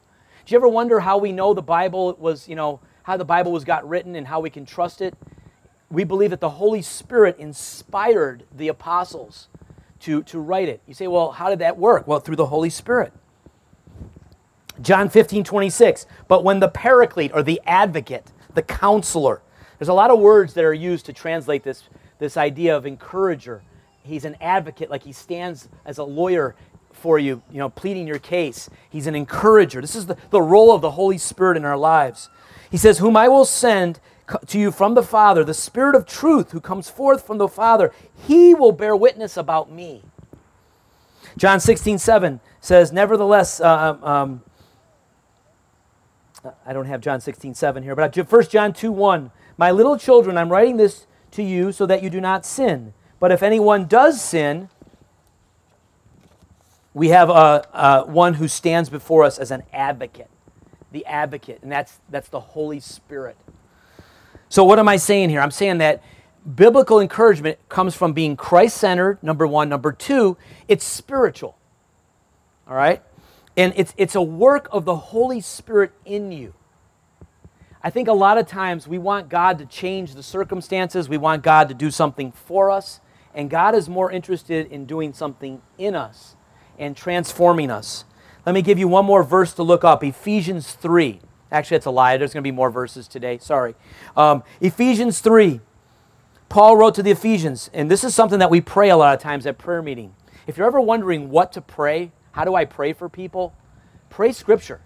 Do 0.45 0.53
you 0.53 0.57
ever 0.57 0.67
wonder 0.67 0.99
how 0.99 1.17
we 1.17 1.31
know 1.31 1.55
the 1.55 1.63
Bible 1.63 2.15
was, 2.19 2.47
you 2.47 2.55
know, 2.55 2.79
how 3.01 3.17
the 3.17 3.25
Bible 3.25 3.51
was 3.51 3.63
got 3.63 3.87
written 3.89 4.15
and 4.15 4.27
how 4.27 4.39
we 4.39 4.51
can 4.51 4.65
trust 4.67 5.01
it? 5.01 5.15
We 5.89 6.03
believe 6.03 6.29
that 6.29 6.41
the 6.41 6.49
Holy 6.49 6.83
Spirit 6.83 7.37
inspired 7.39 8.43
the 8.55 8.67
apostles 8.67 9.47
to, 10.03 10.23
to 10.23 10.39
write 10.39 10.69
it. 10.69 10.81
You 10.87 10.93
say, 10.93 11.07
well, 11.07 11.31
how 11.31 11.49
did 11.49 11.59
that 11.59 11.77
work? 11.77 12.07
Well, 12.07 12.19
through 12.19 12.35
the 12.37 12.45
Holy 12.45 12.69
Spirit. 12.69 13.13
John 14.81 15.09
15, 15.09 15.43
26. 15.43 16.05
But 16.27 16.43
when 16.43 16.59
the 16.59 16.67
paraclete 16.67 17.31
or 17.33 17.43
the 17.43 17.61
advocate, 17.65 18.31
the 18.53 18.61
counselor, 18.61 19.41
there's 19.79 19.89
a 19.89 19.93
lot 19.93 20.11
of 20.11 20.19
words 20.19 20.53
that 20.53 20.63
are 20.63 20.73
used 20.73 21.05
to 21.07 21.13
translate 21.13 21.63
this, 21.63 21.83
this 22.19 22.37
idea 22.37 22.75
of 22.75 22.85
encourager 22.85 23.61
he's 24.03 24.25
an 24.25 24.35
advocate, 24.41 24.89
like 24.89 25.03
he 25.03 25.11
stands 25.11 25.69
as 25.85 25.97
a 25.97 26.03
lawyer 26.03 26.55
for 26.91 27.17
you, 27.17 27.41
you 27.51 27.57
know, 27.57 27.69
pleading 27.69 28.07
your 28.07 28.19
case. 28.19 28.69
He's 28.89 29.07
an 29.07 29.15
encourager. 29.15 29.81
This 29.81 29.95
is 29.95 30.05
the, 30.05 30.17
the 30.29 30.41
role 30.41 30.73
of 30.73 30.81
the 30.81 30.91
Holy 30.91 31.17
Spirit 31.17 31.57
in 31.57 31.65
our 31.65 31.77
lives. 31.77 32.29
He 32.69 32.77
says, 32.77 32.99
Whom 32.99 33.17
I 33.17 33.27
will 33.27 33.45
send 33.45 33.99
to 34.47 34.59
you 34.59 34.71
from 34.71 34.93
the 34.93 35.03
Father, 35.03 35.43
the 35.43 35.53
Spirit 35.53 35.95
of 35.95 36.05
truth 36.05 36.51
who 36.51 36.61
comes 36.61 36.89
forth 36.89 37.25
from 37.25 37.37
the 37.37 37.47
Father, 37.47 37.91
he 38.27 38.53
will 38.53 38.71
bear 38.71 38.95
witness 38.95 39.37
about 39.37 39.71
me. 39.71 40.03
John 41.37 41.59
16, 41.59 41.97
7 41.97 42.39
says, 42.61 42.91
Nevertheless, 42.91 43.59
uh, 43.59 43.97
um, 44.01 44.03
um 44.03 44.41
I 46.65 46.73
don't 46.73 46.85
have 46.85 47.01
John 47.01 47.21
16, 47.21 47.55
7 47.55 47.83
here, 47.83 47.95
but 47.95 48.15
1 48.15 48.43
John 48.47 48.73
2, 48.73 48.91
1. 48.91 49.31
My 49.57 49.71
little 49.71 49.97
children, 49.97 50.37
I'm 50.37 50.51
writing 50.51 50.77
this 50.77 51.07
to 51.31 51.43
you 51.43 51.71
so 51.71 51.85
that 51.85 52.03
you 52.03 52.09
do 52.09 52.19
not 52.19 52.45
sin. 52.45 52.93
But 53.19 53.31
if 53.31 53.41
anyone 53.41 53.85
does 53.85 54.21
sin, 54.21 54.69
we 56.93 57.09
have 57.09 57.29
a, 57.29 57.65
a, 57.73 58.05
one 58.05 58.35
who 58.35 58.47
stands 58.47 58.89
before 58.89 59.23
us 59.23 59.39
as 59.39 59.51
an 59.51 59.63
advocate, 59.71 60.29
the 60.91 61.05
advocate, 61.05 61.59
and 61.63 61.71
that's, 61.71 61.99
that's 62.09 62.29
the 62.29 62.39
Holy 62.39 62.79
Spirit. 62.79 63.37
So, 64.53 64.63
what 64.63 64.77
am 64.77 64.87
I 64.87 64.97
saying 64.97 65.31
here? 65.31 65.41
I'm 65.41 65.49
saying 65.49 65.79
that 65.79 66.03
biblical 66.53 66.99
encouragement 66.99 67.57
comes 67.69 67.95
from 67.95 68.13
being 68.13 68.35
Christ 68.35 68.77
centered, 68.77 69.17
number 69.23 69.47
one. 69.47 69.67
Number 69.67 69.91
two, 69.91 70.37
it's 70.67 70.85
spiritual. 70.85 71.57
All 72.67 72.75
right? 72.75 73.01
And 73.57 73.73
it's, 73.75 73.95
it's 73.97 74.13
a 74.13 74.21
work 74.21 74.67
of 74.71 74.85
the 74.85 74.95
Holy 74.95 75.41
Spirit 75.41 75.91
in 76.05 76.31
you. 76.31 76.53
I 77.81 77.89
think 77.89 78.07
a 78.07 78.13
lot 78.13 78.37
of 78.37 78.45
times 78.45 78.87
we 78.87 78.99
want 78.99 79.27
God 79.27 79.57
to 79.57 79.65
change 79.65 80.13
the 80.13 80.21
circumstances, 80.21 81.09
we 81.09 81.17
want 81.17 81.41
God 81.41 81.67
to 81.69 81.73
do 81.73 81.89
something 81.89 82.31
for 82.31 82.69
us. 82.69 82.99
And 83.33 83.49
God 83.49 83.73
is 83.73 83.89
more 83.89 84.11
interested 84.11 84.71
in 84.71 84.85
doing 84.85 85.13
something 85.13 85.63
in 85.79 85.95
us 85.95 86.35
and 86.77 86.95
transforming 86.95 87.71
us. 87.71 88.05
Let 88.45 88.53
me 88.53 88.61
give 88.61 88.77
you 88.77 88.87
one 88.87 89.05
more 89.05 89.23
verse 89.23 89.51
to 89.55 89.63
look 89.63 89.83
up 89.83 90.03
Ephesians 90.03 90.73
3. 90.73 91.21
Actually, 91.53 91.77
that's 91.77 91.85
a 91.85 91.91
lie. 91.91 92.17
There's 92.17 92.33
going 92.33 92.43
to 92.43 92.47
be 92.47 92.51
more 92.51 92.71
verses 92.71 93.07
today. 93.07 93.37
Sorry. 93.37 93.75
Um, 94.17 94.43
Ephesians 94.59 95.19
3. 95.19 95.61
Paul 96.49 96.77
wrote 96.77 96.95
to 96.95 97.03
the 97.03 97.11
Ephesians, 97.11 97.69
and 97.73 97.89
this 97.89 98.03
is 98.03 98.13
something 98.13 98.39
that 98.39 98.49
we 98.49 98.59
pray 98.59 98.89
a 98.89 98.97
lot 98.97 99.15
of 99.15 99.21
times 99.21 99.45
at 99.45 99.57
prayer 99.57 99.81
meeting. 99.81 100.13
If 100.45 100.57
you're 100.57 100.67
ever 100.67 100.81
wondering 100.81 101.29
what 101.29 101.51
to 101.53 101.61
pray, 101.61 102.11
how 102.31 102.43
do 102.43 102.53
I 102.53 102.65
pray 102.65 102.93
for 102.93 103.07
people? 103.07 103.55
Pray 104.09 104.31
Scripture. 104.31 104.81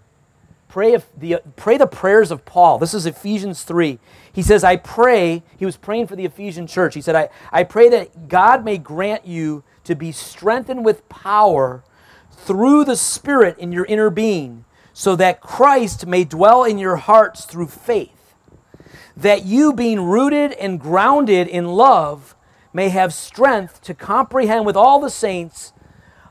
Pray, 0.68 0.92
if 0.92 1.06
the, 1.16 1.40
pray 1.56 1.78
the 1.78 1.86
prayers 1.86 2.30
of 2.30 2.44
Paul. 2.44 2.78
This 2.78 2.92
is 2.92 3.06
Ephesians 3.06 3.64
3. 3.64 3.98
He 4.32 4.42
says, 4.42 4.62
I 4.62 4.76
pray, 4.76 5.42
he 5.58 5.64
was 5.64 5.78
praying 5.78 6.06
for 6.06 6.16
the 6.16 6.26
Ephesian 6.26 6.66
church. 6.66 6.94
He 6.94 7.00
said, 7.00 7.16
I, 7.16 7.30
I 7.50 7.64
pray 7.64 7.88
that 7.88 8.28
God 8.28 8.64
may 8.64 8.76
grant 8.76 9.26
you 9.26 9.64
to 9.84 9.94
be 9.94 10.12
strengthened 10.12 10.84
with 10.84 11.08
power 11.08 11.82
through 12.30 12.84
the 12.84 12.96
Spirit 12.96 13.58
in 13.58 13.72
your 13.72 13.86
inner 13.86 14.10
being, 14.10 14.64
so 14.98 15.14
that 15.14 15.40
Christ 15.40 16.08
may 16.08 16.24
dwell 16.24 16.64
in 16.64 16.76
your 16.76 16.96
hearts 16.96 17.44
through 17.44 17.68
faith. 17.68 18.34
that 19.16 19.44
you, 19.44 19.72
being 19.72 20.00
rooted 20.02 20.50
and 20.54 20.80
grounded 20.80 21.46
in 21.46 21.66
love, 21.66 22.34
may 22.72 22.88
have 22.88 23.14
strength 23.14 23.80
to 23.82 23.94
comprehend 23.94 24.66
with 24.66 24.76
all 24.76 24.98
the 25.00 25.08
saints 25.08 25.72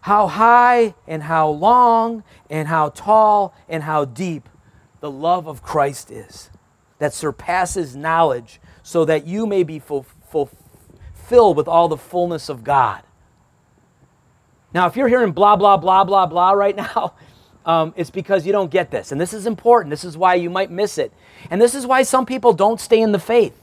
how 0.02 0.28
high 0.28 0.96
and 1.08 1.24
how 1.24 1.48
long 1.48 2.26
and 2.50 2.68
how 2.68 2.90
tall 2.90 3.56
and 3.70 3.84
how 3.84 4.04
deep 4.04 4.50
the 5.00 5.10
love 5.12 5.48
of 5.48 5.62
Christ 5.62 6.12
is, 6.12 6.50
that 7.00 7.14
surpasses 7.14 7.96
knowledge, 7.96 8.60
so 8.84 9.06
that 9.06 9.26
you 9.26 9.46
may 9.46 9.64
be 9.64 9.80
fulfilled 9.80 11.56
with 11.56 11.70
all 11.70 11.88
the 11.88 11.96
fullness 11.96 12.50
of 12.50 12.66
God. 12.66 13.02
Now, 14.74 14.88
if 14.88 14.98
you're 14.98 15.08
hearing 15.08 15.32
blah, 15.32 15.56
blah, 15.56 15.78
blah, 15.78 16.04
blah, 16.04 16.26
blah 16.26 16.52
right 16.52 16.76
now, 16.96 17.14
um, 17.68 17.94
it's 17.98 18.10
because 18.10 18.46
you 18.46 18.54
don't 18.54 18.72
get 18.72 18.90
this. 18.90 19.12
And 19.12 19.20
this 19.20 19.34
is 19.34 19.46
important. 19.46 19.90
This 19.92 20.06
is 20.06 20.18
why 20.18 20.36
you 20.36 20.50
might 20.50 20.72
miss 20.72 20.98
it. 20.98 21.12
And 21.52 21.62
this 21.62 21.76
is 21.76 21.86
why 21.86 22.02
some 22.04 22.26
people 22.26 22.54
don't 22.54 22.80
stay 22.80 23.02
in 23.02 23.12
the 23.12 23.20
faith 23.20 23.62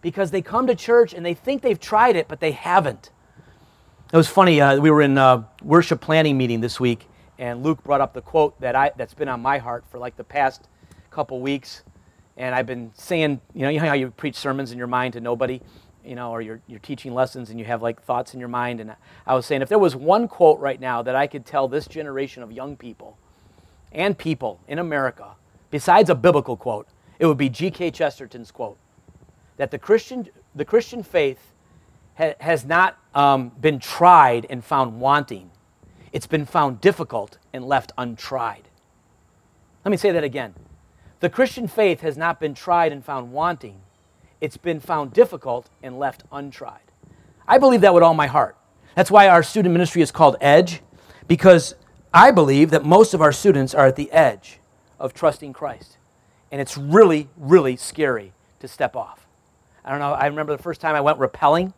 because 0.00 0.30
they 0.30 0.40
come 0.40 0.66
to 0.66 0.74
church 0.74 1.12
and 1.12 1.24
they 1.24 1.34
think 1.34 1.60
they've 1.60 1.78
tried 1.78 2.16
it, 2.16 2.26
but 2.26 2.40
they 2.40 2.52
haven't. 2.52 3.10
It 4.10 4.16
was 4.16 4.28
funny. 4.28 4.62
Uh, 4.62 4.80
we 4.80 4.90
were 4.90 5.02
in 5.02 5.18
a 5.18 5.46
worship 5.62 6.00
planning 6.00 6.38
meeting 6.38 6.62
this 6.62 6.80
week, 6.80 7.06
and 7.38 7.62
Luke 7.62 7.84
brought 7.84 8.00
up 8.00 8.14
the 8.14 8.22
quote 8.22 8.58
that 8.62 8.74
I, 8.74 8.92
that's 8.96 9.12
been 9.12 9.28
on 9.28 9.42
my 9.42 9.58
heart 9.58 9.84
for 9.90 9.98
like 9.98 10.16
the 10.16 10.24
past 10.24 10.66
couple 11.10 11.38
weeks. 11.40 11.82
And 12.38 12.54
I've 12.54 12.66
been 12.66 12.92
saying, 12.94 13.42
you 13.52 13.62
know, 13.62 13.68
you 13.68 13.80
know 13.80 13.86
how 13.86 13.94
you 13.94 14.10
preach 14.10 14.36
sermons 14.36 14.72
in 14.72 14.78
your 14.78 14.86
mind 14.86 15.12
to 15.12 15.20
nobody, 15.20 15.60
you 16.04 16.14
know, 16.14 16.30
or 16.30 16.40
you're, 16.40 16.60
you're 16.66 16.78
teaching 16.78 17.14
lessons 17.14 17.50
and 17.50 17.58
you 17.58 17.64
have 17.64 17.82
like 17.82 18.02
thoughts 18.02 18.34
in 18.34 18.40
your 18.40 18.48
mind. 18.48 18.80
And 18.80 18.94
I 19.26 19.34
was 19.34 19.46
saying, 19.46 19.62
if 19.62 19.68
there 19.68 19.78
was 19.78 19.94
one 19.94 20.28
quote 20.28 20.58
right 20.60 20.80
now 20.80 21.02
that 21.02 21.14
I 21.14 21.26
could 21.26 21.44
tell 21.44 21.68
this 21.68 21.86
generation 21.86 22.42
of 22.42 22.52
young 22.52 22.76
people 22.76 23.18
and 23.92 24.16
people 24.16 24.60
in 24.68 24.78
America, 24.78 25.32
besides 25.70 26.10
a 26.10 26.14
biblical 26.14 26.56
quote, 26.56 26.88
it 27.18 27.26
would 27.26 27.38
be 27.38 27.48
G.K. 27.48 27.90
Chesterton's 27.90 28.50
quote 28.50 28.78
that 29.56 29.70
the 29.70 29.78
Christian, 29.78 30.28
the 30.54 30.64
Christian 30.64 31.02
faith 31.02 31.52
ha- 32.16 32.34
has 32.40 32.64
not 32.64 32.96
um, 33.14 33.50
been 33.60 33.78
tried 33.78 34.46
and 34.48 34.64
found 34.64 35.00
wanting, 35.00 35.50
it's 36.12 36.26
been 36.26 36.46
found 36.46 36.80
difficult 36.80 37.38
and 37.52 37.64
left 37.64 37.92
untried. 37.98 38.68
Let 39.84 39.90
me 39.90 39.96
say 39.96 40.12
that 40.12 40.24
again. 40.24 40.54
The 41.20 41.28
Christian 41.28 41.66
faith 41.66 42.00
has 42.00 42.16
not 42.16 42.38
been 42.38 42.54
tried 42.54 42.92
and 42.92 43.04
found 43.04 43.32
wanting, 43.32 43.80
it's 44.40 44.56
been 44.56 44.80
found 44.80 45.12
difficult 45.12 45.68
and 45.82 45.98
left 45.98 46.24
untried. 46.30 46.80
I 47.46 47.58
believe 47.58 47.80
that 47.80 47.94
with 47.94 48.02
all 48.02 48.14
my 48.14 48.26
heart. 48.26 48.56
That's 48.94 49.10
why 49.10 49.28
our 49.28 49.42
student 49.42 49.72
ministry 49.72 50.02
is 50.02 50.10
called 50.10 50.36
Edge, 50.40 50.82
because 51.26 51.74
I 52.12 52.30
believe 52.30 52.70
that 52.70 52.84
most 52.84 53.14
of 53.14 53.22
our 53.22 53.32
students 53.32 53.74
are 53.74 53.86
at 53.86 53.96
the 53.96 54.10
edge 54.10 54.60
of 54.98 55.14
trusting 55.14 55.52
Christ. 55.52 55.98
And 56.50 56.60
it's 56.60 56.76
really, 56.76 57.28
really 57.36 57.76
scary 57.76 58.32
to 58.60 58.68
step 58.68 58.96
off. 58.96 59.26
I 59.84 59.90
don't 59.90 60.00
know, 60.00 60.12
I 60.12 60.26
remember 60.26 60.56
the 60.56 60.62
first 60.62 60.80
time 60.80 60.94
I 60.94 61.00
went 61.00 61.18
rappelling. 61.18 61.72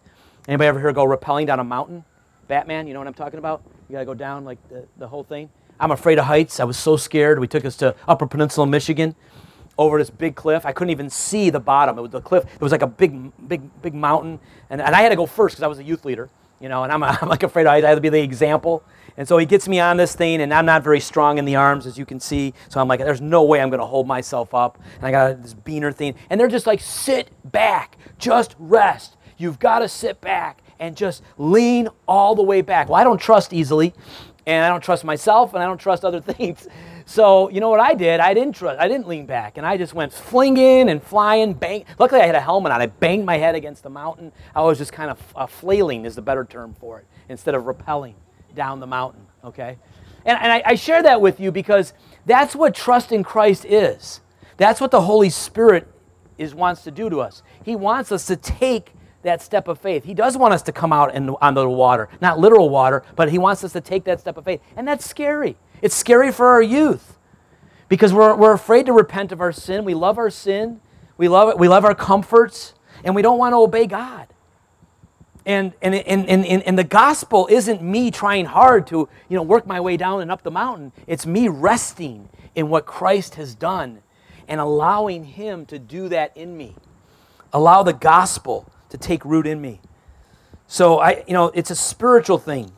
Anybody 0.49 0.69
ever 0.69 0.81
hear 0.81 0.93
go 0.93 1.05
rappelling 1.05 1.47
down 1.47 1.61
a 1.61 1.65
mountain? 1.65 2.05
Batman, 2.49 2.87
you 2.87 2.95
know 2.95 3.01
what 3.01 3.07
I'm 3.07 3.15
talking 3.15 3.39
about? 3.39 3.63
You 3.89 3.95
gotta 3.95 4.05
go 4.05 4.15
down 4.15 4.45
like 4.45 4.59
the, 4.69 4.87
the 4.97 5.07
whole 5.07 5.23
thing. 5.23 5.51
I'm 5.79 5.93
afraid 5.93 6.19
of 6.19 6.25
heights. 6.25 6.61
I 6.61 6.65
was 6.65 6.77
so 6.77 6.97
scared. 6.97 7.39
We 7.39 7.47
took 7.47 7.65
us 7.65 7.77
to 7.77 7.95
Upper 8.09 8.27
Peninsula, 8.27 8.67
Michigan, 8.67 9.15
over 9.81 9.99
this 9.99 10.11
big 10.11 10.37
cliff. 10.37 10.67
I 10.67 10.73
couldn't 10.73 10.91
even 10.91 11.09
see 11.09 11.49
the 11.49 11.59
bottom. 11.59 11.99
It 11.99 12.03
was 12.03 12.11
the 12.11 12.21
cliff. 12.21 12.45
It 12.45 12.61
was 12.61 12.71
like 12.71 12.83
a 12.83 12.87
big, 12.87 13.33
big, 13.49 13.63
big 13.81 13.95
mountain. 13.95 14.39
And, 14.69 14.81
and 14.81 14.95
I 14.95 15.01
had 15.01 15.09
to 15.09 15.17
go 15.17 15.25
first 15.25 15.55
because 15.55 15.63
I 15.63 15.69
was 15.69 15.79
a 15.79 15.83
youth 15.83 16.05
leader, 16.05 16.29
you 16.61 16.69
know, 16.69 16.85
and 16.85 16.93
I'm, 16.93 17.03
I'm 17.23 17.29
like 17.29 17.43
afraid 17.43 17.67
I 17.67 17.81
had 17.81 17.95
to 17.95 18.01
be 18.01 18.11
the 18.11 18.21
example. 18.21 18.85
And 19.17 19.27
so 19.27 19.39
he 19.39 19.47
gets 19.47 19.67
me 19.69 19.81
on 19.81 19.97
this 19.97 20.15
thing, 20.15 20.43
and 20.43 20.53
I'm 20.53 20.67
not 20.67 20.85
very 20.85 21.01
strong 21.01 21.39
in 21.39 21.47
the 21.47 21.57
arms, 21.57 21.87
as 21.87 21.97
you 21.97 22.05
can 22.05 22.21
see. 22.21 22.53
So 22.69 22.79
I'm 22.79 22.89
like, 22.89 23.01
there's 23.01 23.23
no 23.23 23.43
way 23.43 23.61
I'm 23.61 23.71
going 23.71 23.81
to 23.81 23.87
hold 23.87 24.07
myself 24.07 24.55
up. 24.55 24.79
And 24.97 25.07
I 25.07 25.11
got 25.11 25.43
this 25.43 25.55
beaner 25.55 25.95
thing. 25.95 26.15
And 26.29 26.39
they're 26.39 26.47
just 26.47 26.67
like, 26.67 26.81
sit 26.81 27.31
back, 27.51 27.97
just 28.19 28.55
rest. 28.59 29.17
You've 29.39 29.59
got 29.59 29.79
to 29.79 29.89
sit 29.89 30.21
back 30.21 30.63
and 30.79 30.95
just 30.95 31.23
lean 31.39 31.89
all 32.07 32.35
the 32.35 32.43
way 32.43 32.61
back. 32.61 32.91
Well, 32.91 33.01
I 33.01 33.05
don't 33.05 33.21
trust 33.21 33.55
easily, 33.55 33.95
and 34.47 34.63
I 34.63 34.69
don't 34.69 34.83
trust 34.83 35.05
myself, 35.05 35.55
and 35.55 35.63
I 35.63 35.67
don't 35.67 35.79
trust 35.81 36.05
other 36.05 36.21
things. 36.35 36.69
So 37.11 37.51
you 37.51 37.59
know 37.59 37.71
what 37.71 37.81
I 37.81 37.95
did? 37.95 38.21
I 38.21 38.35
didn't 38.35 38.55
trust. 38.55 38.79
I 38.79 38.87
didn't 38.87 39.09
lean 39.09 39.27
back, 39.27 39.57
and 39.57 39.67
I 39.67 39.77
just 39.77 39.95
went 39.95 40.13
flinging 40.13 40.89
and 40.89 41.03
flying. 41.03 41.55
Bang! 41.55 41.85
Luckily, 41.99 42.21
I 42.21 42.27
had 42.27 42.37
a 42.37 42.41
helmet 42.41 42.71
on. 42.71 42.81
I 42.81 42.87
banged 42.87 43.27
my 43.27 43.37
head 43.37 43.57
against 43.57 43.83
the 43.83 43.91
mountain. 43.91 44.31
I 44.55 44.63
was 44.63 44.79
just 44.79 44.93
kind 44.93 45.11
of 45.11 45.19
uh, 45.35 45.47
flailing, 45.47 46.05
is 46.05 46.15
the 46.15 46.23
better 46.23 46.45
term 46.45 46.77
for 46.79 47.01
it, 47.01 47.07
instead 47.29 47.57
of 47.57 47.65
rappelling 47.65 48.15
down 48.55 48.79
the 48.79 48.87
mountain, 48.87 49.27
okay? 49.43 49.77
And, 50.25 50.39
and 50.39 50.53
I, 50.53 50.63
I 50.65 50.75
share 50.77 51.03
that 51.03 51.21
with 51.21 51.41
you 51.41 51.51
because 51.51 51.95
that's 52.27 52.55
what 52.55 52.77
trust 52.77 53.11
in 53.11 53.25
Christ 53.25 53.65
is. 53.65 54.21
That's 54.57 54.81
what 54.81 54.93
the 54.93 55.01
Holy 55.01 55.31
Spirit 55.31 55.89
is, 56.39 56.55
wants 56.55 56.85
to 56.85 56.93
do 56.93 57.11
to 57.11 57.23
us. 57.23 57.43
He 57.65 57.75
wants 57.75 58.13
us 58.13 58.25
to 58.27 58.37
take 58.37 58.93
that 59.23 59.43
step 59.43 59.67
of 59.67 59.81
faith. 59.81 60.05
He 60.05 60.15
does 60.15 60.37
want 60.37 60.55
us 60.55 60.63
to 60.63 60.71
come 60.71 60.93
out 60.93 61.13
in, 61.13 61.31
on 61.31 61.55
the 61.55 61.69
water, 61.69 62.09
not 62.21 62.39
literal 62.39 62.69
water, 62.69 63.03
but 63.17 63.33
He 63.33 63.39
wants 63.39 63.65
us 63.65 63.73
to 63.73 63.81
take 63.81 64.05
that 64.05 64.21
step 64.21 64.37
of 64.37 64.45
faith. 64.45 64.61
And 64.77 64.87
that's 64.87 65.05
scary. 65.05 65.57
It's 65.83 65.95
scary 65.95 66.33
for 66.33 66.49
our 66.49 66.63
youth 66.63 67.19
because 67.89 68.13
we're, 68.13 68.35
we're 68.35 68.53
afraid 68.53 68.87
to 68.87 68.93
repent 68.93 69.33
of 69.33 69.41
our 69.41 69.53
sin. 69.53 69.85
We 69.85 69.95
love 69.95 70.19
our 70.19 70.31
sin, 70.31 70.81
we 71.17 71.29
love, 71.29 71.51
it, 71.51 71.59
we 71.59 71.69
love 71.69 71.85
our 71.85 71.95
comforts, 71.95 72.75
and 73.05 73.15
we 73.15 73.23
don't 73.23 73.39
want 73.39 73.53
to 73.53 73.59
obey 73.59 73.87
God. 73.87 74.29
And, 75.47 75.73
and, 75.81 75.95
and, 75.95 76.29
and, 76.29 76.45
and 76.45 76.79
the 76.79 76.85
gospel 76.85 77.49
isn't 77.51 77.83
me 77.83 78.11
trying 78.11 78.45
hard 78.45 78.87
to 78.89 79.09
you 79.29 79.37
know, 79.37 79.43
work 79.43 79.67
my 79.67 79.81
way 79.81 79.97
down 79.97 80.21
and 80.21 80.31
up 80.31 80.43
the 80.43 80.51
mountain. 80.51 80.93
It's 81.07 81.27
me 81.27 81.49
resting 81.49 82.29
in 82.55 82.69
what 82.69 82.87
Christ 82.87 83.37
has 83.37 83.55
done 83.55 84.03
and 84.47 84.61
allowing 84.61 85.25
Him 85.25 85.65
to 85.67 85.79
do 85.79 86.09
that 86.09 86.37
in 86.37 86.57
me. 86.57 86.77
Allow 87.53 87.83
the 87.83 87.93
gospel 87.93 88.71
to 88.91 88.99
take 88.99 89.25
root 89.25 89.47
in 89.47 89.61
me. 89.61 89.81
So 90.67 91.01
I, 91.01 91.25
you 91.27 91.33
know, 91.33 91.47
it's 91.47 91.71
a 91.71 91.77
spiritual 91.77 92.39
thing, 92.39 92.71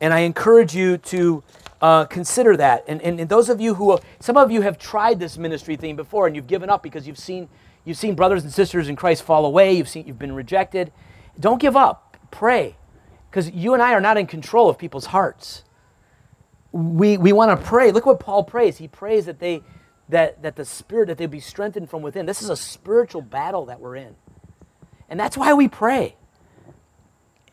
and 0.00 0.12
I 0.12 0.20
encourage 0.20 0.74
you 0.74 0.98
to 0.98 1.42
uh, 1.80 2.04
consider 2.06 2.56
that. 2.56 2.84
And, 2.86 3.00
and, 3.02 3.20
and 3.20 3.28
those 3.28 3.48
of 3.48 3.60
you 3.60 3.74
who, 3.74 3.98
some 4.18 4.36
of 4.36 4.50
you 4.50 4.60
have 4.62 4.78
tried 4.78 5.18
this 5.18 5.38
ministry 5.38 5.76
thing 5.76 5.96
before, 5.96 6.26
and 6.26 6.36
you've 6.36 6.46
given 6.46 6.70
up 6.70 6.82
because 6.82 7.06
you've 7.06 7.18
seen, 7.18 7.48
you've 7.84 7.96
seen 7.96 8.14
brothers 8.14 8.44
and 8.44 8.52
sisters 8.52 8.88
in 8.88 8.96
Christ 8.96 9.22
fall 9.22 9.44
away. 9.44 9.72
You've 9.72 9.88
seen, 9.88 10.06
you've 10.06 10.18
been 10.18 10.34
rejected. 10.34 10.92
Don't 11.38 11.60
give 11.60 11.76
up. 11.76 12.16
Pray. 12.30 12.76
Because 13.30 13.50
you 13.50 13.74
and 13.74 13.82
I 13.82 13.92
are 13.94 14.00
not 14.00 14.16
in 14.16 14.26
control 14.26 14.68
of 14.68 14.78
people's 14.78 15.06
hearts. 15.06 15.64
We, 16.72 17.16
we 17.16 17.32
want 17.32 17.58
to 17.58 17.66
pray. 17.66 17.92
Look 17.92 18.06
what 18.06 18.20
Paul 18.20 18.44
prays. 18.44 18.78
He 18.78 18.88
prays 18.88 19.26
that 19.26 19.38
they 19.38 19.62
that, 20.10 20.42
that 20.42 20.56
the 20.56 20.64
spirit 20.64 21.06
that 21.06 21.18
they 21.18 21.26
be 21.26 21.40
strengthened 21.40 21.88
from 21.88 22.02
within. 22.02 22.26
This 22.26 22.42
is 22.42 22.50
a 22.50 22.56
spiritual 22.56 23.22
battle 23.22 23.66
that 23.66 23.80
we're 23.80 23.96
in. 23.96 24.16
And 25.08 25.18
that's 25.18 25.36
why 25.36 25.54
we 25.54 25.68
pray. 25.68 26.16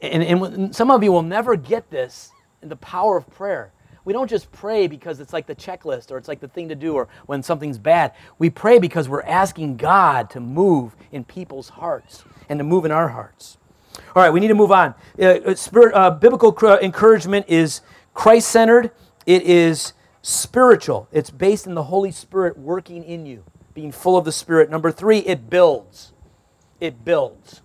And, 0.02 0.24
and 0.24 0.76
some 0.76 0.92
of 0.92 1.04
you 1.04 1.12
will 1.12 1.24
never 1.24 1.56
get 1.56 1.90
this 1.90 2.32
in 2.62 2.70
the 2.70 2.76
power 2.76 3.18
of 3.18 3.30
prayer. 3.30 3.72
We 4.08 4.14
don't 4.14 4.30
just 4.30 4.50
pray 4.54 4.88
because 4.88 5.20
it's 5.20 5.34
like 5.34 5.48
the 5.48 5.56
checklist 5.56 6.12
or 6.12 6.18
it's 6.18 6.30
like 6.30 6.40
the 6.40 6.48
thing 6.48 6.70
to 6.70 6.76
do 6.76 6.94
or 6.94 7.10
when 7.26 7.44
something's 7.44 7.78
bad. 7.78 8.14
We 8.40 8.50
pray 8.50 8.80
because 8.80 9.10
we're 9.10 9.24
asking 9.24 9.76
God 9.76 10.30
to 10.30 10.40
move 10.40 10.96
in 11.12 11.26
people's 11.26 11.68
hearts 11.68 12.24
and 12.48 12.58
to 12.58 12.64
move 12.64 12.86
in 12.86 12.92
our 12.92 13.10
hearts. 13.10 13.58
All 14.16 14.24
right, 14.24 14.30
we 14.30 14.40
need 14.40 14.48
to 14.48 14.56
move 14.56 14.72
on. 14.72 14.96
Uh, 15.20 15.26
uh 15.26 15.56
spirit, 15.56 15.94
uh, 15.94 16.12
biblical 16.12 16.58
encouragement 16.78 17.48
is 17.50 17.82
Christ 18.14 18.48
centered, 18.48 18.92
it 19.26 19.44
is 19.44 19.92
spiritual. 20.22 21.10
It's 21.12 21.30
based 21.30 21.68
in 21.68 21.74
the 21.74 21.84
Holy 21.84 22.12
Spirit 22.12 22.58
working 22.58 23.04
in 23.04 23.26
you, 23.26 23.44
being 23.74 23.92
full 23.92 24.16
of 24.16 24.24
the 24.24 24.32
Spirit. 24.32 24.70
Number 24.70 24.90
three, 24.90 25.18
it 25.20 25.50
builds. 25.50 26.14
It 26.80 27.04
builds. 27.04 27.62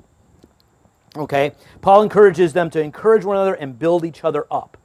Okay? 1.15 1.53
Paul 1.83 2.03
encourages 2.03 2.53
them 2.53 2.69
to 2.71 2.81
encourage 2.81 3.25
one 3.25 3.37
another 3.37 3.55
and 3.55 3.79
build 3.79 4.05
each 4.05 4.25
other 4.25 4.45
up. 4.51 4.77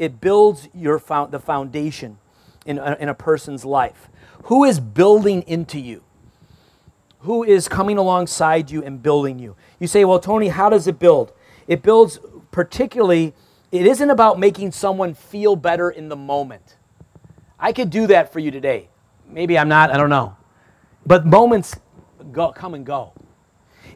It 0.00 0.18
builds 0.18 0.66
your 0.72 0.98
the 0.98 1.38
foundation 1.38 2.16
in 2.64 2.78
a, 2.78 2.96
in 2.98 3.10
a 3.10 3.14
person's 3.14 3.66
life. 3.66 4.08
Who 4.44 4.64
is 4.64 4.80
building 4.80 5.42
into 5.42 5.78
you? 5.78 6.02
Who 7.20 7.44
is 7.44 7.68
coming 7.68 7.98
alongside 7.98 8.70
you 8.70 8.82
and 8.82 9.02
building 9.02 9.38
you? 9.38 9.56
You 9.78 9.86
say, 9.86 10.06
well, 10.06 10.18
Tony, 10.18 10.48
how 10.48 10.70
does 10.70 10.86
it 10.86 10.98
build? 10.98 11.34
It 11.68 11.82
builds 11.82 12.18
particularly, 12.50 13.34
it 13.70 13.84
isn't 13.84 14.08
about 14.08 14.38
making 14.38 14.72
someone 14.72 15.12
feel 15.12 15.54
better 15.54 15.90
in 15.90 16.08
the 16.08 16.16
moment. 16.16 16.76
I 17.58 17.74
could 17.74 17.90
do 17.90 18.06
that 18.06 18.32
for 18.32 18.38
you 18.38 18.50
today. 18.50 18.88
Maybe 19.28 19.58
I'm 19.58 19.68
not, 19.68 19.90
I 19.90 19.98
don't 19.98 20.08
know. 20.08 20.34
But 21.04 21.26
moments 21.26 21.76
go, 22.32 22.52
come 22.52 22.72
and 22.72 22.86
go. 22.86 23.12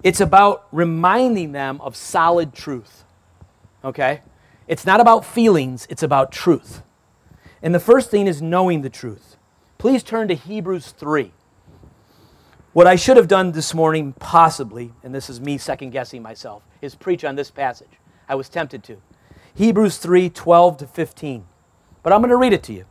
It's 0.02 0.20
about 0.20 0.66
reminding 0.70 1.52
them 1.52 1.80
of 1.80 1.96
solid 1.96 2.52
truth. 2.52 3.04
Okay? 3.82 4.20
It's 4.66 4.86
not 4.86 5.00
about 5.00 5.24
feelings, 5.24 5.86
it's 5.90 6.02
about 6.02 6.32
truth. 6.32 6.82
And 7.62 7.74
the 7.74 7.80
first 7.80 8.10
thing 8.10 8.26
is 8.26 8.42
knowing 8.42 8.82
the 8.82 8.90
truth. 8.90 9.36
Please 9.78 10.02
turn 10.02 10.28
to 10.28 10.34
Hebrews 10.34 10.92
3. 10.92 11.32
What 12.72 12.86
I 12.86 12.96
should 12.96 13.16
have 13.16 13.28
done 13.28 13.52
this 13.52 13.74
morning, 13.74 14.14
possibly, 14.14 14.92
and 15.02 15.14
this 15.14 15.30
is 15.30 15.40
me 15.40 15.58
second 15.58 15.90
guessing 15.90 16.22
myself, 16.22 16.62
is 16.82 16.94
preach 16.94 17.24
on 17.24 17.36
this 17.36 17.50
passage. 17.50 18.00
I 18.28 18.34
was 18.34 18.48
tempted 18.48 18.82
to. 18.84 19.00
Hebrews 19.54 19.98
3 19.98 20.30
12 20.30 20.78
to 20.78 20.86
15. 20.86 21.46
But 22.02 22.12
I'm 22.12 22.20
going 22.20 22.30
to 22.30 22.36
read 22.36 22.52
it 22.52 22.62
to 22.64 22.72
you. 22.72 22.84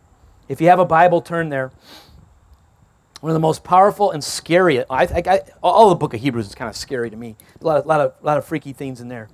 If 0.47 0.61
you 0.61 0.67
have 0.67 0.80
a 0.80 0.86
Bible, 0.86 1.21
turn 1.21 1.49
there. 1.49 1.71
one 3.19 3.30
of 3.30 3.34
the 3.34 3.39
most 3.39 3.63
powerful 3.63 4.11
and 4.11 4.24
scary. 4.24 4.80
I, 4.89 5.03
I, 5.03 5.24
I, 5.26 5.41
all 5.61 5.89
the 5.89 5.95
book 5.95 6.13
of 6.13 6.21
Hebrews 6.21 6.47
is 6.47 6.55
kind 6.55 6.69
of 6.69 6.76
scary 6.76 7.09
to 7.09 7.15
me. 7.15 7.36
A 7.61 7.65
lot 7.65 7.78
of, 7.78 7.86
lot 7.86 8.01
of, 8.01 8.13
lot 8.21 8.38
of 8.38 8.45
freaky 8.45 8.74
things 8.74 9.01
in 9.01 9.07
there. 9.07 9.30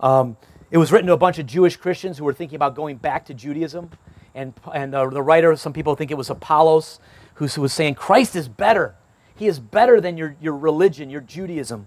Um, 0.00 0.36
it 0.74 0.78
was 0.78 0.90
written 0.90 1.06
to 1.06 1.12
a 1.12 1.16
bunch 1.16 1.38
of 1.38 1.46
Jewish 1.46 1.76
Christians 1.76 2.18
who 2.18 2.24
were 2.24 2.32
thinking 2.32 2.56
about 2.56 2.74
going 2.74 2.96
back 2.96 3.26
to 3.26 3.34
Judaism. 3.34 3.90
And, 4.34 4.52
and 4.74 4.92
uh, 4.92 5.06
the 5.06 5.22
writer, 5.22 5.54
some 5.54 5.72
people 5.72 5.94
think 5.94 6.10
it 6.10 6.16
was 6.16 6.30
Apollos, 6.30 6.98
who 7.34 7.48
was 7.60 7.72
saying, 7.72 7.94
Christ 7.94 8.34
is 8.34 8.48
better. 8.48 8.96
He 9.36 9.46
is 9.46 9.60
better 9.60 10.00
than 10.00 10.18
your, 10.18 10.34
your 10.40 10.56
religion, 10.56 11.10
your 11.10 11.20
Judaism. 11.20 11.86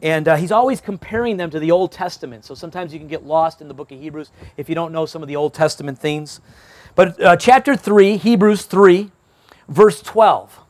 And 0.00 0.28
uh, 0.28 0.36
he's 0.36 0.52
always 0.52 0.80
comparing 0.80 1.38
them 1.38 1.50
to 1.50 1.58
the 1.58 1.72
Old 1.72 1.90
Testament. 1.90 2.44
So 2.44 2.54
sometimes 2.54 2.92
you 2.92 3.00
can 3.00 3.08
get 3.08 3.26
lost 3.26 3.60
in 3.60 3.66
the 3.66 3.74
book 3.74 3.90
of 3.90 3.98
Hebrews 3.98 4.30
if 4.56 4.68
you 4.68 4.76
don't 4.76 4.92
know 4.92 5.04
some 5.04 5.20
of 5.20 5.26
the 5.26 5.34
Old 5.34 5.52
Testament 5.52 5.98
things. 5.98 6.40
But 6.94 7.20
uh, 7.20 7.34
chapter 7.34 7.74
3, 7.74 8.16
Hebrews 8.16 8.62
3, 8.62 9.10
Verse 9.68 10.00
12 10.02 10.60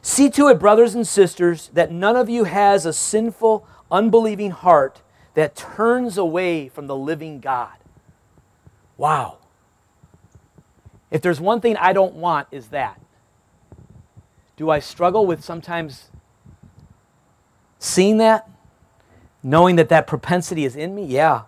See 0.00 0.30
to 0.30 0.48
it, 0.48 0.58
brothers 0.58 0.94
and 0.94 1.06
sisters, 1.06 1.70
that 1.72 1.90
none 1.90 2.16
of 2.16 2.30
you 2.30 2.44
has 2.44 2.86
a 2.86 2.92
sinful, 2.92 3.66
unbelieving 3.90 4.52
heart 4.52 5.02
that 5.34 5.54
turns 5.56 6.18
away 6.18 6.68
from 6.68 6.86
the 6.86 6.96
living 6.96 7.40
God. 7.40 7.74
Wow. 8.96 9.38
If 11.10 11.22
there's 11.22 11.40
one 11.40 11.60
thing 11.60 11.76
I 11.76 11.92
don't 11.92 12.14
want, 12.14 12.48
is 12.50 12.68
that. 12.68 13.00
Do 14.56 14.70
I 14.70 14.80
struggle 14.80 15.24
with 15.24 15.44
sometimes 15.44 16.10
seeing 17.78 18.18
that? 18.18 18.48
Knowing 19.42 19.76
that 19.76 19.88
that 19.88 20.06
propensity 20.06 20.64
is 20.64 20.74
in 20.74 20.94
me? 20.94 21.04
Yeah. 21.04 21.42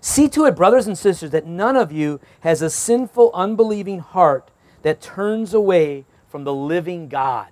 See 0.00 0.28
to 0.30 0.46
it, 0.46 0.56
brothers 0.56 0.86
and 0.86 0.96
sisters, 0.96 1.30
that 1.30 1.46
none 1.46 1.76
of 1.76 1.92
you 1.92 2.20
has 2.40 2.62
a 2.62 2.70
sinful, 2.70 3.30
unbelieving 3.34 3.98
heart 3.98 4.50
that 4.82 5.00
turns 5.00 5.52
away 5.52 6.04
from 6.28 6.44
the 6.44 6.54
living 6.54 7.08
God. 7.08 7.48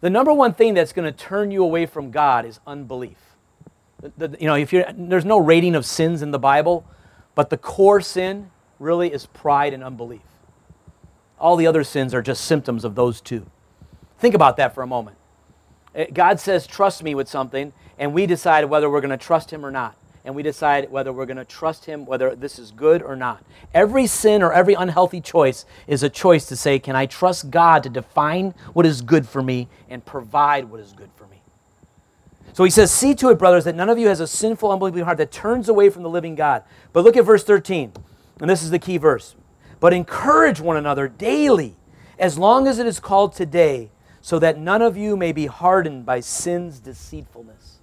The 0.00 0.10
number 0.10 0.32
one 0.32 0.54
thing 0.54 0.74
that's 0.74 0.92
going 0.92 1.12
to 1.12 1.18
turn 1.18 1.50
you 1.50 1.64
away 1.64 1.86
from 1.86 2.10
God 2.10 2.44
is 2.44 2.60
unbelief. 2.66 3.27
The, 4.00 4.36
you 4.40 4.46
know, 4.46 4.54
if 4.54 4.72
you're, 4.72 4.84
there's 4.92 5.24
no 5.24 5.38
rating 5.38 5.74
of 5.74 5.84
sins 5.84 6.22
in 6.22 6.30
the 6.30 6.38
Bible, 6.38 6.84
but 7.34 7.50
the 7.50 7.56
core 7.56 8.00
sin 8.00 8.50
really 8.78 9.12
is 9.12 9.26
pride 9.26 9.72
and 9.72 9.82
unbelief. 9.82 10.22
All 11.38 11.56
the 11.56 11.66
other 11.66 11.84
sins 11.84 12.14
are 12.14 12.22
just 12.22 12.44
symptoms 12.44 12.84
of 12.84 12.94
those 12.94 13.20
two. 13.20 13.46
Think 14.18 14.34
about 14.34 14.56
that 14.56 14.74
for 14.74 14.82
a 14.82 14.86
moment. 14.86 15.16
Eh, 15.94 16.06
God 16.12 16.40
says, 16.40 16.66
trust 16.66 17.02
me 17.02 17.14
with 17.14 17.28
something, 17.28 17.72
and 17.98 18.12
we 18.12 18.26
decide 18.26 18.64
whether 18.66 18.88
we're 18.88 19.00
going 19.00 19.10
to 19.10 19.16
trust 19.16 19.52
Him 19.52 19.64
or 19.64 19.70
not 19.70 19.96
and 20.28 20.34
we 20.34 20.42
decide 20.42 20.90
whether 20.90 21.10
we're 21.10 21.24
going 21.24 21.38
to 21.38 21.44
trust 21.46 21.86
Him, 21.86 22.04
whether 22.04 22.34
this 22.34 22.58
is 22.58 22.70
good 22.70 23.02
or 23.02 23.16
not. 23.16 23.42
Every 23.72 24.06
sin 24.06 24.42
or 24.42 24.52
every 24.52 24.74
unhealthy 24.74 25.22
choice 25.22 25.64
is 25.86 26.02
a 26.02 26.10
choice 26.10 26.44
to 26.48 26.56
say, 26.56 26.78
Can 26.78 26.94
I 26.94 27.06
trust 27.06 27.50
God 27.50 27.82
to 27.84 27.88
define 27.88 28.52
what 28.74 28.84
is 28.84 29.00
good 29.00 29.26
for 29.26 29.42
me 29.42 29.68
and 29.88 30.04
provide 30.04 30.66
what 30.66 30.80
is 30.80 30.92
good 30.92 31.08
for 31.16 31.17
me? 31.17 31.17
So 32.58 32.64
he 32.64 32.70
says, 32.70 32.90
See 32.90 33.14
to 33.14 33.28
it, 33.28 33.38
brothers, 33.38 33.62
that 33.66 33.76
none 33.76 33.88
of 33.88 34.00
you 34.00 34.08
has 34.08 34.18
a 34.18 34.26
sinful, 34.26 34.72
unbelieving 34.72 35.04
heart 35.04 35.18
that 35.18 35.30
turns 35.30 35.68
away 35.68 35.90
from 35.90 36.02
the 36.02 36.08
living 36.08 36.34
God. 36.34 36.64
But 36.92 37.04
look 37.04 37.16
at 37.16 37.24
verse 37.24 37.44
13, 37.44 37.92
and 38.40 38.50
this 38.50 38.64
is 38.64 38.70
the 38.70 38.80
key 38.80 38.96
verse. 38.96 39.36
But 39.78 39.92
encourage 39.92 40.58
one 40.58 40.76
another 40.76 41.06
daily, 41.06 41.76
as 42.18 42.36
long 42.36 42.66
as 42.66 42.80
it 42.80 42.86
is 42.88 42.98
called 42.98 43.32
today, 43.32 43.92
so 44.20 44.40
that 44.40 44.58
none 44.58 44.82
of 44.82 44.96
you 44.96 45.16
may 45.16 45.30
be 45.30 45.46
hardened 45.46 46.04
by 46.04 46.18
sin's 46.18 46.80
deceitfulness. 46.80 47.78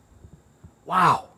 Wow 0.84 1.30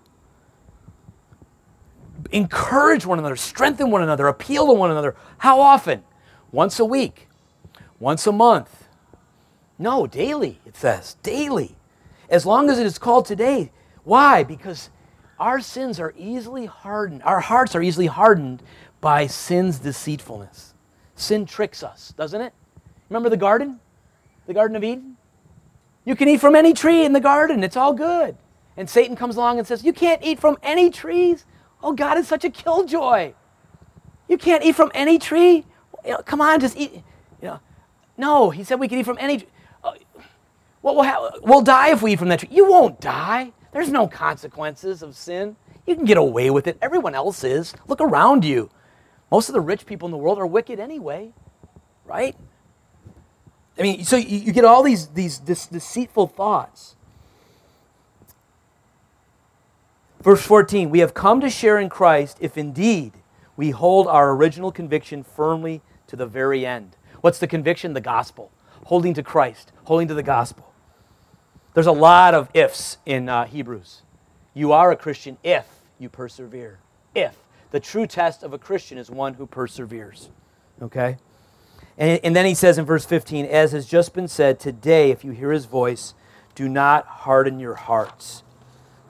encourage 2.31 3.05
one 3.05 3.19
another, 3.19 3.35
strengthen 3.35 3.91
one 3.91 4.01
another, 4.01 4.27
appeal 4.27 4.65
to 4.65 4.73
one 4.73 4.89
another. 4.89 5.15
How 5.37 5.61
often? 5.61 6.03
Once 6.51 6.79
a 6.79 6.83
week, 6.83 7.29
once 7.99 8.25
a 8.25 8.31
month. 8.31 8.87
No, 9.77 10.07
daily, 10.07 10.59
it 10.65 10.75
says. 10.75 11.15
Daily. 11.21 11.76
As 12.29 12.45
long 12.45 12.69
as 12.69 12.79
it 12.79 12.85
is 12.85 12.97
called 12.97 13.25
today. 13.25 13.71
Why? 14.03 14.43
Because 14.43 14.89
our 15.39 15.59
sins 15.59 15.99
are 15.99 16.13
easily 16.17 16.65
hardened, 16.65 17.21
our 17.23 17.39
hearts 17.39 17.75
are 17.75 17.81
easily 17.81 18.07
hardened 18.07 18.63
by 19.01 19.27
sin's 19.27 19.79
deceitfulness. 19.79 20.73
Sin 21.15 21.45
tricks 21.45 21.83
us, 21.83 22.13
doesn't 22.17 22.41
it? 22.41 22.53
Remember 23.09 23.29
the 23.29 23.37
garden? 23.37 23.79
The 24.47 24.53
Garden 24.53 24.77
of 24.77 24.83
Eden? 24.83 25.17
You 26.05 26.15
can 26.15 26.29
eat 26.29 26.39
from 26.39 26.55
any 26.55 26.73
tree 26.73 27.03
in 27.03 27.13
the 27.13 27.19
garden, 27.19 27.63
it's 27.63 27.75
all 27.75 27.93
good. 27.93 28.37
And 28.77 28.89
Satan 28.89 29.15
comes 29.15 29.35
along 29.35 29.57
and 29.57 29.67
says, 29.67 29.83
You 29.83 29.91
can't 29.91 30.23
eat 30.23 30.39
from 30.39 30.57
any 30.63 30.89
trees. 30.89 31.45
Oh, 31.81 31.93
God 31.93 32.17
is 32.17 32.27
such 32.27 32.45
a 32.45 32.49
killjoy. 32.49 33.33
You 34.27 34.37
can't 34.37 34.63
eat 34.63 34.75
from 34.75 34.91
any 34.93 35.17
tree. 35.17 35.65
You 36.05 36.11
know, 36.11 36.17
come 36.19 36.41
on, 36.41 36.59
just 36.59 36.77
eat. 36.77 37.03
You 37.41 37.49
know, 37.49 37.59
no, 38.17 38.49
he 38.51 38.63
said 38.63 38.79
we 38.79 38.87
can 38.87 38.99
eat 38.99 39.05
from 39.05 39.17
any. 39.19 39.37
Uh, 39.37 39.45
well, 40.95 41.33
we'll, 41.43 41.61
die 41.61 41.91
if 41.91 42.01
we 42.01 42.13
eat 42.13 42.19
from 42.19 42.29
that 42.29 42.39
tree. 42.39 42.49
You 42.51 42.69
won't 42.69 43.01
die. 43.01 43.51
There's 43.71 43.89
no 43.89 44.07
consequences 44.07 45.01
of 45.01 45.15
sin. 45.15 45.55
You 45.85 45.95
can 45.95 46.05
get 46.05 46.17
away 46.17 46.49
with 46.49 46.67
it. 46.67 46.77
Everyone 46.81 47.15
else 47.15 47.43
is. 47.43 47.73
Look 47.87 48.01
around 48.01 48.45
you. 48.45 48.69
Most 49.31 49.49
of 49.49 49.53
the 49.53 49.61
rich 49.61 49.85
people 49.85 50.07
in 50.07 50.11
the 50.11 50.17
world 50.17 50.39
are 50.39 50.47
wicked 50.47 50.79
anyway, 50.79 51.31
right? 52.05 52.35
I 53.77 53.81
mean, 53.81 54.03
so 54.03 54.15
you, 54.15 54.37
you 54.39 54.53
get 54.53 54.65
all 54.65 54.83
these, 54.83 55.07
these 55.07 55.39
this 55.39 55.67
deceitful 55.67 56.27
thoughts. 56.27 56.95
Verse 60.21 60.41
14 60.41 60.89
We 60.89 60.99
have 60.99 61.13
come 61.13 61.41
to 61.41 61.49
share 61.49 61.77
in 61.77 61.89
Christ 61.89 62.37
if 62.41 62.57
indeed 62.57 63.13
we 63.55 63.71
hold 63.71 64.07
our 64.07 64.31
original 64.31 64.71
conviction 64.71 65.23
firmly 65.23 65.81
to 66.07 66.15
the 66.15 66.25
very 66.25 66.65
end. 66.65 66.95
What's 67.21 67.39
the 67.39 67.47
conviction? 67.47 67.93
The 67.93 68.01
gospel. 68.01 68.51
Holding 68.85 69.13
to 69.15 69.23
Christ, 69.23 69.71
holding 69.83 70.07
to 70.07 70.13
the 70.13 70.23
gospel. 70.23 70.66
There's 71.77 71.85
a 71.85 71.91
lot 71.91 72.33
of 72.33 72.49
ifs 72.55 72.97
in 73.05 73.29
uh, 73.29 73.45
Hebrews. 73.45 74.01
You 74.55 74.71
are 74.71 74.91
a 74.91 74.95
Christian 74.95 75.37
if 75.43 75.67
you 75.99 76.09
persevere. 76.09 76.79
If. 77.13 77.37
The 77.69 77.79
true 77.79 78.07
test 78.07 78.41
of 78.41 78.51
a 78.51 78.57
Christian 78.57 78.97
is 78.97 79.11
one 79.11 79.35
who 79.35 79.45
perseveres. 79.45 80.31
Okay? 80.81 81.17
And, 81.95 82.19
and 82.23 82.35
then 82.35 82.47
he 82.47 82.55
says 82.55 82.79
in 82.79 82.85
verse 82.85 83.05
15, 83.05 83.45
as 83.45 83.73
has 83.73 83.85
just 83.85 84.15
been 84.15 84.27
said, 84.27 84.59
today, 84.59 85.11
if 85.11 85.23
you 85.23 85.29
hear 85.33 85.51
his 85.51 85.65
voice, 85.65 86.15
do 86.55 86.67
not 86.67 87.05
harden 87.05 87.59
your 87.59 87.75
hearts. 87.75 88.41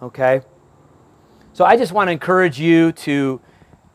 Okay? 0.02 0.42
So 1.54 1.64
I 1.64 1.78
just 1.78 1.94
want 1.94 2.10
to 2.10 2.12
encourage 2.12 2.60
you 2.60 2.92
to, 2.92 3.40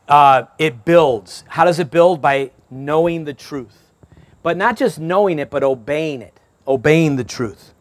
uh, 0.07 0.45
it 0.57 0.83
builds. 0.83 1.43
How 1.47 1.63
does 1.63 1.77
it 1.77 1.91
build? 1.91 2.23
By 2.23 2.49
knowing 2.71 3.25
the 3.25 3.35
truth. 3.35 3.91
But 4.41 4.57
not 4.57 4.77
just 4.77 4.97
knowing 4.97 5.37
it, 5.37 5.51
but 5.51 5.61
obeying 5.61 6.23
it, 6.23 6.39
obeying 6.67 7.17
the 7.17 7.23
truth. 7.23 7.72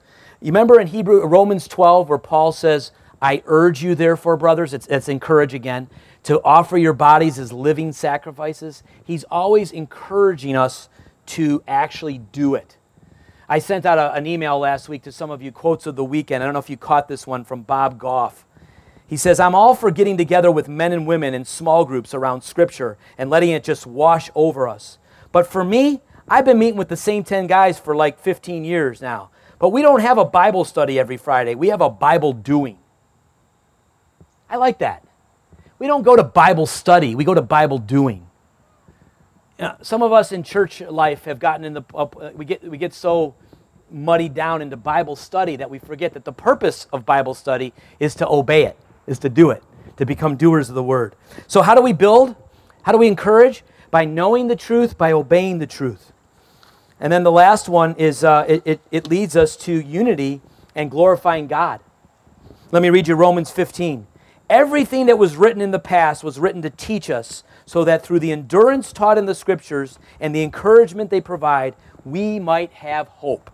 You 0.43 0.49
remember 0.49 0.81
in 0.81 0.89
Hebrew, 0.89 1.25
Romans 1.25 1.69
12, 1.69 2.09
where 2.09 2.19
Paul 2.19 2.51
says, 2.51 2.91
I 3.21 3.45
urge 3.47 3.81
you, 3.81 3.95
therefore, 3.95 4.37
brothers, 4.37 4.75
it's, 4.75 4.89
it's 4.89 5.09
encourage 5.09 5.55
again, 5.55 5.89
to 6.25 6.43
offer 6.43 6.77
your 6.77 6.95
bodies 6.95 7.39
as 7.39 7.53
living 7.53 7.93
sacrifices. 7.93 8.83
He's 9.05 9.23
always 9.25 9.71
encouraging 9.71 10.57
us 10.57 10.89
to 11.27 11.63
actually 11.69 12.19
do 12.19 12.57
it. 12.57 12.77
I 13.49 13.61
sent 13.61 13.87
out 13.87 13.99
a, 13.99 14.13
an 14.15 14.27
email 14.27 14.59
last 14.59 14.89
week 14.89 15.03
to 15.03 15.13
some 15.13 15.31
of 15.31 15.43
you, 15.43 15.53
quotes 15.53 15.87
of 15.87 15.95
the 15.95 16.05
weekend. 16.05 16.43
I 16.43 16.47
don't 16.47 16.55
know 16.55 16.59
if 16.59 16.69
you 16.71 16.77
caught 16.77 17.07
this 17.07 17.25
one 17.25 17.45
from 17.45 17.63
Bob 17.63 18.01
Goff. 18.01 18.45
He 19.07 19.17
says, 19.17 19.39
I'm 19.39 19.55
all 19.55 19.77
for 19.77 19.93
getting 19.93 20.17
together 20.17 20.51
with 20.51 20.69
men 20.69 20.93
and 20.93 21.07
women 21.07 21.35
in 21.35 21.45
small 21.45 21.85
groups 21.85 22.15
around 22.15 22.43
Scripture 22.43 22.99
and 23.17 23.31
letting 23.31 23.51
it 23.51 23.63
just 23.63 23.87
wash 23.87 24.29
over 24.35 24.67
us. 24.67 24.99
But 25.31 25.47
for 25.47 25.63
me, 25.63 26.01
I've 26.27 26.45
been 26.45 26.59
meeting 26.59 26.79
with 26.79 26.89
the 26.89 26.97
same 26.97 27.23
10 27.23 27.47
guys 27.47 27.79
for 27.79 27.95
like 27.95 28.19
15 28.19 28.65
years 28.65 29.01
now. 29.01 29.31
But 29.63 29.69
we 29.69 29.81
don't 29.81 30.01
have 30.01 30.19
a 30.19 30.25
Bible 30.25 30.65
study 30.65 30.99
every 30.99 31.17
Friday, 31.17 31.55
we 31.55 31.69
have 31.69 31.81
a 31.81 31.89
Bible 31.89 32.33
doing. 32.33 32.79
I 34.51 34.57
like 34.57 34.79
that. 34.79 35.07
We 35.79 35.87
don't 35.87 36.03
go 36.03 36.17
to 36.17 36.25
Bible 36.25 36.67
study, 36.67 37.15
we 37.15 37.23
go 37.23 37.33
to 37.33 37.43
Bible 37.43 37.79
doing. 37.79 38.27
You 39.61 39.67
know, 39.67 39.77
some 39.81 40.03
of 40.03 40.11
us 40.11 40.33
in 40.33 40.43
church 40.43 40.81
life 40.81 41.27
have 41.27 41.39
gotten 41.39 41.65
in 41.65 41.75
the, 41.75 41.83
uh, 41.95 42.09
we, 42.35 42.45
get, 42.45 42.69
we 42.69 42.77
get 42.77 42.93
so 42.93 43.37
muddied 43.89 44.35
down 44.35 44.63
into 44.63 44.77
Bible 44.77 45.15
study 45.15 45.55
that 45.55 45.71
we 45.71 45.79
forget 45.79 46.13
that 46.15 46.25
the 46.25 46.33
purpose 46.33 46.89
of 46.93 47.07
Bible 47.07 47.33
study 47.33 47.73
is 48.01 48.17
to 48.17 48.29
obey 48.29 48.65
it 48.65 48.77
is 49.07 49.21
to 49.21 49.29
do 49.29 49.51
it, 49.51 49.63
to 49.97 50.05
become 50.05 50.35
doers 50.35 50.71
of 50.71 50.75
the 50.75 50.83
word. 50.83 51.15
So, 51.47 51.63
how 51.63 51.77
do 51.77 51.83
we 51.83 51.93
build? 51.93 52.35
How 52.83 52.91
do 52.91 52.99
we 52.99 53.07
encourage? 53.07 53.63
By 53.93 54.07
knowing 54.07 54.49
the 54.49 54.57
truth, 54.57 54.99
by 54.99 55.13
obeying 55.13 55.61
the 55.61 55.69
truth. 55.69 56.12
And 57.03 57.13
then 57.13 57.25
the 57.25 57.33
last 57.33 57.69
one 57.69 57.97
is 57.97 58.23
uh, 58.23 58.45
it, 58.47 58.63
it, 58.65 58.81
it 58.93 59.09
leads 59.09 59.37
us 59.37 59.57
to 59.57 59.73
unity 59.73 60.41
and 60.77 60.89
glorifying 60.89 61.49
God. 61.49 61.81
Let 62.71 62.81
me 62.81 62.91
read 62.91 63.09
you 63.09 63.17
Romans 63.17 63.51
15. 63.51 64.07
Everything 64.49 65.07
that 65.07 65.19
was 65.19 65.37
written 65.37 65.61
in 65.61 65.73
the 65.73 65.81
past 65.81 66.23
was 66.23 66.39
written 66.39 66.63
to 66.63 66.71
teach 66.71 67.11
us, 67.11 67.43
so 67.67 67.83
that 67.83 68.05
through 68.05 68.21
the 68.21 68.31
endurance 68.31 68.93
taught 68.93 69.19
in 69.19 69.27
the 69.27 69.35
scriptures 69.35 69.99
and 70.21 70.33
the 70.33 70.45
encouragement 70.45 71.11
they 71.11 71.21
provide, 71.21 71.75
we 72.05 72.39
might 72.39 72.73
have 72.75 73.09
hope. 73.09 73.51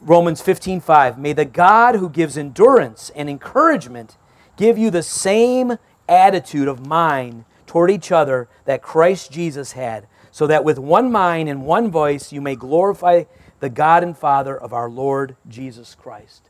Romans 0.00 0.40
15:5 0.40 1.18
May 1.18 1.32
the 1.32 1.44
God 1.44 1.96
who 1.96 2.08
gives 2.08 2.38
endurance 2.38 3.10
and 3.16 3.28
encouragement 3.28 4.16
give 4.56 4.78
you 4.78 4.90
the 4.90 5.02
same 5.02 5.76
attitude 6.08 6.68
of 6.68 6.86
mind 6.86 7.46
toward 7.66 7.90
each 7.90 8.12
other 8.12 8.48
that 8.64 8.80
Christ 8.80 9.32
Jesus 9.32 9.72
had, 9.72 10.06
so 10.32 10.48
that 10.48 10.64
with 10.64 10.78
one 10.78 11.12
mind 11.12 11.48
and 11.48 11.64
one 11.64 11.90
voice 11.90 12.32
you 12.32 12.40
may 12.40 12.56
glorify 12.56 13.24
the 13.60 13.70
God 13.70 14.02
and 14.02 14.18
Father 14.18 14.56
of 14.56 14.72
our 14.72 14.90
Lord 14.90 15.36
Jesus 15.48 15.94
Christ. 15.94 16.48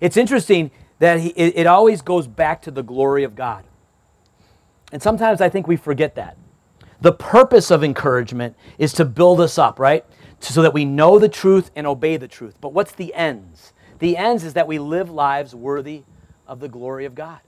It's 0.00 0.16
interesting 0.16 0.70
that 1.00 1.18
he, 1.20 1.30
it, 1.30 1.54
it 1.56 1.66
always 1.66 2.02
goes 2.02 2.28
back 2.28 2.62
to 2.62 2.70
the 2.70 2.84
glory 2.84 3.24
of 3.24 3.34
God. 3.34 3.64
And 4.92 5.02
sometimes 5.02 5.40
I 5.40 5.48
think 5.48 5.66
we 5.66 5.76
forget 5.76 6.14
that. 6.14 6.36
The 7.00 7.12
purpose 7.12 7.70
of 7.70 7.82
encouragement 7.82 8.56
is 8.78 8.92
to 8.94 9.04
build 9.04 9.40
us 9.40 9.58
up, 9.58 9.78
right? 9.78 10.04
So 10.40 10.62
that 10.62 10.72
we 10.72 10.84
know 10.84 11.18
the 11.18 11.28
truth 11.28 11.70
and 11.74 11.86
obey 11.86 12.16
the 12.16 12.28
truth. 12.28 12.56
But 12.60 12.72
what's 12.72 12.92
the 12.92 13.12
ends? 13.14 13.72
The 13.98 14.16
ends 14.16 14.44
is 14.44 14.54
that 14.54 14.68
we 14.68 14.78
live 14.78 15.10
lives 15.10 15.54
worthy 15.54 16.02
of 16.46 16.60
the 16.60 16.68
glory 16.68 17.04
of 17.04 17.14
God. 17.14 17.40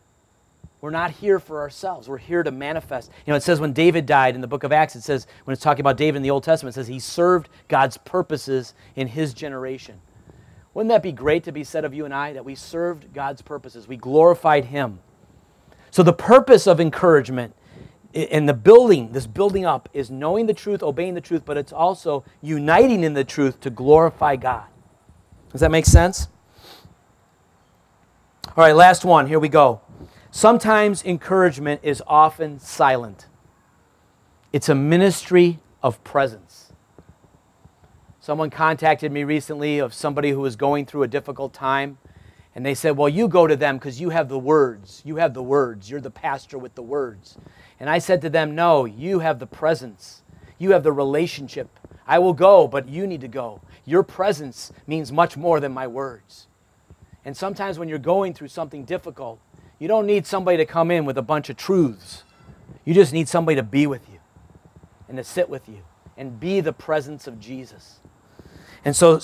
We're 0.81 0.91
not 0.91 1.11
here 1.11 1.41
for 1.41 1.61
ourselves. 1.61 2.09
We're 2.09 2.19
here 2.19 2.43
to 2.43 2.53
manifest. 2.53 3.11
You 3.27 3.33
know, 3.33 3.37
it 3.37 3.43
says 3.43 3.61
when 3.61 3.73
David 3.73 4.07
died 4.07 4.37
in 4.37 4.41
the 4.41 4.47
book 4.47 4.63
of 4.63 4.73
Acts, 4.73 4.95
it 4.95 5.03
says, 5.03 5.27
when 5.45 5.53
it's 5.53 5.63
talking 5.63 5.81
about 5.81 5.97
David 5.97 6.19
in 6.19 6.23
the 6.23 6.31
Old 6.31 6.45
Testament, 6.45 6.75
it 6.75 6.79
says 6.79 6.87
he 6.87 7.01
served 7.01 7.49
God's 7.67 7.97
purposes 7.97 8.75
in 8.95 9.09
his 9.09 9.35
generation. 9.35 10.01
Wouldn't 10.75 10.91
that 10.91 11.03
be 11.03 11.11
great 11.11 11.43
to 11.45 11.53
be 11.53 11.65
said 11.65 11.85
of 11.85 11.93
you 11.93 12.05
and 12.05 12.15
I 12.15 12.33
that 12.35 12.45
we 12.45 12.55
served 12.55 13.13
God's 13.13 13.43
purposes? 13.43 13.89
We 13.89 13.97
glorified 13.97 14.67
him. 14.67 15.01
So 15.91 16.05
the 16.05 16.13
purpose 16.13 16.69
of 16.69 16.81
encouragement 16.81 17.55
and 18.15 18.49
the 18.49 18.55
building, 18.55 19.11
this 19.11 19.27
building 19.27 19.67
up, 19.67 19.89
is 19.93 20.11
knowing 20.11 20.47
the 20.47 20.55
truth, 20.55 20.83
obeying 20.83 21.15
the 21.15 21.21
truth, 21.21 21.43
but 21.45 21.57
it's 21.57 21.73
also 21.73 22.25
uniting 22.41 23.03
in 23.03 23.15
the 23.15 23.25
truth 23.25 23.61
to 23.61 23.71
glorify 23.71 24.37
God. 24.37 24.67
Does 25.51 25.61
that 25.61 25.73
make 25.73 25.87
sense? 25.87 26.29
All 28.47 28.65
right, 28.65 28.77
last 28.77 29.05
one. 29.05 29.27
Here 29.27 29.41
we 29.41 29.49
go. 29.49 29.81
Sometimes 30.31 31.05
encouragement 31.05 31.81
is 31.83 32.03
often 32.07 32.59
silent, 32.59 33.27
it's 34.53 34.69
a 34.69 34.75
ministry 34.75 35.59
of 35.83 36.03
presence. 36.05 36.73
Someone 38.21 38.51
contacted 38.51 39.11
me 39.11 39.25
recently 39.25 39.79
of 39.79 39.95
somebody 39.95 40.33
who 40.33 40.41
was 40.41 40.55
going 40.55 40.85
through 40.85 41.03
a 41.03 41.09
difficult 41.09 41.55
time. 41.55 41.97
And 42.55 42.67
they 42.67 42.75
said, 42.75 42.97
Well, 42.97 43.09
you 43.09 43.27
go 43.27 43.47
to 43.47 43.57
them 43.57 43.79
because 43.79 44.03
you 44.03 44.11
have 44.11 44.29
the 44.29 44.39
words. 44.39 45.01
You 45.03 45.17
have 45.17 45.33
the 45.33 45.43
words. 45.43 45.89
You're 45.89 46.03
the 46.03 46.11
pastor 46.11 46.59
with 46.59 46.75
the 46.75 46.83
words. 46.83 47.39
And 47.81 47.89
I 47.89 47.99
said 47.99 48.21
to 48.21 48.29
them, 48.29 48.55
No, 48.55 48.85
you 48.85 49.21
have 49.21 49.39
the 49.39 49.47
presence. 49.47 50.23
You 50.59 50.73
have 50.73 50.83
the 50.83 50.93
relationship. 50.93 51.71
I 52.07 52.19
will 52.19 52.35
go, 52.35 52.69
but 52.69 52.87
you 52.87 53.07
need 53.07 53.23
to 53.23 53.29
go. 53.29 53.63
Your 53.87 54.03
presence 54.03 54.73
means 54.87 55.11
much 55.11 55.39
more 55.39 55.59
than 55.59 55.73
my 55.73 55.87
words. 55.87 56.49
And 57.25 57.35
sometimes 57.35 57.79
when 57.79 57.89
you're 57.89 57.99
going 57.99 58.35
through 58.35 58.49
something 58.49 58.85
difficult, 58.85 59.41
you 59.79 59.89
don't 59.89 60.07
need 60.07 60.27
somebody 60.27 60.57
to 60.59 60.67
come 60.67 60.91
in 60.91 61.05
with 61.05 61.19
a 61.19 61.23
bunch 61.23 61.49
of 61.51 61.57
truths. 61.57 62.25
You 62.85 62.95
just 62.95 63.13
need 63.13 63.29
somebody 63.29 63.57
to 63.57 63.63
be 63.63 63.87
with 63.87 64.09
you 64.09 64.19
and 65.09 65.17
to 65.17 65.25
sit 65.25 65.49
with 65.49 65.69
you 65.69 65.83
and 66.17 66.39
be 66.41 66.61
the 66.61 66.73
presence 66.73 67.27
of 67.27 67.39
Jesus. 67.39 68.01
And 68.85 68.95
so, 68.95 69.21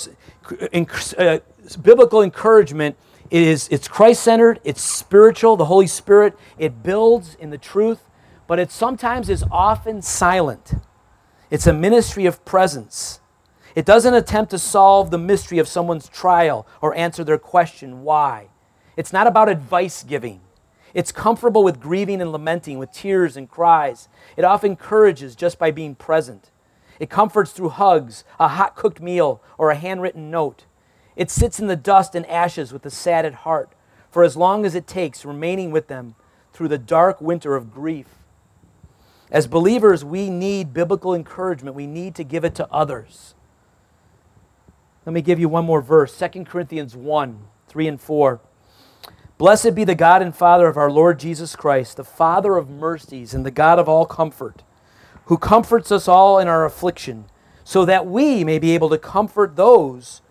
uh, 1.18 1.38
biblical 1.82 2.22
encouragement 2.22 2.96
is 3.30 3.68
it's 3.68 3.88
Christ-centered, 3.88 4.60
it's 4.64 4.82
spiritual, 4.82 5.56
the 5.56 5.64
Holy 5.64 5.86
Spirit, 5.86 6.36
it 6.58 6.82
builds 6.82 7.36
in 7.36 7.50
the 7.50 7.58
truth, 7.58 8.08
but 8.46 8.58
it 8.58 8.70
sometimes 8.70 9.28
is 9.28 9.44
often 9.50 10.02
silent. 10.02 10.74
It's 11.50 11.66
a 11.66 11.72
ministry 11.72 12.26
of 12.26 12.44
presence. 12.44 13.20
It 13.74 13.86
doesn't 13.86 14.14
attempt 14.14 14.50
to 14.50 14.58
solve 14.58 15.10
the 15.10 15.18
mystery 15.18 15.58
of 15.58 15.66
someone's 15.66 16.08
trial 16.08 16.66
or 16.80 16.94
answer 16.94 17.24
their 17.24 17.38
question, 17.38 18.02
why. 18.02 18.48
It's 18.96 19.12
not 19.12 19.26
about 19.26 19.48
advice 19.48 20.02
giving. 20.02 20.40
It's 20.92 21.10
comfortable 21.10 21.64
with 21.64 21.80
grieving 21.80 22.20
and 22.20 22.30
lamenting, 22.30 22.78
with 22.78 22.92
tears 22.92 23.36
and 23.36 23.50
cries. 23.50 24.08
It 24.36 24.44
often 24.44 24.72
encourages 24.72 25.34
just 25.34 25.58
by 25.58 25.72
being 25.72 25.96
present. 25.96 26.50
It 27.00 27.10
comforts 27.10 27.50
through 27.50 27.70
hugs, 27.70 28.22
a 28.38 28.48
hot 28.48 28.76
cooked 28.76 29.00
meal, 29.00 29.42
or 29.58 29.70
a 29.70 29.74
handwritten 29.74 30.30
note. 30.30 30.66
It 31.16 31.30
sits 31.30 31.58
in 31.58 31.66
the 31.66 31.76
dust 31.76 32.14
and 32.14 32.24
ashes 32.26 32.72
with 32.72 32.86
a 32.86 32.90
saddened 32.90 33.36
heart 33.36 33.72
for 34.10 34.22
as 34.22 34.36
long 34.36 34.64
as 34.64 34.76
it 34.76 34.86
takes, 34.86 35.24
remaining 35.24 35.72
with 35.72 35.88
them 35.88 36.14
through 36.52 36.68
the 36.68 36.78
dark 36.78 37.20
winter 37.20 37.56
of 37.56 37.74
grief. 37.74 38.06
As 39.30 39.48
believers, 39.48 40.04
we 40.04 40.30
need 40.30 40.72
biblical 40.72 41.12
encouragement. 41.12 41.74
We 41.74 41.88
need 41.88 42.14
to 42.14 42.22
give 42.22 42.44
it 42.44 42.54
to 42.54 42.72
others. 42.72 43.34
Let 45.04 45.12
me 45.12 45.22
give 45.22 45.40
you 45.40 45.48
one 45.48 45.64
more 45.64 45.82
verse 45.82 46.16
2 46.16 46.44
Corinthians 46.44 46.94
1 46.94 47.48
3 47.66 47.88
and 47.88 48.00
4. 48.00 48.40
Blessed 49.44 49.74
be 49.74 49.84
the 49.84 49.94
God 49.94 50.22
and 50.22 50.34
Father 50.34 50.68
of 50.68 50.78
our 50.78 50.90
Lord 50.90 51.18
Jesus 51.18 51.54
Christ, 51.54 51.98
the 51.98 52.02
Father 52.02 52.56
of 52.56 52.70
mercies 52.70 53.34
and 53.34 53.44
the 53.44 53.50
God 53.50 53.78
of 53.78 53.90
all 53.90 54.06
comfort, 54.06 54.62
who 55.26 55.36
comforts 55.36 55.92
us 55.92 56.08
all 56.08 56.38
in 56.38 56.48
our 56.48 56.64
affliction, 56.64 57.26
so 57.62 57.84
that 57.84 58.06
we 58.06 58.42
may 58.42 58.58
be 58.58 58.70
able 58.70 58.88
to 58.88 58.96
comfort 58.96 59.54
those 59.54 60.22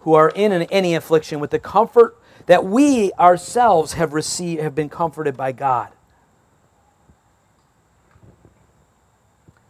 who 0.00 0.12
are 0.12 0.28
in 0.34 0.52
any 0.52 0.94
affliction 0.94 1.40
with 1.40 1.50
the 1.50 1.58
comfort 1.58 2.18
that 2.44 2.62
we 2.62 3.10
ourselves 3.14 3.94
have 3.94 4.12
received 4.12 4.60
have 4.60 4.74
been 4.74 4.90
comforted 4.90 5.34
by 5.34 5.50
God. 5.50 5.88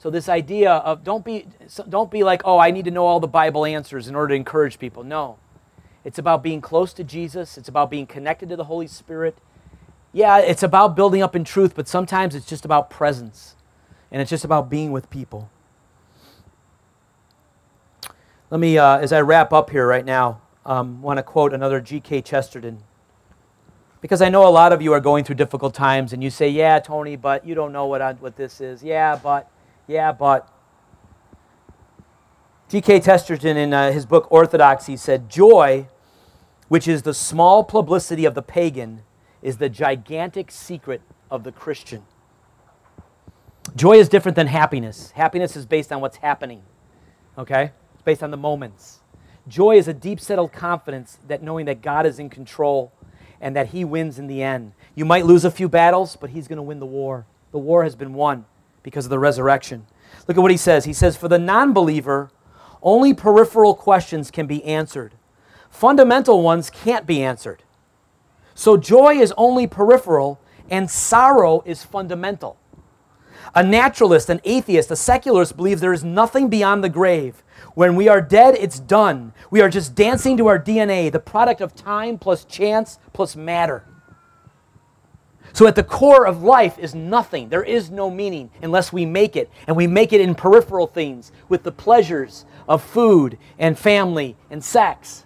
So 0.01 0.11
this 0.11 0.29
idea 0.29 0.73
of 0.73 1.05
don't 1.05 1.25
be 1.25 1.47
don't 1.89 2.11
be 2.11 2.25
like, 2.25 2.43
"Oh, 2.45 2.59
I 2.59 2.73
need 2.73 2.87
to 2.87 2.91
know 2.91 3.07
all 3.07 3.21
the 3.21 3.29
Bible 3.29 3.65
answers 3.65 4.09
in 4.09 4.17
order 4.17 4.31
to 4.31 4.35
encourage 4.35 4.81
people." 4.81 5.05
No. 5.05 5.37
It's 6.09 6.19
about 6.19 6.43
being 6.43 6.63
close 6.63 6.95
to 6.95 7.05
Jesus. 7.05 7.59
It's 7.59 7.69
about 7.69 7.91
being 7.91 8.07
connected 8.07 8.49
to 8.49 8.57
the 8.57 8.65
Holy 8.65 8.87
Spirit. 8.87 9.37
Yeah, 10.11 10.39
it's 10.39 10.63
about 10.63 10.97
building 10.97 11.21
up 11.21 11.37
in 11.37 11.45
truth, 11.45 11.75
but 11.75 11.87
sometimes 11.87 12.35
it's 12.35 12.47
just 12.47 12.65
about 12.65 12.89
presence. 12.89 13.57
And 14.11 14.23
it's 14.23 14.31
just 14.31 14.43
about 14.43 14.71
being 14.71 14.91
with 14.91 15.11
people. 15.11 15.51
Let 18.49 18.59
me, 18.59 18.79
uh, 18.79 18.97
as 18.97 19.13
I 19.13 19.21
wrap 19.21 19.53
up 19.53 19.69
here 19.69 19.87
right 19.87 20.03
now, 20.03 20.41
um, 20.65 21.03
want 21.03 21.19
to 21.19 21.23
quote 21.23 21.53
another 21.53 21.79
G.K. 21.79 22.23
Chesterton. 22.23 22.79
Because 24.01 24.23
I 24.23 24.31
know 24.31 24.49
a 24.49 24.49
lot 24.49 24.73
of 24.73 24.81
you 24.81 24.95
are 24.95 25.01
going 25.01 25.25
through 25.25 25.35
difficult 25.35 25.75
times 25.75 26.15
and 26.15 26.25
you 26.25 26.31
say, 26.31 26.49
yeah, 26.49 26.79
Tony, 26.79 27.17
but 27.17 27.47
you 27.47 27.55
don't 27.55 27.71
know 27.71 27.85
what, 27.85 28.01
I, 28.01 28.15
what 28.15 28.35
this 28.35 28.63
is. 28.63 28.83
Yeah, 28.83 29.21
but, 29.23 29.51
yeah, 29.87 30.13
but. 30.13 30.51
G.K. 32.71 33.01
Chesterton, 33.01 33.59
in 33.59 33.75
uh, 33.75 33.93
his 33.93 34.07
book 34.07 34.27
Orthodoxy, 34.31 34.97
said, 34.97 35.29
Joy 35.29 35.87
which 36.69 36.87
is 36.87 37.03
the 37.03 37.15
small 37.15 37.65
publicity 37.65 38.25
of 38.25 38.35
the 38.35 38.43
pagan, 38.43 39.03
is 39.43 39.59
the 39.59 39.69
gigantic 39.69 40.51
secret 40.51 41.01
of 41.31 41.45
the 41.45 41.53
Christian. 41.53 42.05
Joy 43.77 43.99
is 43.99 44.09
different 44.09 44.37
than 44.37 44.47
happiness. 44.47 45.11
Happiness 45.13 45.57
is 45.57 45.67
based 45.67 45.93
on 45.93 46.01
what's 46.01 46.17
happening, 46.19 46.63
okay? 47.37 47.73
It's 47.95 48.03
based 48.03 48.23
on 48.23 48.31
the 48.31 48.37
moments. 48.37 49.01
Joy 49.47 49.77
is 49.77 49.89
a 49.89 49.95
deep 49.95 50.21
settled 50.21 50.53
confidence 50.53 51.19
that 51.27 51.43
knowing 51.43 51.67
that 51.67 51.81
God 51.81 52.07
is 52.07 52.19
in 52.19 52.29
control 52.29 52.93
and 53.41 53.55
that 53.57 53.69
He 53.69 53.85
wins 53.85 54.19
in 54.19 54.27
the 54.27 54.43
end. 54.43 54.73
You 54.95 55.05
might 55.05 55.25
lose 55.25 55.45
a 55.45 55.51
few 55.51 55.69
battles, 55.69 56.17
but 56.17 56.31
He's 56.31 56.49
going 56.49 56.57
to 56.57 56.63
win 56.63 56.81
the 56.81 56.87
war. 56.87 57.27
The 57.53 57.59
war 57.59 57.85
has 57.85 57.95
been 57.95 58.15
won 58.15 58.45
because 58.83 59.07
of 59.07 59.11
the 59.11 59.19
resurrection. 59.19 59.87
Look 60.27 60.37
at 60.37 60.41
what 60.41 60.51
He 60.51 60.57
says. 60.57 60.85
He 60.85 60.93
says, 60.93 61.17
For 61.17 61.29
the 61.29 61.39
non 61.39 61.73
believer, 61.73 62.31
only 62.83 63.15
peripheral 63.15 63.75
questions 63.75 64.31
can 64.31 64.47
be 64.47 64.63
answered 64.65 65.15
fundamental 65.71 66.43
ones 66.43 66.71
can't 66.71 67.07
be 67.07 67.23
answered. 67.23 67.63
So 68.55 68.77
joy 68.77 69.15
is 69.15 69.33
only 69.37 69.67
peripheral 69.67 70.41
and 70.71 70.91
sorrow 70.91 71.63
is 71.65 71.85
fundamental. 71.85 72.57
A 73.55 73.63
naturalist, 73.63 74.29
an 74.29 74.41
atheist, 74.45 74.91
a 74.91 74.97
secularist 74.97 75.57
believes 75.57 75.81
there 75.81 75.93
is 75.93 76.05
nothing 76.05 76.49
beyond 76.49 76.85
the 76.85 76.89
grave. 76.89 77.43
When 77.75 77.97
we 77.97 78.09
are 78.09 78.21
dead, 78.21 78.57
it's 78.59 78.79
done. 78.79 79.33
We 79.51 79.61
are 79.61 79.71
just 79.71 79.95
dancing 79.95 80.37
to 80.37 80.49
our 80.49 80.59
DNA, 80.59 81.11
the 81.11 81.21
product 81.21 81.61
of 81.61 81.75
time 81.75 82.19
plus 82.19 82.45
chance 82.45 82.99
plus 83.13 83.37
matter. 83.37 83.85
So, 85.55 85.67
at 85.67 85.77
the 85.77 85.83
core 85.83 86.27
of 86.27 86.43
life 86.43 86.79
is 86.79 86.95
nothing. 86.95 87.49
There 87.49 87.65
is 87.65 87.91
no 87.91 88.11
meaning 88.11 88.51
unless 88.61 88.93
we 88.93 89.07
make 89.07 89.35
it. 89.35 89.51
And 89.67 89.77
we 89.77 89.87
make 89.87 90.13
it 90.13 90.21
in 90.21 90.35
peripheral 90.35 90.87
things 90.87 91.33
with 91.49 91.63
the 91.63 91.73
pleasures 91.73 92.45
of 92.69 92.83
food 92.83 93.39
and 93.59 93.79
family 93.79 94.37
and 94.51 94.63
sex 94.63 95.25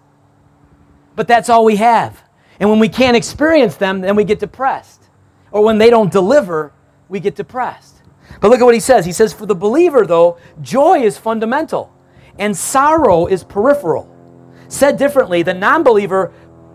but 1.15 1.29
that's 1.29 1.49
all 1.49 1.65
we 1.65 1.77
have. 1.77 2.23
And 2.61 2.71
when 2.71 2.79
we 2.79 2.89
can't 2.89 3.17
experience 3.17 3.77
them, 3.77 4.01
then 4.01 4.15
we 4.17 4.25
get 4.25 4.39
depressed. 4.39 5.03
Or 5.51 5.65
when 5.65 5.79
they 5.79 5.91
don't 5.91 6.13
deliver, 6.13 6.73
we 7.09 7.21
get 7.21 7.35
depressed. 7.35 7.97
But 8.41 8.51
look 8.51 8.61
at 8.61 8.65
what 8.65 8.75
he 8.75 8.81
says. 8.81 9.05
He 9.05 9.13
says, 9.13 9.33
For 9.33 9.47
the 9.47 9.55
believer, 9.55 10.07
though, 10.07 10.39
joy 10.61 11.03
is 11.03 11.19
fundamental 11.19 11.93
and 12.39 12.57
sorrow 12.57 13.27
is 13.27 13.43
peripheral. 13.43 14.09
Said 14.69 14.97
differently, 14.97 15.43
the 15.43 15.55
non 15.55 15.83
believer. 15.83 16.33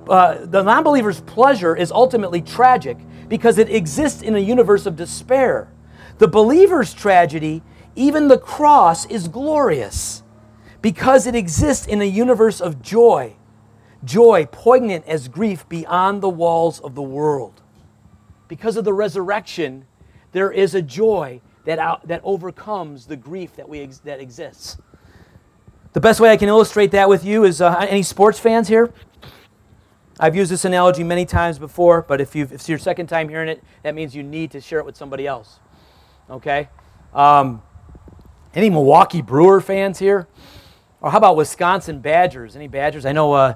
Uh, 0.10 0.46
the 0.46 0.62
non 0.62 0.84
believer's 0.84 1.22
pleasure 1.22 1.76
is 1.76 1.92
ultimately 1.92 2.42
tragic 2.42 2.98
because 3.30 3.58
it 3.58 3.70
exists 3.70 4.22
in 4.22 4.36
a 4.36 4.40
universe 4.40 4.86
of 4.86 4.96
despair. 4.96 5.72
The 6.18 6.28
believer's 6.28 6.94
tragedy, 6.94 7.64
even 7.96 8.28
the 8.28 8.38
cross, 8.38 9.06
is 9.06 9.30
glorious 9.30 10.22
because 10.82 11.28
it 11.28 11.36
exists 11.36 11.88
in 11.88 12.02
a 12.02 12.06
universe 12.06 12.60
of 12.60 12.82
joy 12.82 13.37
joy 14.04 14.46
poignant 14.52 15.06
as 15.08 15.28
grief 15.28 15.68
beyond 15.68 16.22
the 16.22 16.30
walls 16.30 16.80
of 16.80 16.96
the 16.96 17.02
world. 17.02 17.62
Because 18.48 18.78
of 18.78 18.86
the 18.86 18.94
resurrection, 18.94 19.86
there 20.32 20.52
is 20.52 20.76
a 20.76 20.82
joy 20.82 21.42
that, 21.66 21.80
out, 21.80 22.08
that 22.08 22.22
overcomes 22.24 23.06
the 23.08 23.16
grief 23.16 23.56
that, 23.56 23.68
we 23.68 23.82
ex- 23.82 24.00
that 24.00 24.20
exists. 24.20 24.78
The 25.94 26.00
best 26.00 26.20
way 26.20 26.32
I 26.32 26.38
can 26.38 26.48
illustrate 26.48 26.92
that 26.92 27.10
with 27.10 27.26
you 27.26 27.44
is 27.44 27.60
uh, 27.60 27.76
any 27.90 28.04
sports 28.04 28.40
fans 28.40 28.68
here? 28.68 28.94
I've 30.20 30.36
used 30.36 30.52
this 30.52 30.66
analogy 30.66 31.04
many 31.04 31.26
times 31.26 31.60
before, 31.60 32.02
but 32.02 32.22
if, 32.22 32.36
you 32.36 32.44
if 32.44 32.52
it's 32.52 32.70
your 32.70 32.80
second 32.80 33.08
time 33.08 33.30
hearing 33.30 33.50
it, 33.50 33.64
that 33.84 33.94
means 33.94 34.16
you 34.16 34.24
need 34.24 34.52
to 34.52 34.62
share 34.62 34.80
it 34.80 34.86
with 34.86 34.96
somebody 34.98 35.28
else. 35.28 35.60
Okay? 36.30 36.70
Um, 37.14 37.62
any 38.54 38.70
Milwaukee 38.70 39.22
Brewer 39.22 39.62
fans 39.62 40.00
here? 40.00 40.28
Or 41.02 41.12
how 41.12 41.18
about 41.18 41.36
Wisconsin 41.36 42.00
Badgers? 42.00 42.56
Any 42.56 42.68
Badgers? 42.68 43.06
I 43.06 43.12
know 43.12 43.34
uh, 43.34 43.54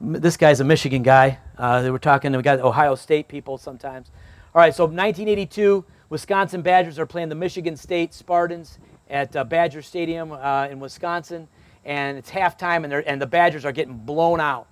this 0.00 0.36
guy's 0.36 0.60
a 0.60 0.64
Michigan 0.64 1.02
guy. 1.02 1.38
Uh, 1.56 1.82
they 1.82 1.90
were 1.90 1.98
talking, 1.98 2.34
we 2.36 2.42
got 2.42 2.60
Ohio 2.60 2.94
State 2.94 3.28
people 3.28 3.58
sometimes. 3.58 4.10
All 4.54 4.60
right, 4.60 4.74
so 4.74 4.84
1982, 4.84 5.84
Wisconsin 6.10 6.62
Badgers 6.62 6.98
are 6.98 7.06
playing 7.06 7.28
the 7.28 7.34
Michigan 7.34 7.76
State 7.76 8.14
Spartans 8.14 8.78
at 9.08 9.34
uh, 9.34 9.44
Badger 9.44 9.82
Stadium 9.82 10.32
uh, 10.32 10.68
in 10.68 10.80
Wisconsin, 10.80 11.48
and 11.84 12.18
it's 12.18 12.30
halftime, 12.30 12.84
and, 12.84 12.92
and 12.92 13.20
the 13.20 13.26
Badgers 13.26 13.64
are 13.64 13.72
getting 13.72 13.96
blown 13.96 14.40
out. 14.40 14.66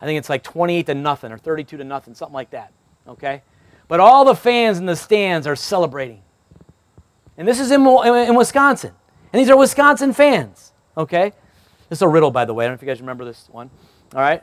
I 0.00 0.06
think 0.06 0.18
it's 0.18 0.28
like 0.28 0.42
28 0.42 0.86
to 0.86 0.94
nothing 0.94 1.32
or 1.32 1.38
32 1.38 1.76
to 1.76 1.84
nothing, 1.84 2.14
something 2.14 2.34
like 2.34 2.50
that. 2.50 2.72
Okay? 3.06 3.42
But 3.88 4.00
all 4.00 4.24
the 4.24 4.34
fans 4.34 4.78
in 4.78 4.86
the 4.86 4.96
stands 4.96 5.46
are 5.46 5.56
celebrating. 5.56 6.22
And 7.36 7.46
this 7.46 7.60
is 7.60 7.70
in, 7.70 7.86
in 7.86 8.34
Wisconsin. 8.34 8.92
And 9.32 9.40
these 9.40 9.50
are 9.50 9.56
Wisconsin 9.56 10.12
fans. 10.12 10.72
Okay? 10.96 11.32
This 11.88 11.98
is 11.98 12.02
a 12.02 12.08
riddle, 12.08 12.30
by 12.30 12.44
the 12.44 12.54
way. 12.54 12.64
I 12.64 12.68
don't 12.68 12.72
know 12.72 12.76
if 12.76 12.82
you 12.82 12.88
guys 12.88 13.00
remember 13.00 13.24
this 13.24 13.48
one. 13.50 13.70
All 14.14 14.20
right? 14.20 14.42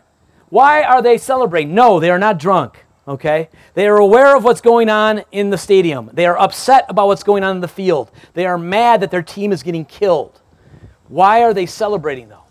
Why 0.50 0.84
are 0.84 1.02
they 1.02 1.18
celebrating? 1.18 1.76
No, 1.76 2.00
they 2.00 2.10
are 2.10 2.20
not 2.20 2.40
drunk 2.40 2.86
okay? 3.08 3.50
They 3.74 3.88
are 3.88 3.98
aware 3.98 4.36
of 4.36 4.44
what's 4.44 4.62
going 4.62 4.90
on 4.90 5.24
in 5.32 5.50
the 5.50 5.58
stadium. 5.58 6.10
They 6.14 6.26
are 6.26 6.38
upset 6.38 6.86
about 6.90 7.08
what's 7.08 7.24
going 7.24 7.44
on 7.44 7.56
in 7.56 7.62
the 7.62 7.68
field. 7.68 8.12
They 8.34 8.46
are 8.46 8.58
mad 8.58 9.02
that 9.02 9.12
their 9.12 9.24
team 9.24 9.52
is 9.52 9.64
getting 9.64 9.86
killed. 9.86 10.42
Why 11.08 11.44
are 11.44 11.54
they 11.54 11.66
celebrating, 11.66 12.30
though? 12.30 12.44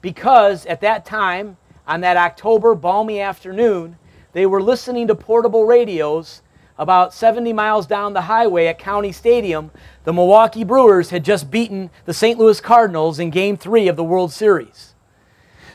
Because 0.00 0.64
at 0.66 0.80
that 0.80 1.04
time, 1.04 1.56
on 1.86 2.00
that 2.00 2.16
October 2.16 2.74
balmy 2.74 3.20
afternoon, 3.20 3.96
they 4.32 4.46
were 4.46 4.62
listening 4.62 5.08
to 5.08 5.14
portable 5.14 5.64
radios 5.64 6.42
about 6.78 7.12
70 7.12 7.52
miles 7.52 7.86
down 7.86 8.12
the 8.12 8.22
highway 8.22 8.66
at 8.66 8.78
County 8.78 9.10
Stadium. 9.10 9.72
The 10.04 10.12
Milwaukee 10.12 10.64
Brewers 10.64 11.10
had 11.10 11.24
just 11.24 11.50
beaten 11.50 11.90
the 12.04 12.14
St. 12.14 12.38
Louis 12.38 12.60
Cardinals 12.60 13.18
in 13.18 13.30
Game 13.30 13.56
3 13.56 13.88
of 13.88 13.96
the 13.96 14.04
World 14.04 14.32
Series. 14.32 14.87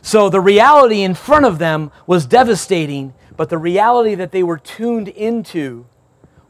So 0.03 0.29
the 0.29 0.39
reality 0.39 1.01
in 1.01 1.15
front 1.15 1.45
of 1.45 1.57
them 1.57 1.91
was 2.05 2.27
devastating 2.27 3.15
but 3.35 3.49
the 3.49 3.57
reality 3.57 4.15
that 4.15 4.31
they 4.31 4.43
were 4.43 4.57
tuned 4.57 5.07
into 5.07 5.85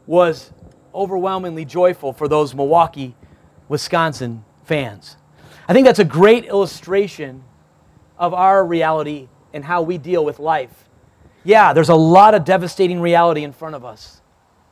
was 0.06 0.52
overwhelmingly 0.94 1.64
joyful 1.64 2.12
for 2.12 2.28
those 2.28 2.54
Milwaukee, 2.54 3.16
Wisconsin 3.68 4.44
fans. 4.64 5.16
I 5.66 5.72
think 5.72 5.86
that's 5.86 5.98
a 5.98 6.04
great 6.04 6.44
illustration 6.44 7.42
of 8.18 8.34
our 8.34 8.64
reality 8.64 9.28
and 9.52 9.64
how 9.64 9.82
we 9.82 9.98
deal 9.98 10.24
with 10.24 10.38
life. 10.38 10.88
Yeah, 11.42 11.72
there's 11.72 11.88
a 11.88 11.94
lot 11.94 12.34
of 12.34 12.44
devastating 12.44 13.00
reality 13.00 13.44
in 13.44 13.52
front 13.52 13.74
of 13.74 13.84
us 13.84 14.20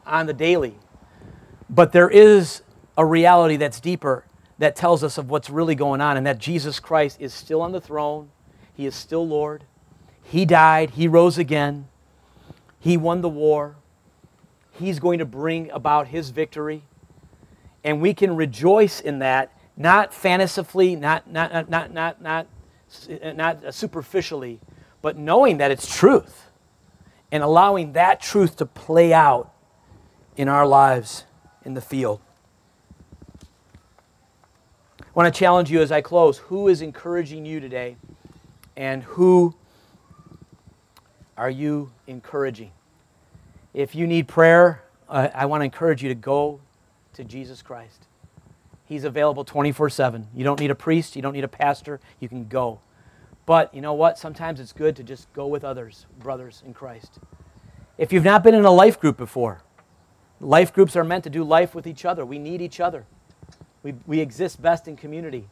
on 0.07 0.27
the 0.27 0.33
daily, 0.33 0.75
but 1.71 1.93
there 1.93 2.11
is 2.11 2.63
a 2.97 3.05
reality 3.05 3.57
that's 3.57 3.81
deeper 3.81 4.27
that 4.59 4.77
tells 4.77 5.03
us 5.03 5.17
of 5.19 5.31
what's 5.31 5.49
really 5.49 5.75
going 5.75 6.01
on 6.01 6.17
and 6.17 6.27
that 6.27 6.39
Jesus 6.39 6.79
Christ 6.79 7.21
is 7.21 7.33
still 7.33 7.63
on 7.63 7.73
the 7.73 7.81
throne. 7.81 8.31
He 8.75 8.87
is 8.87 8.95
still 8.95 9.27
Lord. 9.27 9.65
He 10.23 10.45
died, 10.45 10.91
He 10.91 11.09
rose 11.09 11.39
again. 11.39 11.89
He 12.79 12.97
won 12.97 13.21
the 13.21 13.29
war. 13.29 13.77
He's 14.73 14.99
going 14.99 15.21
to 15.21 15.25
bring 15.25 15.71
about 15.71 16.09
his 16.09 16.31
victory. 16.31 16.83
And 17.85 18.01
we 18.01 18.15
can 18.15 18.35
rejoice 18.35 19.01
in 19.01 19.21
that, 19.21 19.53
not 19.77 20.13
not, 20.25 21.31
not, 21.31 21.31
not, 21.31 21.51
not, 21.71 21.93
not, 21.93 22.21
not, 22.21 22.47
not 23.37 23.75
superficially, 23.75 24.61
but 25.01 25.17
knowing 25.17 25.59
that 25.59 25.71
it's 25.71 25.95
truth 25.95 26.51
and 27.31 27.43
allowing 27.43 27.93
that 27.93 28.21
truth 28.21 28.57
to 28.57 28.67
play 28.67 29.13
out 29.13 29.53
in 30.37 30.49
our 30.49 30.67
lives 30.67 31.25
in 31.65 31.75
the 31.75 31.81
field. 31.81 32.21
I 35.01 35.07
want 35.15 35.33
to 35.33 35.39
challenge 35.39 35.71
you 35.71 35.81
as 35.81 35.93
I 35.93 36.01
close 36.01 36.39
who 36.39 36.69
is 36.69 36.83
encouraging 36.83 37.45
you 37.45 37.61
today 37.61 37.97
and 38.77 39.03
who 39.03 39.55
are 41.37 41.51
you 41.51 41.93
encouraging? 42.07 42.73
If 43.75 43.95
you 43.95 44.07
need 44.07 44.29
prayer, 44.29 44.83
uh, 45.09 45.29
I 45.35 45.47
want 45.47 45.63
to 45.63 45.65
encourage 45.65 46.03
you 46.03 46.09
to 46.09 46.15
go 46.15 46.61
to 47.15 47.25
Jesus 47.25 47.63
Christ. 47.63 48.07
He's 48.85 49.05
available 49.05 49.45
24 49.45 49.91
7. 49.91 50.29
You 50.35 50.45
don't 50.45 50.61
need 50.61 50.71
a 50.71 50.75
priest, 50.75 51.17
you 51.17 51.23
don't 51.23 51.33
need 51.33 51.45
a 51.45 51.49
pastor, 51.49 52.01
you 52.21 52.29
can 52.29 52.49
go. 52.49 52.81
But 53.47 53.75
you 53.75 53.81
know 53.81 53.95
what? 53.95 54.19
Sometimes 54.19 54.61
it's 54.61 54.73
good 54.73 54.95
to 54.97 55.03
just 55.03 55.33
go 55.33 55.47
with 55.47 55.65
others, 55.65 56.07
brothers 56.21 56.63
in 56.65 56.75
Christ. 56.75 57.19
If 57.99 58.13
you've 58.13 58.25
not 58.25 58.43
been 58.43 58.55
in 58.55 58.65
a 58.65 58.71
life 58.71 59.01
group 59.01 59.17
before, 59.17 59.63
life 60.41 60.73
groups 60.73 60.97
are 60.97 61.05
meant 61.05 61.25
to 61.25 61.31
do 61.31 61.43
life 61.43 61.75
with 61.75 61.87
each 61.87 62.05
other. 62.05 62.25
We 62.25 62.39
need 62.39 62.61
each 62.61 62.81
other. 62.81 63.05
We, 63.83 63.95
we 64.07 64.21
exist 64.21 64.63
best 64.63 64.87
in 64.87 64.97
community. 64.97 65.49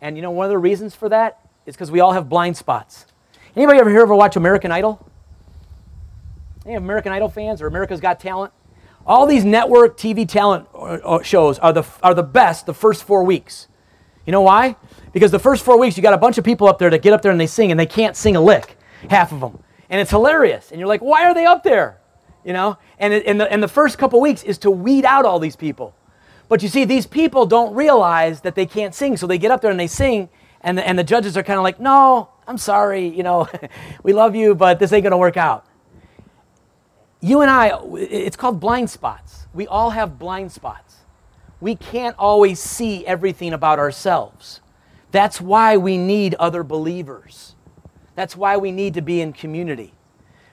And 0.00 0.16
you 0.16 0.22
know, 0.22 0.30
one 0.30 0.46
of 0.46 0.50
the 0.50 0.58
reasons 0.58 0.94
for 0.94 1.08
that 1.08 1.47
is 1.68 1.76
because 1.76 1.90
we 1.90 2.00
all 2.00 2.12
have 2.12 2.30
blind 2.30 2.56
spots. 2.56 3.04
Anybody 3.54 3.78
ever 3.78 3.90
here 3.90 4.00
ever 4.00 4.14
watch 4.14 4.36
American 4.36 4.72
Idol? 4.72 5.06
Any 6.64 6.76
American 6.76 7.12
Idol 7.12 7.28
fans 7.28 7.60
or 7.60 7.66
America's 7.66 8.00
Got 8.00 8.18
Talent? 8.18 8.54
All 9.06 9.26
these 9.26 9.44
network 9.44 9.98
TV 9.98 10.26
talent 10.26 10.66
uh, 10.74 10.78
uh, 10.78 11.22
shows 11.22 11.58
are 11.58 11.74
the, 11.74 11.84
are 12.02 12.14
the 12.14 12.22
best 12.22 12.64
the 12.64 12.72
first 12.72 13.04
four 13.04 13.22
weeks. 13.22 13.68
You 14.24 14.32
know 14.32 14.40
why? 14.40 14.76
Because 15.12 15.30
the 15.30 15.38
first 15.38 15.62
four 15.62 15.78
weeks, 15.78 15.96
you 15.98 16.02
got 16.02 16.14
a 16.14 16.18
bunch 16.18 16.38
of 16.38 16.44
people 16.44 16.68
up 16.68 16.78
there 16.78 16.88
that 16.88 17.02
get 17.02 17.12
up 17.12 17.20
there 17.20 17.32
and 17.32 17.40
they 17.40 17.46
sing, 17.46 17.70
and 17.70 17.78
they 17.78 17.86
can't 17.86 18.16
sing 18.16 18.34
a 18.34 18.40
lick, 18.40 18.78
half 19.10 19.32
of 19.32 19.40
them. 19.40 19.62
And 19.90 20.00
it's 20.00 20.10
hilarious. 20.10 20.70
And 20.70 20.80
you're 20.80 20.88
like, 20.88 21.00
why 21.00 21.24
are 21.24 21.34
they 21.34 21.44
up 21.44 21.64
there? 21.64 21.98
You 22.44 22.54
know? 22.54 22.78
And, 22.98 23.12
it, 23.12 23.26
and, 23.26 23.40
the, 23.40 23.50
and 23.50 23.62
the 23.62 23.68
first 23.68 23.98
couple 23.98 24.20
weeks 24.22 24.42
is 24.42 24.56
to 24.58 24.70
weed 24.70 25.04
out 25.04 25.26
all 25.26 25.38
these 25.38 25.56
people. 25.56 25.94
But 26.48 26.62
you 26.62 26.68
see, 26.68 26.86
these 26.86 27.06
people 27.06 27.44
don't 27.44 27.74
realize 27.74 28.40
that 28.40 28.54
they 28.54 28.64
can't 28.64 28.94
sing, 28.94 29.18
so 29.18 29.26
they 29.26 29.36
get 29.36 29.50
up 29.50 29.60
there 29.60 29.70
and 29.70 29.80
they 29.80 29.86
sing, 29.86 30.30
and 30.62 30.78
the, 30.78 30.86
and 30.86 30.98
the 30.98 31.04
judges 31.04 31.36
are 31.36 31.42
kind 31.42 31.58
of 31.58 31.62
like, 31.62 31.80
no, 31.80 32.30
I'm 32.46 32.58
sorry, 32.58 33.08
you 33.08 33.22
know, 33.22 33.48
we 34.02 34.12
love 34.12 34.34
you, 34.34 34.54
but 34.54 34.78
this 34.78 34.92
ain't 34.92 35.02
going 35.02 35.12
to 35.12 35.16
work 35.16 35.36
out 35.36 35.68
you 37.20 37.40
and 37.40 37.50
I, 37.50 37.72
it's 37.96 38.36
called 38.36 38.60
blind 38.60 38.90
spots. 38.90 39.46
We 39.52 39.66
all 39.66 39.90
have 39.90 40.18
blind 40.18 40.52
spots. 40.52 40.96
We 41.60 41.74
can't 41.74 42.14
always 42.18 42.60
see 42.60 43.04
everything 43.06 43.52
about 43.52 43.78
ourselves. 43.78 44.60
That's 45.10 45.40
why 45.40 45.76
we 45.76 45.96
need 45.96 46.34
other 46.34 46.62
believers. 46.62 47.56
That's 48.14 48.36
why 48.36 48.56
we 48.56 48.70
need 48.70 48.94
to 48.94 49.02
be 49.02 49.20
in 49.20 49.32
community 49.32 49.94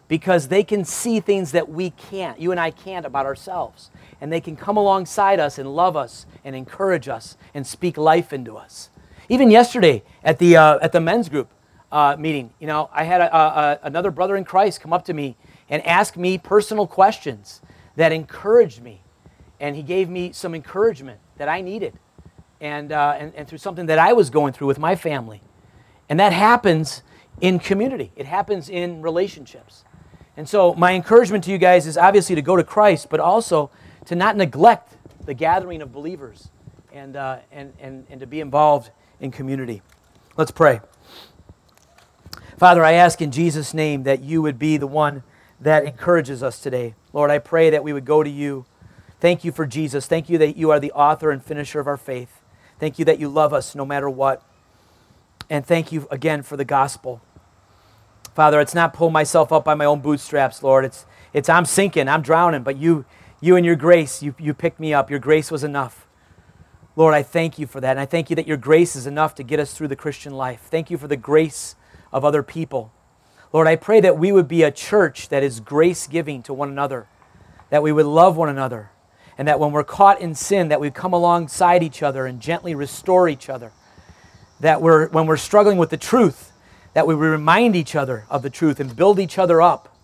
because 0.08 0.48
they 0.48 0.64
can 0.64 0.86
see 0.86 1.20
things 1.20 1.52
that 1.52 1.70
we 1.70 1.90
can't, 1.90 2.40
you 2.40 2.52
and 2.52 2.60
I 2.60 2.72
can't 2.72 3.06
about 3.06 3.26
ourselves. 3.26 3.90
And 4.22 4.32
they 4.32 4.42
can 4.42 4.56
come 4.56 4.78
alongside 4.78 5.40
us 5.40 5.58
and 5.58 5.76
love 5.76 5.96
us 5.96 6.26
and 6.44 6.56
encourage 6.56 7.08
us 7.08 7.38
and 7.54 7.66
speak 7.66 7.98
life 7.98 8.32
into 8.32 8.56
us. 8.56 8.90
Even 9.30 9.50
yesterday 9.50 10.04
at 10.24 10.40
the, 10.40 10.58
uh, 10.58 10.80
at 10.82 10.92
the 10.92 11.02
men's 11.02 11.30
group 11.30 11.50
uh, 11.92 12.16
meeting, 12.18 12.52
you 12.60 12.68
know, 12.68 12.90
I 12.94 13.04
had 13.04 13.22
a, 13.22 13.36
a, 13.36 13.80
another 13.84 14.12
brother 14.12 14.36
in 14.36 14.44
Christ 14.44 14.82
come 14.82 14.94
up 14.94 15.06
to 15.06 15.14
me 15.14 15.36
and 15.70 15.86
ask 15.86 16.16
me 16.18 16.38
personal 16.38 16.88
questions 16.88 17.62
that 17.96 18.12
encouraged 18.12 18.82
me. 18.82 19.02
And 19.60 19.76
he 19.76 19.84
gave 19.84 20.10
me 20.10 20.32
some 20.32 20.54
encouragement 20.54 21.20
that 21.38 21.48
I 21.48 21.62
needed 21.62 21.98
and, 22.62 22.92
uh, 22.92 23.16
and, 23.18 23.34
and 23.36 23.48
through 23.48 23.58
something 23.58 23.86
that 23.88 24.00
I 24.00 24.14
was 24.14 24.30
going 24.30 24.54
through 24.54 24.68
with 24.68 24.80
my 24.80 24.96
family. 24.96 25.42
And 26.10 26.20
that 26.20 26.34
happens 26.34 27.02
in 27.42 27.60
community, 27.60 28.12
it 28.16 28.26
happens 28.26 28.70
in 28.70 29.02
relationships. 29.02 29.84
And 30.38 30.48
so, 30.48 30.74
my 30.74 30.94
encouragement 30.94 31.46
to 31.46 31.52
you 31.52 31.58
guys 31.58 31.88
is 31.88 31.98
obviously 31.98 32.36
to 32.36 32.42
go 32.42 32.56
to 32.56 32.64
Christ, 32.64 33.10
but 33.10 33.20
also 33.20 33.70
to 34.06 34.16
not 34.16 34.36
neglect 34.36 34.98
the 35.26 35.34
gathering 35.34 35.82
of 35.82 35.92
believers 35.92 36.50
and, 36.94 37.16
uh, 37.16 37.40
and, 37.52 37.74
and, 37.80 38.06
and 38.10 38.20
to 38.20 38.28
be 38.28 38.42
involved 38.42 38.92
in 39.20 39.32
community. 39.32 39.82
Let's 40.38 40.52
pray. 40.52 40.82
Father, 42.58 42.84
I 42.84 42.94
ask 42.94 43.22
in 43.22 43.32
Jesus' 43.32 43.74
name 43.74 44.04
that 44.04 44.22
you 44.22 44.42
would 44.42 44.58
be 44.58 44.78
the 44.78 44.88
one 44.88 45.24
that 45.60 45.86
encourages 45.86 46.42
us 46.42 46.60
today. 46.60 46.96
Lord, 47.14 47.32
I 47.32 47.40
pray 47.40 47.70
that 47.70 47.84
we 47.84 47.94
would 47.94 48.06
go 48.06 48.24
to 48.24 48.30
you. 48.30 48.66
Thank 49.20 49.44
you 49.44 49.52
for 49.52 49.66
Jesus. 49.66 50.06
Thank 50.08 50.30
you 50.30 50.38
that 50.38 50.56
you 50.56 50.72
are 50.72 50.80
the 50.80 50.92
author 50.92 51.32
and 51.32 51.44
finisher 51.44 51.80
of 51.80 51.88
our 51.88 51.98
faith. 51.98 52.42
Thank 52.80 53.00
you 53.00 53.06
that 53.06 53.20
you 53.20 53.30
love 53.30 53.54
us 53.54 53.76
no 53.76 53.86
matter 53.86 54.10
what. 54.10 54.44
And 55.50 55.66
thank 55.66 55.92
you 55.92 56.08
again 56.12 56.44
for 56.44 56.58
the 56.58 56.66
gospel. 56.66 57.22
Father, 58.34 58.60
it's 58.60 58.76
not 58.76 58.94
pull 58.94 59.10
myself 59.10 59.52
up 59.54 59.64
by 59.64 59.76
my 59.76 59.86
own 59.86 60.02
bootstraps, 60.02 60.62
Lord. 60.62 60.84
It's, 60.84 61.06
it's 61.34 61.48
I'm 61.48 61.66
sinking, 61.66 62.10
I'm 62.10 62.22
drowning, 62.22 62.64
but 62.64 62.78
you, 62.78 63.06
you 63.40 63.56
and 63.56 63.66
your 63.66 63.78
grace, 63.78 64.22
you, 64.22 64.36
you 64.38 64.54
picked 64.54 64.80
me 64.80 64.94
up. 64.94 65.10
Your 65.10 65.20
grace 65.20 65.52
was 65.52 65.64
enough. 65.64 66.05
Lord, 66.96 67.14
I 67.14 67.24
thank 67.24 67.60
you 67.60 67.68
for 67.68 67.82
that. 67.82 67.92
And 67.92 68.00
I 68.00 68.06
thank 68.06 68.30
you 68.30 68.36
that 68.38 68.48
your 68.48 68.58
grace 68.58 68.96
is 68.96 69.06
enough 69.06 69.36
to 69.36 69.44
get 69.44 69.60
us 69.60 69.74
through 69.74 69.90
the 69.90 69.96
Christian 69.96 70.34
life. 70.34 70.62
Thank 70.70 70.90
you 70.90 70.98
for 70.98 71.08
the 71.08 71.18
grace 71.18 71.76
of 72.14 72.24
other 72.24 72.42
people. 72.42 72.92
Lord, 73.52 73.68
I 73.68 73.76
pray 73.76 74.02
that 74.02 74.18
we 74.18 74.32
would 74.32 74.48
be 74.48 74.64
a 74.64 74.72
church 74.72 75.30
that 75.30 75.44
is 75.44 75.60
grace 75.60 76.08
giving 76.08 76.44
to 76.44 76.54
one 76.54 76.70
another, 76.70 77.08
that 77.70 77.84
we 77.84 77.92
would 77.92 78.06
love 78.06 78.38
one 78.38 78.50
another, 78.50 78.90
And 79.38 79.48
that 79.48 79.60
when 79.60 79.72
we're 79.72 79.84
caught 79.84 80.22
in 80.22 80.34
sin, 80.36 80.70
that 80.70 80.80
we 80.80 80.90
come 80.92 81.14
alongside 81.14 81.84
each 81.84 82.02
other 82.02 82.26
and 82.26 82.40
gently 82.40 82.74
restore 82.74 83.28
each 83.28 83.50
other. 83.50 83.72
That 84.62 84.82
we're, 84.82 85.10
when 85.10 85.26
we're 85.26 85.38
struggling 85.38 85.78
with 85.78 85.90
the 85.90 85.98
truth, 85.98 86.54
that 86.94 87.06
we 87.06 87.14
remind 87.14 87.76
each 87.76 87.96
other 87.96 88.26
of 88.30 88.42
the 88.42 88.50
truth 88.50 88.80
and 88.80 88.96
build 88.96 89.20
each 89.20 89.38
other 89.38 89.62
up. 89.62 89.96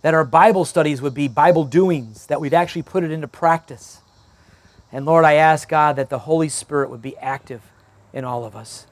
That 0.00 0.14
our 0.14 0.24
Bible 0.24 0.64
studies 0.64 1.02
would 1.02 1.14
be 1.14 1.28
Bible 1.28 1.64
doings, 1.64 2.26
that 2.26 2.40
we'd 2.40 2.54
actually 2.54 2.82
put 2.82 3.04
it 3.04 3.10
into 3.10 3.28
practice. 3.28 4.01
And 4.92 5.06
Lord, 5.06 5.24
I 5.24 5.34
ask 5.34 5.68
God 5.68 5.96
that 5.96 6.10
the 6.10 6.20
Holy 6.20 6.50
Spirit 6.50 6.90
would 6.90 7.02
be 7.02 7.16
active 7.16 7.62
in 8.12 8.24
all 8.24 8.44
of 8.44 8.54
us. 8.54 8.86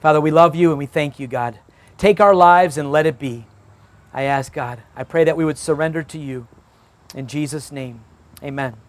Father, 0.00 0.20
we 0.20 0.30
love 0.30 0.54
you 0.54 0.70
and 0.70 0.78
we 0.78 0.86
thank 0.86 1.18
you, 1.18 1.26
God. 1.26 1.60
Take 1.96 2.20
our 2.20 2.34
lives 2.34 2.76
and 2.76 2.90
let 2.90 3.06
it 3.06 3.18
be. 3.18 3.46
I 4.12 4.24
ask 4.24 4.52
God. 4.52 4.82
I 4.96 5.04
pray 5.04 5.24
that 5.24 5.36
we 5.36 5.44
would 5.44 5.58
surrender 5.58 6.02
to 6.02 6.18
you. 6.18 6.48
In 7.14 7.26
Jesus' 7.26 7.70
name, 7.70 8.00
amen. 8.42 8.83